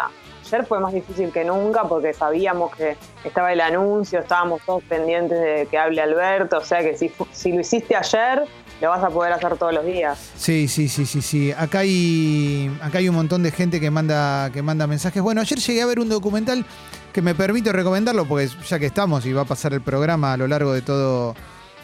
ayer 0.54 0.66
fue 0.68 0.80
más 0.80 0.94
difícil 0.94 1.32
que 1.32 1.44
nunca 1.44 1.84
porque 1.84 2.14
sabíamos 2.14 2.76
que 2.76 2.96
estaba 3.24 3.52
el 3.52 3.62
anuncio, 3.62 4.20
estábamos 4.20 4.62
todos 4.66 4.84
pendientes 4.84 5.40
de 5.40 5.68
que 5.70 5.78
hable 5.78 6.02
Alberto, 6.02 6.58
o 6.60 6.64
sea 6.64 6.82
que 6.82 6.98
si, 6.98 7.12
si 7.32 7.52
lo 7.52 7.62
hiciste 7.62 7.96
ayer, 7.96 8.44
lo 8.82 8.90
vas 8.90 9.04
a 9.04 9.10
poder 9.10 9.34
hacer 9.34 9.58
todos 9.58 9.74
los 9.74 9.86
días. 9.86 10.32
Sí, 10.36 10.68
sí, 10.68 10.88
sí, 10.88 11.06
sí, 11.06 11.22
sí. 11.22 11.52
Acá 11.58 11.80
hay, 11.80 12.72
acá 12.82 13.00
hay 13.00 13.10
un 13.10 13.16
montón 13.16 13.44
de 13.44 13.52
gente 13.52 13.80
que 13.80 13.90
manda, 13.90 14.52
que 14.52 14.62
manda 14.62 14.88
mensajes. 14.88 15.22
Bueno, 15.22 15.42
ayer 15.42 15.58
llegué 15.58 15.82
a 15.82 15.86
ver 15.86 16.00
un 16.00 16.10
documental 16.10 16.66
que 17.12 17.22
me 17.22 17.36
permito 17.36 17.72
recomendarlo, 17.72 18.26
porque 18.26 18.50
ya 18.68 18.80
que 18.80 18.88
estamos 18.88 19.26
y 19.26 19.34
va 19.34 19.42
a 19.42 19.46
pasar 19.46 19.74
el 19.74 19.82
programa 19.82 20.34
a 20.34 20.38
lo 20.38 20.48
largo 20.48 20.74
de 20.74 20.82
todo, 20.82 21.36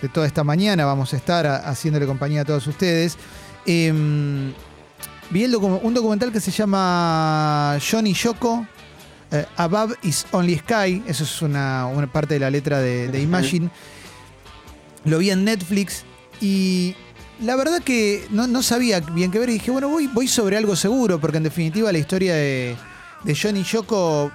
de 0.02 0.10
toda 0.10 0.28
esta 0.28 0.44
mañana, 0.44 0.86
vamos 0.86 1.14
a 1.14 1.18
estar 1.18 1.48
haciéndole 1.48 2.06
compañía 2.06 2.42
a 2.42 2.46
todos 2.46 2.66
ustedes. 2.68 3.18
Em, 3.66 4.54
vi 5.30 5.44
el 5.44 5.54
docu- 5.54 5.80
un 5.84 5.94
documental 5.94 6.32
que 6.32 6.40
se 6.40 6.52
llama 6.52 7.78
Johnny 7.80 8.14
Yoko. 8.14 8.66
eh, 9.32 9.46
Above 9.58 9.94
is 10.04 10.26
Only 10.32 10.58
Sky, 10.58 11.04
eso 11.08 11.24
es 11.24 11.42
una, 11.42 11.86
una 11.86 12.12
parte 12.12 12.34
de 12.36 12.40
la 12.40 12.50
letra 12.50 12.80
de, 12.80 13.10
de 13.10 13.22
Imagine. 13.22 13.70
Lo 15.06 15.20
vi 15.20 15.30
en 15.30 15.44
Netflix 15.46 16.04
y 16.42 16.96
la 17.42 17.56
verdad 17.56 17.82
que 17.82 18.26
no, 18.32 18.48
no 18.48 18.64
sabía 18.64 19.00
bien 19.02 19.30
qué 19.32 19.40
ver 19.40 19.50
y 19.50 19.54
dije, 19.54 19.72
bueno, 19.72 19.88
voy, 19.88 20.08
voy 20.08 20.28
sobre 20.28 20.58
algo 20.58 20.76
seguro, 20.76 21.20
porque 21.22 21.38
en 21.38 21.44
definitiva 21.44 21.92
la 21.92 22.00
historia 22.00 22.34
de, 22.36 22.76
de 23.24 23.36
Johnny 23.36 23.64
Yoko 23.64 24.32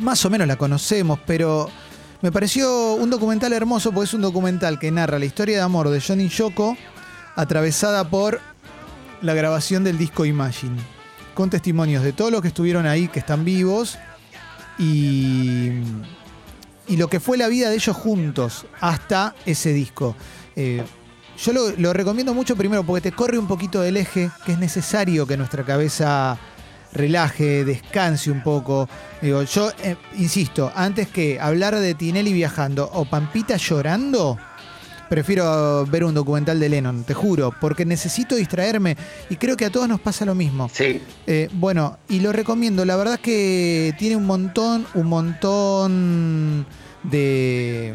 más 0.00 0.24
o 0.24 0.30
menos 0.30 0.46
la 0.46 0.56
conocemos, 0.56 1.18
pero 1.26 1.68
me 2.22 2.30
pareció 2.30 2.94
un 2.94 3.10
documental 3.10 3.52
hermoso 3.52 3.90
porque 3.92 4.06
es 4.06 4.14
un 4.14 4.22
documental 4.22 4.78
que 4.78 4.90
narra 4.90 5.18
la 5.18 5.24
historia 5.24 5.56
de 5.56 5.62
amor 5.62 5.88
de 5.90 6.00
Johnny 6.00 6.28
Yoko 6.28 6.76
atravesada 7.36 8.08
por 8.08 8.40
la 9.24 9.34
grabación 9.34 9.82
del 9.84 9.98
disco 9.98 10.24
Imagine. 10.24 10.76
con 11.34 11.50
testimonios 11.50 12.04
de 12.04 12.12
todos 12.12 12.30
los 12.30 12.42
que 12.42 12.48
estuvieron 12.48 12.86
ahí, 12.86 13.08
que 13.08 13.18
están 13.18 13.44
vivos, 13.44 13.98
y, 14.78 15.70
y 16.86 16.96
lo 16.96 17.08
que 17.08 17.18
fue 17.18 17.36
la 17.36 17.48
vida 17.48 17.70
de 17.70 17.74
ellos 17.74 17.96
juntos 17.96 18.66
hasta 18.80 19.34
ese 19.46 19.72
disco. 19.72 20.14
Eh, 20.54 20.84
yo 21.42 21.52
lo, 21.52 21.92
recomiendo 21.92 22.34
mucho 22.34 22.54
primero 22.54 22.84
porque 22.84 23.10
te 23.10 23.16
corre 23.16 23.38
un 23.38 23.48
poquito 23.48 23.80
del 23.80 23.96
eje, 23.96 24.30
que 24.46 24.52
es 24.52 24.58
necesario 24.58 25.26
que 25.26 25.36
nuestra 25.36 25.64
cabeza 25.64 26.38
relaje, 26.92 27.64
descanse 27.64 28.30
un 28.30 28.42
poco. 28.42 28.88
Yo 29.20 29.72
eh, 29.82 29.96
insisto, 30.16 30.70
antes 30.76 31.08
que 31.08 31.40
hablar 31.40 31.74
de 31.74 31.94
Tinelli 31.94 32.32
viajando 32.32 32.88
o 32.92 33.04
Pampita 33.04 33.56
llorando, 33.56 34.38
prefiero 35.14 35.86
ver 35.86 36.02
un 36.02 36.12
documental 36.12 36.58
de 36.58 36.68
Lennon, 36.68 37.04
te 37.04 37.14
juro, 37.14 37.54
porque 37.60 37.84
necesito 37.84 38.34
distraerme 38.34 38.96
y 39.30 39.36
creo 39.36 39.56
que 39.56 39.64
a 39.64 39.70
todos 39.70 39.88
nos 39.88 40.00
pasa 40.00 40.24
lo 40.24 40.34
mismo. 40.34 40.68
Sí. 40.72 41.00
Eh, 41.28 41.48
bueno, 41.52 41.98
y 42.08 42.18
lo 42.18 42.32
recomiendo. 42.32 42.84
La 42.84 42.96
verdad 42.96 43.14
es 43.14 43.20
que 43.20 43.94
tiene 43.96 44.16
un 44.16 44.26
montón, 44.26 44.84
un 44.94 45.06
montón 45.06 46.66
de, 47.04 47.94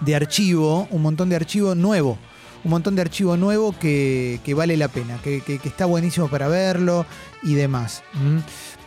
de 0.00 0.14
archivo, 0.16 0.88
un 0.90 1.02
montón 1.02 1.28
de 1.28 1.36
archivo 1.36 1.74
nuevo. 1.74 2.16
Un 2.64 2.70
montón 2.70 2.96
de 2.96 3.02
archivo 3.02 3.36
nuevo 3.36 3.74
que, 3.78 4.40
que 4.44 4.54
vale 4.54 4.76
la 4.78 4.88
pena, 4.88 5.18
que, 5.22 5.42
que- 5.42 5.58
que 5.58 5.68
está 5.68 5.84
buenísimo 5.86 6.28
para 6.28 6.48
verlo 6.48 7.04
y 7.42 7.52
demás. 7.54 8.02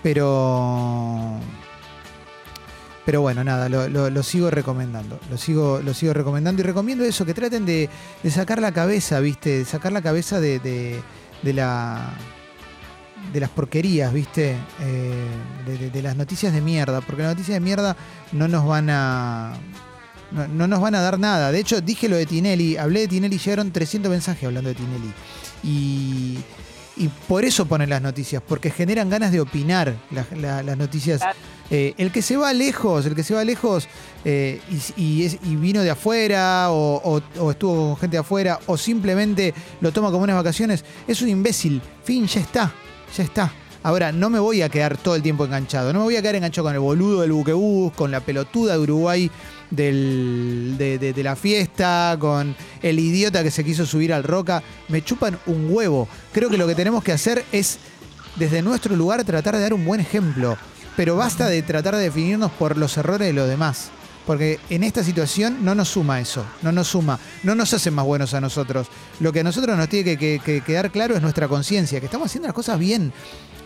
Pero. 0.04 1.40
Pero 3.06 3.22
bueno, 3.22 3.44
nada, 3.44 3.68
lo, 3.68 4.24
sigo 4.24 4.52
recomendando. 4.52 5.20
Lo 5.30 5.38
sigo, 5.38 5.82
lo 5.84 5.94
sigo 5.94 6.14
recomendando 6.14 6.62
y 6.62 6.66
recomiendo 6.66 7.04
eso, 7.04 7.26
que 7.26 7.34
traten 7.34 7.66
de, 7.66 7.90
sacar 8.30 8.62
la 8.62 8.72
cabeza, 8.72 9.20
¿viste? 9.20 9.60
De 9.60 9.66
sacar 9.66 9.92
la 9.92 10.02
cabeza 10.02 10.40
de, 10.40 10.60
de- 10.60 11.54
la. 11.54 12.12
de 13.34 13.40
las 13.40 13.50
porquerías, 13.50 14.14
¿viste? 14.14 14.56
Eh, 14.82 15.90
de, 15.92 16.02
las 16.02 16.16
noticias 16.16 16.54
de 16.54 16.62
mierda. 16.62 17.02
Porque 17.02 17.24
las 17.24 17.32
noticias 17.32 17.56
de 17.56 17.60
mierda 17.60 17.96
no 18.34 18.48
nos 18.48 18.68
van 18.68 18.90
a. 18.92 19.54
No, 20.32 20.48
no 20.48 20.68
nos 20.68 20.80
van 20.80 20.96
a 20.96 21.02
dar 21.02 21.20
nada. 21.20 21.52
De 21.52 21.60
hecho, 21.60 21.82
dije 21.82 22.08
lo 22.08 22.16
de 22.16 22.26
Tinelli, 22.28 22.78
hablé 22.78 23.02
de 23.02 23.08
Tinelli, 23.08 23.38
llegaron 23.38 23.72
300 23.72 24.12
mensajes 24.12 24.44
hablando 24.46 24.70
de 24.70 24.76
Tinelli. 24.76 25.12
Y, 25.64 26.38
y 26.98 27.08
por 27.08 27.46
eso 27.46 27.66
ponen 27.66 27.90
las 27.90 28.02
noticias, 28.02 28.42
porque 28.48 28.70
generan 28.70 29.10
ganas 29.10 29.32
de 29.32 29.40
opinar 29.42 29.96
las, 30.12 30.32
la- 30.38 30.62
las 30.64 30.78
noticias. 30.78 31.22
Eh, 31.74 31.94
el 31.98 32.12
que 32.12 32.22
se 32.22 32.36
va 32.36 32.52
lejos, 32.52 33.06
el 33.06 33.16
que 33.16 33.24
se 33.24 33.34
va 33.34 33.46
lejos 33.46 33.88
eh, 34.26 34.60
y, 34.98 35.02
y 35.02 35.24
es- 35.26 35.38
y 35.44 35.56
vino 35.56 35.82
de 35.84 35.90
afuera 35.90 36.70
o, 36.72 37.02
o- 37.16 37.22
o 37.42 37.52
estuvo 37.52 37.76
con 37.92 37.98
gente 37.98 38.16
de 38.18 38.22
afuera 38.22 38.60
o 38.66 38.76
simplemente 38.78 39.54
lo 39.80 39.94
toma 39.94 40.12
como 40.12 40.24
unas 40.26 40.36
vacaciones, 40.36 40.84
es 41.08 41.22
un 41.22 41.30
imbécil. 41.30 41.82
Fin, 42.04 42.28
ya 42.28 42.42
está, 42.42 42.74
ya 43.16 43.24
está. 43.24 43.54
Ahora, 43.84 44.12
no 44.12 44.30
me 44.30 44.38
voy 44.40 44.62
a 44.62 44.70
quedar 44.70 44.96
todo 44.98 45.16
el 45.16 45.24
tiempo 45.24 45.44
enganchado. 45.46 45.92
No 45.92 46.00
me 46.00 46.06
voy 46.06 46.16
a 46.16 46.22
quedar 46.22 46.36
enganchado 46.36 46.66
con 46.66 46.74
el 46.74 46.80
boludo 46.80 47.22
del 47.22 47.32
buquebús, 47.32 47.92
con 47.94 48.12
la 48.12 48.20
pelotuda 48.20 48.74
de 48.74 48.80
Uruguay 48.80 49.32
de, 49.72 51.22
la 51.24 51.36
fiesta, 51.36 52.16
con 52.20 52.56
el 52.82 53.00
idiota 53.00 53.42
que 53.44 53.50
se 53.52 53.64
quiso 53.64 53.86
subir 53.86 54.14
al 54.14 54.24
roca. 54.24 54.62
Me 54.88 55.04
chupan 55.04 55.40
un 55.48 55.68
huevo. 55.70 56.08
Creo 56.32 56.50
que 56.50 56.58
lo 56.58 56.68
que 56.68 56.76
tenemos 56.76 57.04
que 57.04 57.12
hacer 57.12 57.44
es, 57.52 57.80
desde 58.36 58.62
nuestro 58.62 58.96
lugar, 58.96 59.24
tratar 59.24 59.56
de 59.56 59.62
dar 59.62 59.74
un 59.74 59.84
buen 59.86 60.00
ejemplo. 60.00 60.58
Pero 60.96 61.16
basta 61.16 61.48
de 61.48 61.64
tratar 61.64 61.96
de 61.96 62.04
definirnos 62.04 62.52
por 62.52 62.78
los 62.78 62.96
errores 62.98 63.28
de 63.28 63.34
los 63.34 63.48
demás. 63.50 63.90
Porque 64.28 64.60
en 64.70 64.84
esta 64.84 65.04
situación 65.04 65.66
no 65.66 65.74
nos 65.74 65.90
suma 65.90 66.20
eso, 66.22 66.46
no 66.62 66.72
nos 66.72 66.90
suma, 66.90 67.20
no 67.42 67.56
nos 67.56 67.74
hace 67.74 67.90
más 67.90 68.06
buenos 68.06 68.36
a 68.36 68.42
nosotros. 68.42 68.86
Lo 69.20 69.34
que 69.34 69.40
a 69.40 69.44
nosotros 69.44 69.76
nos 69.76 69.90
tiene 69.90 70.16
que- 70.16 70.40
que 70.46 70.62
quedar 70.62 70.92
claro 70.92 71.16
es 71.16 71.24
nuestra 71.24 71.48
conciencia, 71.48 72.00
que 72.00 72.06
estamos 72.06 72.28
haciendo 72.28 72.48
las 72.48 72.54
cosas 72.54 72.78
bien. 72.78 73.12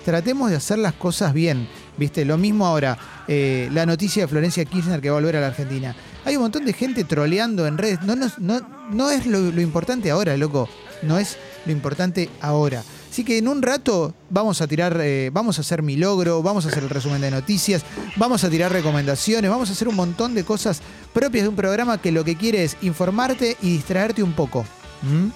Tratemos 0.06 0.52
de 0.52 0.56
hacer 0.58 0.78
las 0.78 0.94
cosas 0.94 1.34
bien. 1.34 1.68
¿Viste? 1.98 2.24
Lo 2.26 2.38
mismo 2.38 2.65
ahora, 2.68 2.98
eh, 3.28 3.70
la 3.74 3.86
noticia 3.86 4.24
de 4.24 4.28
Florencia 4.28 4.63
Kirchner 4.65 5.02
que 5.02 5.10
va 5.10 5.18
a 5.18 5.20
volver 5.20 5.38
a 5.38 5.41
la 5.41 5.48
Argentina. 5.48 5.96
Hay 6.26 6.36
un 6.36 6.44
montón 6.44 6.65
de 6.65 6.74
gente 6.74 7.04
troleando 7.06 7.65
en 7.68 7.78
redes. 7.78 8.02
No, 8.04 8.15
nos- 8.15 8.38
no, 8.39 8.60
no 8.91 9.10
es 9.12 9.26
lo, 9.26 9.39
lo 9.52 9.62
importante 9.62 10.12
ahora, 10.12 10.36
loco. 10.38 10.70
No 11.02 11.18
es 11.18 11.38
lo 11.65 11.72
importante 11.72 12.30
ahora. 12.41 12.84
Así 13.10 13.24
que 13.24 13.38
en 13.38 13.48
un 13.48 13.62
rato 13.62 14.13
vamos 14.30 14.62
a 14.62 14.68
tirar, 14.68 14.98
eh, 15.02 15.30
vamos 15.32 15.58
a 15.58 15.62
hacer 15.62 15.82
mi 15.82 15.96
logro, 15.96 16.44
vamos 16.44 16.65
a 16.65 16.68
hacer 16.70 16.84
el 16.84 16.89
resumen 16.89 17.22
de 17.22 17.32
noticias, 17.32 17.84
vamos 18.18 18.44
a 18.44 18.50
tirar 18.50 18.74
recomendaciones, 18.74 19.50
vamos 19.50 19.70
a 19.70 19.72
hacer 19.72 19.88
un 19.88 19.96
montón 19.96 20.36
de 20.36 20.44
cosas 20.44 20.82
propias 21.13 21.44
de 21.46 21.50
un 21.50 21.56
programa 21.56 21.98
que 22.02 22.12
lo 22.12 22.26
que 22.26 22.36
quiere 22.36 22.65
es 22.65 22.76
informarte 22.82 23.56
y 23.62 23.70
distraerte 23.72 24.22
un 24.22 24.34
poco. 24.34 24.65
¿Mm? 25.04 25.28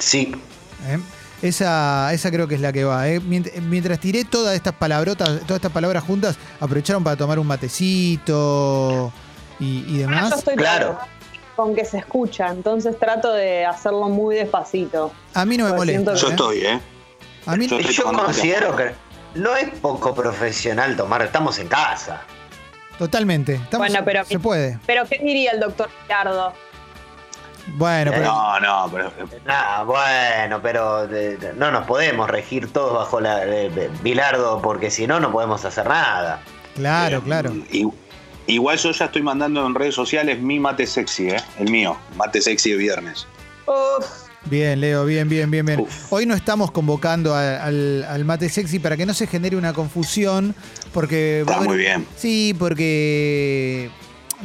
Sí. 0.00 0.32
¿Eh? 0.88 0.98
Esa, 1.40 2.12
esa 2.12 2.30
creo 2.32 2.48
que 2.48 2.56
es 2.56 2.60
la 2.60 2.72
que 2.72 2.82
va. 2.84 3.08
¿eh? 3.08 3.20
Mient- 3.20 3.52
Mientras, 3.62 4.00
tiré 4.00 4.24
todas 4.24 4.56
estas 4.56 4.74
palabrotas, 4.74 5.28
todas 5.42 5.56
estas 5.56 5.70
palabras 5.72 6.02
juntas, 6.02 6.36
aprovecharon 6.60 7.04
para 7.04 7.16
tomar 7.16 7.38
un 7.38 7.46
matecito 7.46 9.12
y, 9.60 9.84
y 9.88 10.02
Ahora 10.02 10.16
demás. 10.16 10.30
yo 10.30 10.36
estoy 10.38 10.56
Claro. 10.56 10.98
con 11.54 11.74
que 11.74 11.84
se 11.84 11.98
escucha, 11.98 12.48
entonces 12.48 12.98
trato 12.98 13.32
de 13.32 13.64
hacerlo 13.64 14.08
muy 14.08 14.34
despacito. 14.36 15.12
A 15.34 15.44
mí 15.44 15.56
no 15.56 15.64
me 15.66 15.72
molesta. 15.74 16.14
Yo 16.14 16.26
¿eh? 16.26 16.30
estoy, 16.30 16.58
¿eh? 16.66 16.80
A 17.46 17.56
mí, 17.56 17.66
Yo 17.68 17.78
Yo 17.80 18.04
considero 18.12 18.74
que 18.76 18.92
no 19.36 19.54
es 19.56 19.68
poco 19.80 20.14
profesional 20.14 20.96
tomar, 20.96 21.22
estamos 21.22 21.58
en 21.58 21.68
casa. 21.68 22.22
totalmente. 22.98 23.54
Estamos- 23.54 23.86
Bueno, 23.88 24.04
pero- 24.04 24.24
se 24.24 24.38
puede. 24.40 24.78
Pero, 24.86 25.04
¿qué 25.08 25.18
diría 25.22 25.52
el 25.52 25.60
doctor 25.60 25.88
Ricardo? 26.02 26.52
Bueno, 27.74 28.10
pero 28.12 28.24
No, 28.24 28.60
no, 28.60 28.90
pero 28.92 29.12
bueno, 29.86 30.60
pero 30.62 31.06
de- 31.06 31.36
de- 31.36 31.52
no 31.54 31.70
nos 31.70 31.86
podemos 31.86 32.28
regir 32.28 32.72
todos 32.72 32.94
bajo 32.94 33.20
la 33.20 33.40
Bilardo 34.02 34.60
porque 34.62 34.90
si 34.90 35.06
no, 35.06 35.20
no 35.20 35.30
podemos 35.32 35.64
hacer 35.64 35.86
nada. 35.86 36.40
claro, 36.74 37.18
eh, 37.18 37.22
claro. 37.24 37.52
i- 37.70 37.88
Igual 38.46 38.78
yo 38.78 38.92
ya 38.92 39.04
estoy 39.04 39.20
mandando 39.20 39.66
en 39.66 39.74
redes 39.74 39.94
sociales 39.94 40.40
mi 40.40 40.58
mate 40.58 40.86
sexy, 40.86 41.28
¿eh? 41.28 41.36
El 41.58 41.70
mío, 41.70 41.98
mate 42.16 42.40
sexy 42.40 42.70
de 42.70 42.76
viernes. 42.78 43.26
Uf, 43.66 44.06
Bien, 44.46 44.80
Leo, 44.80 45.04
bien, 45.04 45.28
bien, 45.28 45.50
bien, 45.50 45.66
bien. 45.66 45.80
Uf. 45.80 46.10
Hoy 46.10 46.24
no 46.24 46.34
estamos 46.34 46.70
convocando 46.70 47.34
a- 47.34 47.62
al, 47.62 48.04
al 48.08 48.24
mate 48.24 48.48
sexy 48.48 48.78
para 48.78 48.96
que 48.96 49.04
no 49.04 49.12
se 49.12 49.26
genere 49.26 49.56
una 49.56 49.74
confusión, 49.74 50.54
porque... 50.94 51.40
Está 51.40 51.60
muy 51.60 51.76
bien. 51.76 52.06
Sí, 52.16 52.56
porque 52.58 53.90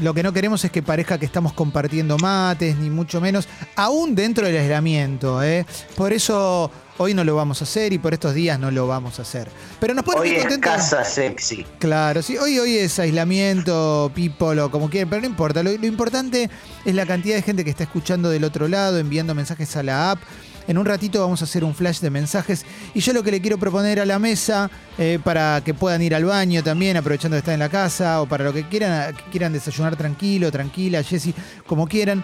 lo 0.02 0.14
que 0.14 0.24
no 0.24 0.34
queremos 0.34 0.64
es 0.66 0.72
que 0.72 0.82
parezca 0.82 1.18
que 1.18 1.26
estamos 1.26 1.54
compartiendo 1.54 2.18
mates, 2.18 2.78
ni 2.78 2.90
mucho 2.90 3.22
menos, 3.22 3.48
aún 3.76 4.16
dentro 4.16 4.46
del 4.46 4.58
aislamiento. 4.58 5.44
¿eh? 5.44 5.66
Por 5.96 6.14
eso 6.14 6.72
hoy 6.98 7.14
no 7.14 7.24
lo 7.24 7.36
vamos 7.36 7.62
a 7.62 7.64
hacer 7.66 7.94
y 7.94 7.98
por 7.98 8.14
estos 8.14 8.34
días 8.34 8.60
no 8.60 8.72
lo 8.72 8.88
vamos 8.88 9.20
a 9.20 9.22
hacer. 9.22 9.50
Pero 9.80 9.94
nos 9.94 10.04
pone 10.04 10.22
Hoy 10.22 10.32
muy 10.32 10.40
es 10.40 10.58
casa 10.60 11.04
sexy. 11.04 11.66
Claro, 11.80 12.22
sí, 12.22 12.38
hoy, 12.38 12.60
hoy 12.60 12.78
es 12.78 12.98
aislamiento, 13.00 14.12
people 14.16 14.60
o 14.62 14.72
como 14.72 14.90
quieran, 14.90 15.10
pero 15.10 15.22
no 15.22 15.28
importa. 15.28 15.64
Lo, 15.64 15.72
lo 15.72 15.86
importante 15.86 16.50
es 16.86 16.96
la 16.96 17.06
cantidad 17.06 17.36
de 17.36 17.42
gente 17.42 17.64
que 17.64 17.70
está 17.70 17.84
escuchando 17.84 18.30
del 18.30 18.44
otro 18.44 18.68
lado, 18.68 18.98
enviando 18.98 19.36
mensajes 19.36 19.76
a 19.76 19.84
la 19.84 20.12
app. 20.12 20.20
En 20.68 20.78
un 20.78 20.86
ratito 20.86 21.20
vamos 21.20 21.42
a 21.42 21.46
hacer 21.46 21.64
un 21.64 21.76
flash 21.76 22.00
de 22.00 22.10
mensajes. 22.10 22.66
Y 22.94 23.02
yo 23.02 23.14
lo 23.14 23.24
que 23.24 23.32
le 23.32 23.42
quiero 23.42 23.58
proponer 23.58 24.00
a 24.00 24.06
la 24.06 24.20
mesa, 24.20 24.70
eh, 24.98 25.20
para 25.24 25.62
que 25.64 25.74
puedan 25.74 26.02
ir 26.02 26.16
al 26.16 26.26
baño 26.26 26.64
también, 26.64 26.96
aprovechando 26.98 27.36
que 27.36 27.40
están 27.40 27.56
en 27.56 27.60
la 27.60 27.70
casa, 27.70 28.22
o 28.22 28.26
para 28.28 28.44
lo 28.44 28.54
que 28.54 28.68
quieran, 28.68 29.14
que 29.16 29.24
quieran 29.32 29.52
desayunar 29.52 29.96
tranquilo, 29.96 30.52
tranquila, 30.52 31.04
Jessy, 31.04 31.34
como 31.68 31.88
quieran. 31.88 32.24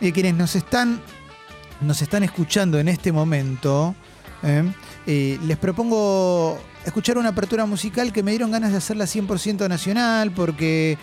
Eh, 0.00 0.12
quienes 0.12 0.34
nos 0.34 0.54
están, 0.56 1.00
nos 1.80 2.00
están 2.00 2.22
escuchando 2.22 2.78
en 2.78 2.88
este 2.88 3.12
momento, 3.12 3.94
eh, 4.42 5.38
les 5.42 5.56
propongo 5.58 6.58
escuchar 6.86 7.18
una 7.18 7.30
apertura 7.30 7.66
musical 7.66 8.10
que 8.12 8.22
me 8.22 8.30
dieron 8.30 8.50
ganas 8.50 8.70
de 8.70 8.78
hacerla 8.78 9.04
100% 9.04 9.68
nacional, 9.68 10.30
porque, 10.30 10.96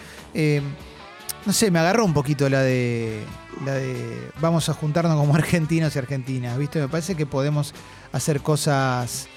no 1.46 1.54
sé, 1.54 1.70
me 1.70 1.80
agarró 1.80 2.06
un 2.06 2.14
poquito 2.16 2.50
la 2.50 2.62
de, 2.62 3.24
la 3.66 3.74
de 3.74 4.30
vamos 4.40 4.70
a 4.70 4.74
juntarnos 4.74 5.18
como 5.18 5.36
argentinos 5.36 5.96
y 5.96 6.00
argentinas, 6.00 6.58
¿viste? 6.58 6.80
Me 6.80 6.88
parece 6.88 7.16
que 7.16 7.26
podemos 7.26 7.74
hacer 8.12 8.42
cosas 8.42 9.28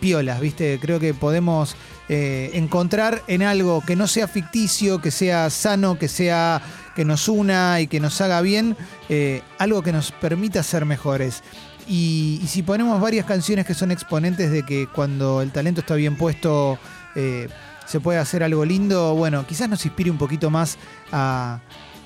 piolas, 0.00 0.40
¿viste? 0.40 0.78
Creo 0.80 0.98
que 0.98 1.12
podemos 1.14 1.76
eh, 2.08 2.50
encontrar 2.54 3.22
en 3.26 3.42
algo 3.42 3.82
que 3.86 3.96
no 3.96 4.06
sea 4.06 4.26
ficticio, 4.28 5.00
que 5.00 5.10
sea 5.10 5.50
sano, 5.50 5.98
que 5.98 6.08
sea 6.08 6.62
que 6.96 7.04
nos 7.04 7.28
una 7.28 7.80
y 7.80 7.86
que 7.86 8.00
nos 8.00 8.20
haga 8.20 8.40
bien, 8.40 8.76
eh, 9.08 9.42
algo 9.58 9.82
que 9.82 9.92
nos 9.92 10.10
permita 10.12 10.62
ser 10.62 10.86
mejores. 10.86 11.42
Y, 11.86 12.40
si 12.46 12.62
ponemos 12.62 13.00
varias 13.00 13.26
canciones 13.26 13.66
que 13.66 13.74
son 13.74 13.90
exponentes 13.90 14.50
de 14.50 14.64
que 14.64 14.86
cuando 14.86 15.42
el 15.42 15.50
talento 15.50 15.80
está 15.80 15.94
bien 15.96 16.16
puesto 16.16 16.78
eh, 17.16 17.48
se 17.86 18.00
puede 18.00 18.18
hacer 18.18 18.42
algo 18.42 18.64
lindo, 18.64 19.14
bueno, 19.14 19.44
quizás 19.46 19.68
nos 19.68 19.84
inspire 19.84 20.10
un 20.10 20.18
poquito 20.18 20.50
más 20.50 20.78
a- 21.12 21.60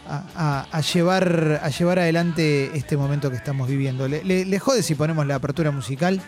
a- 0.07 0.66
llevar, 0.80 1.61
a 1.62 1.68
llevar 1.70 1.98
adelante 1.98 2.70
este 2.76 2.96
momento 2.96 3.30
que 3.30 3.36
estamos 3.36 3.68
viviendo. 3.68 4.07
¿Le, 4.09 4.24
le- 4.24 4.44
jode 4.59 4.82
si 4.82 4.94
ponemos 4.94 5.26
la 5.26 5.36
apertura 5.36 5.70
musical? 5.70 6.20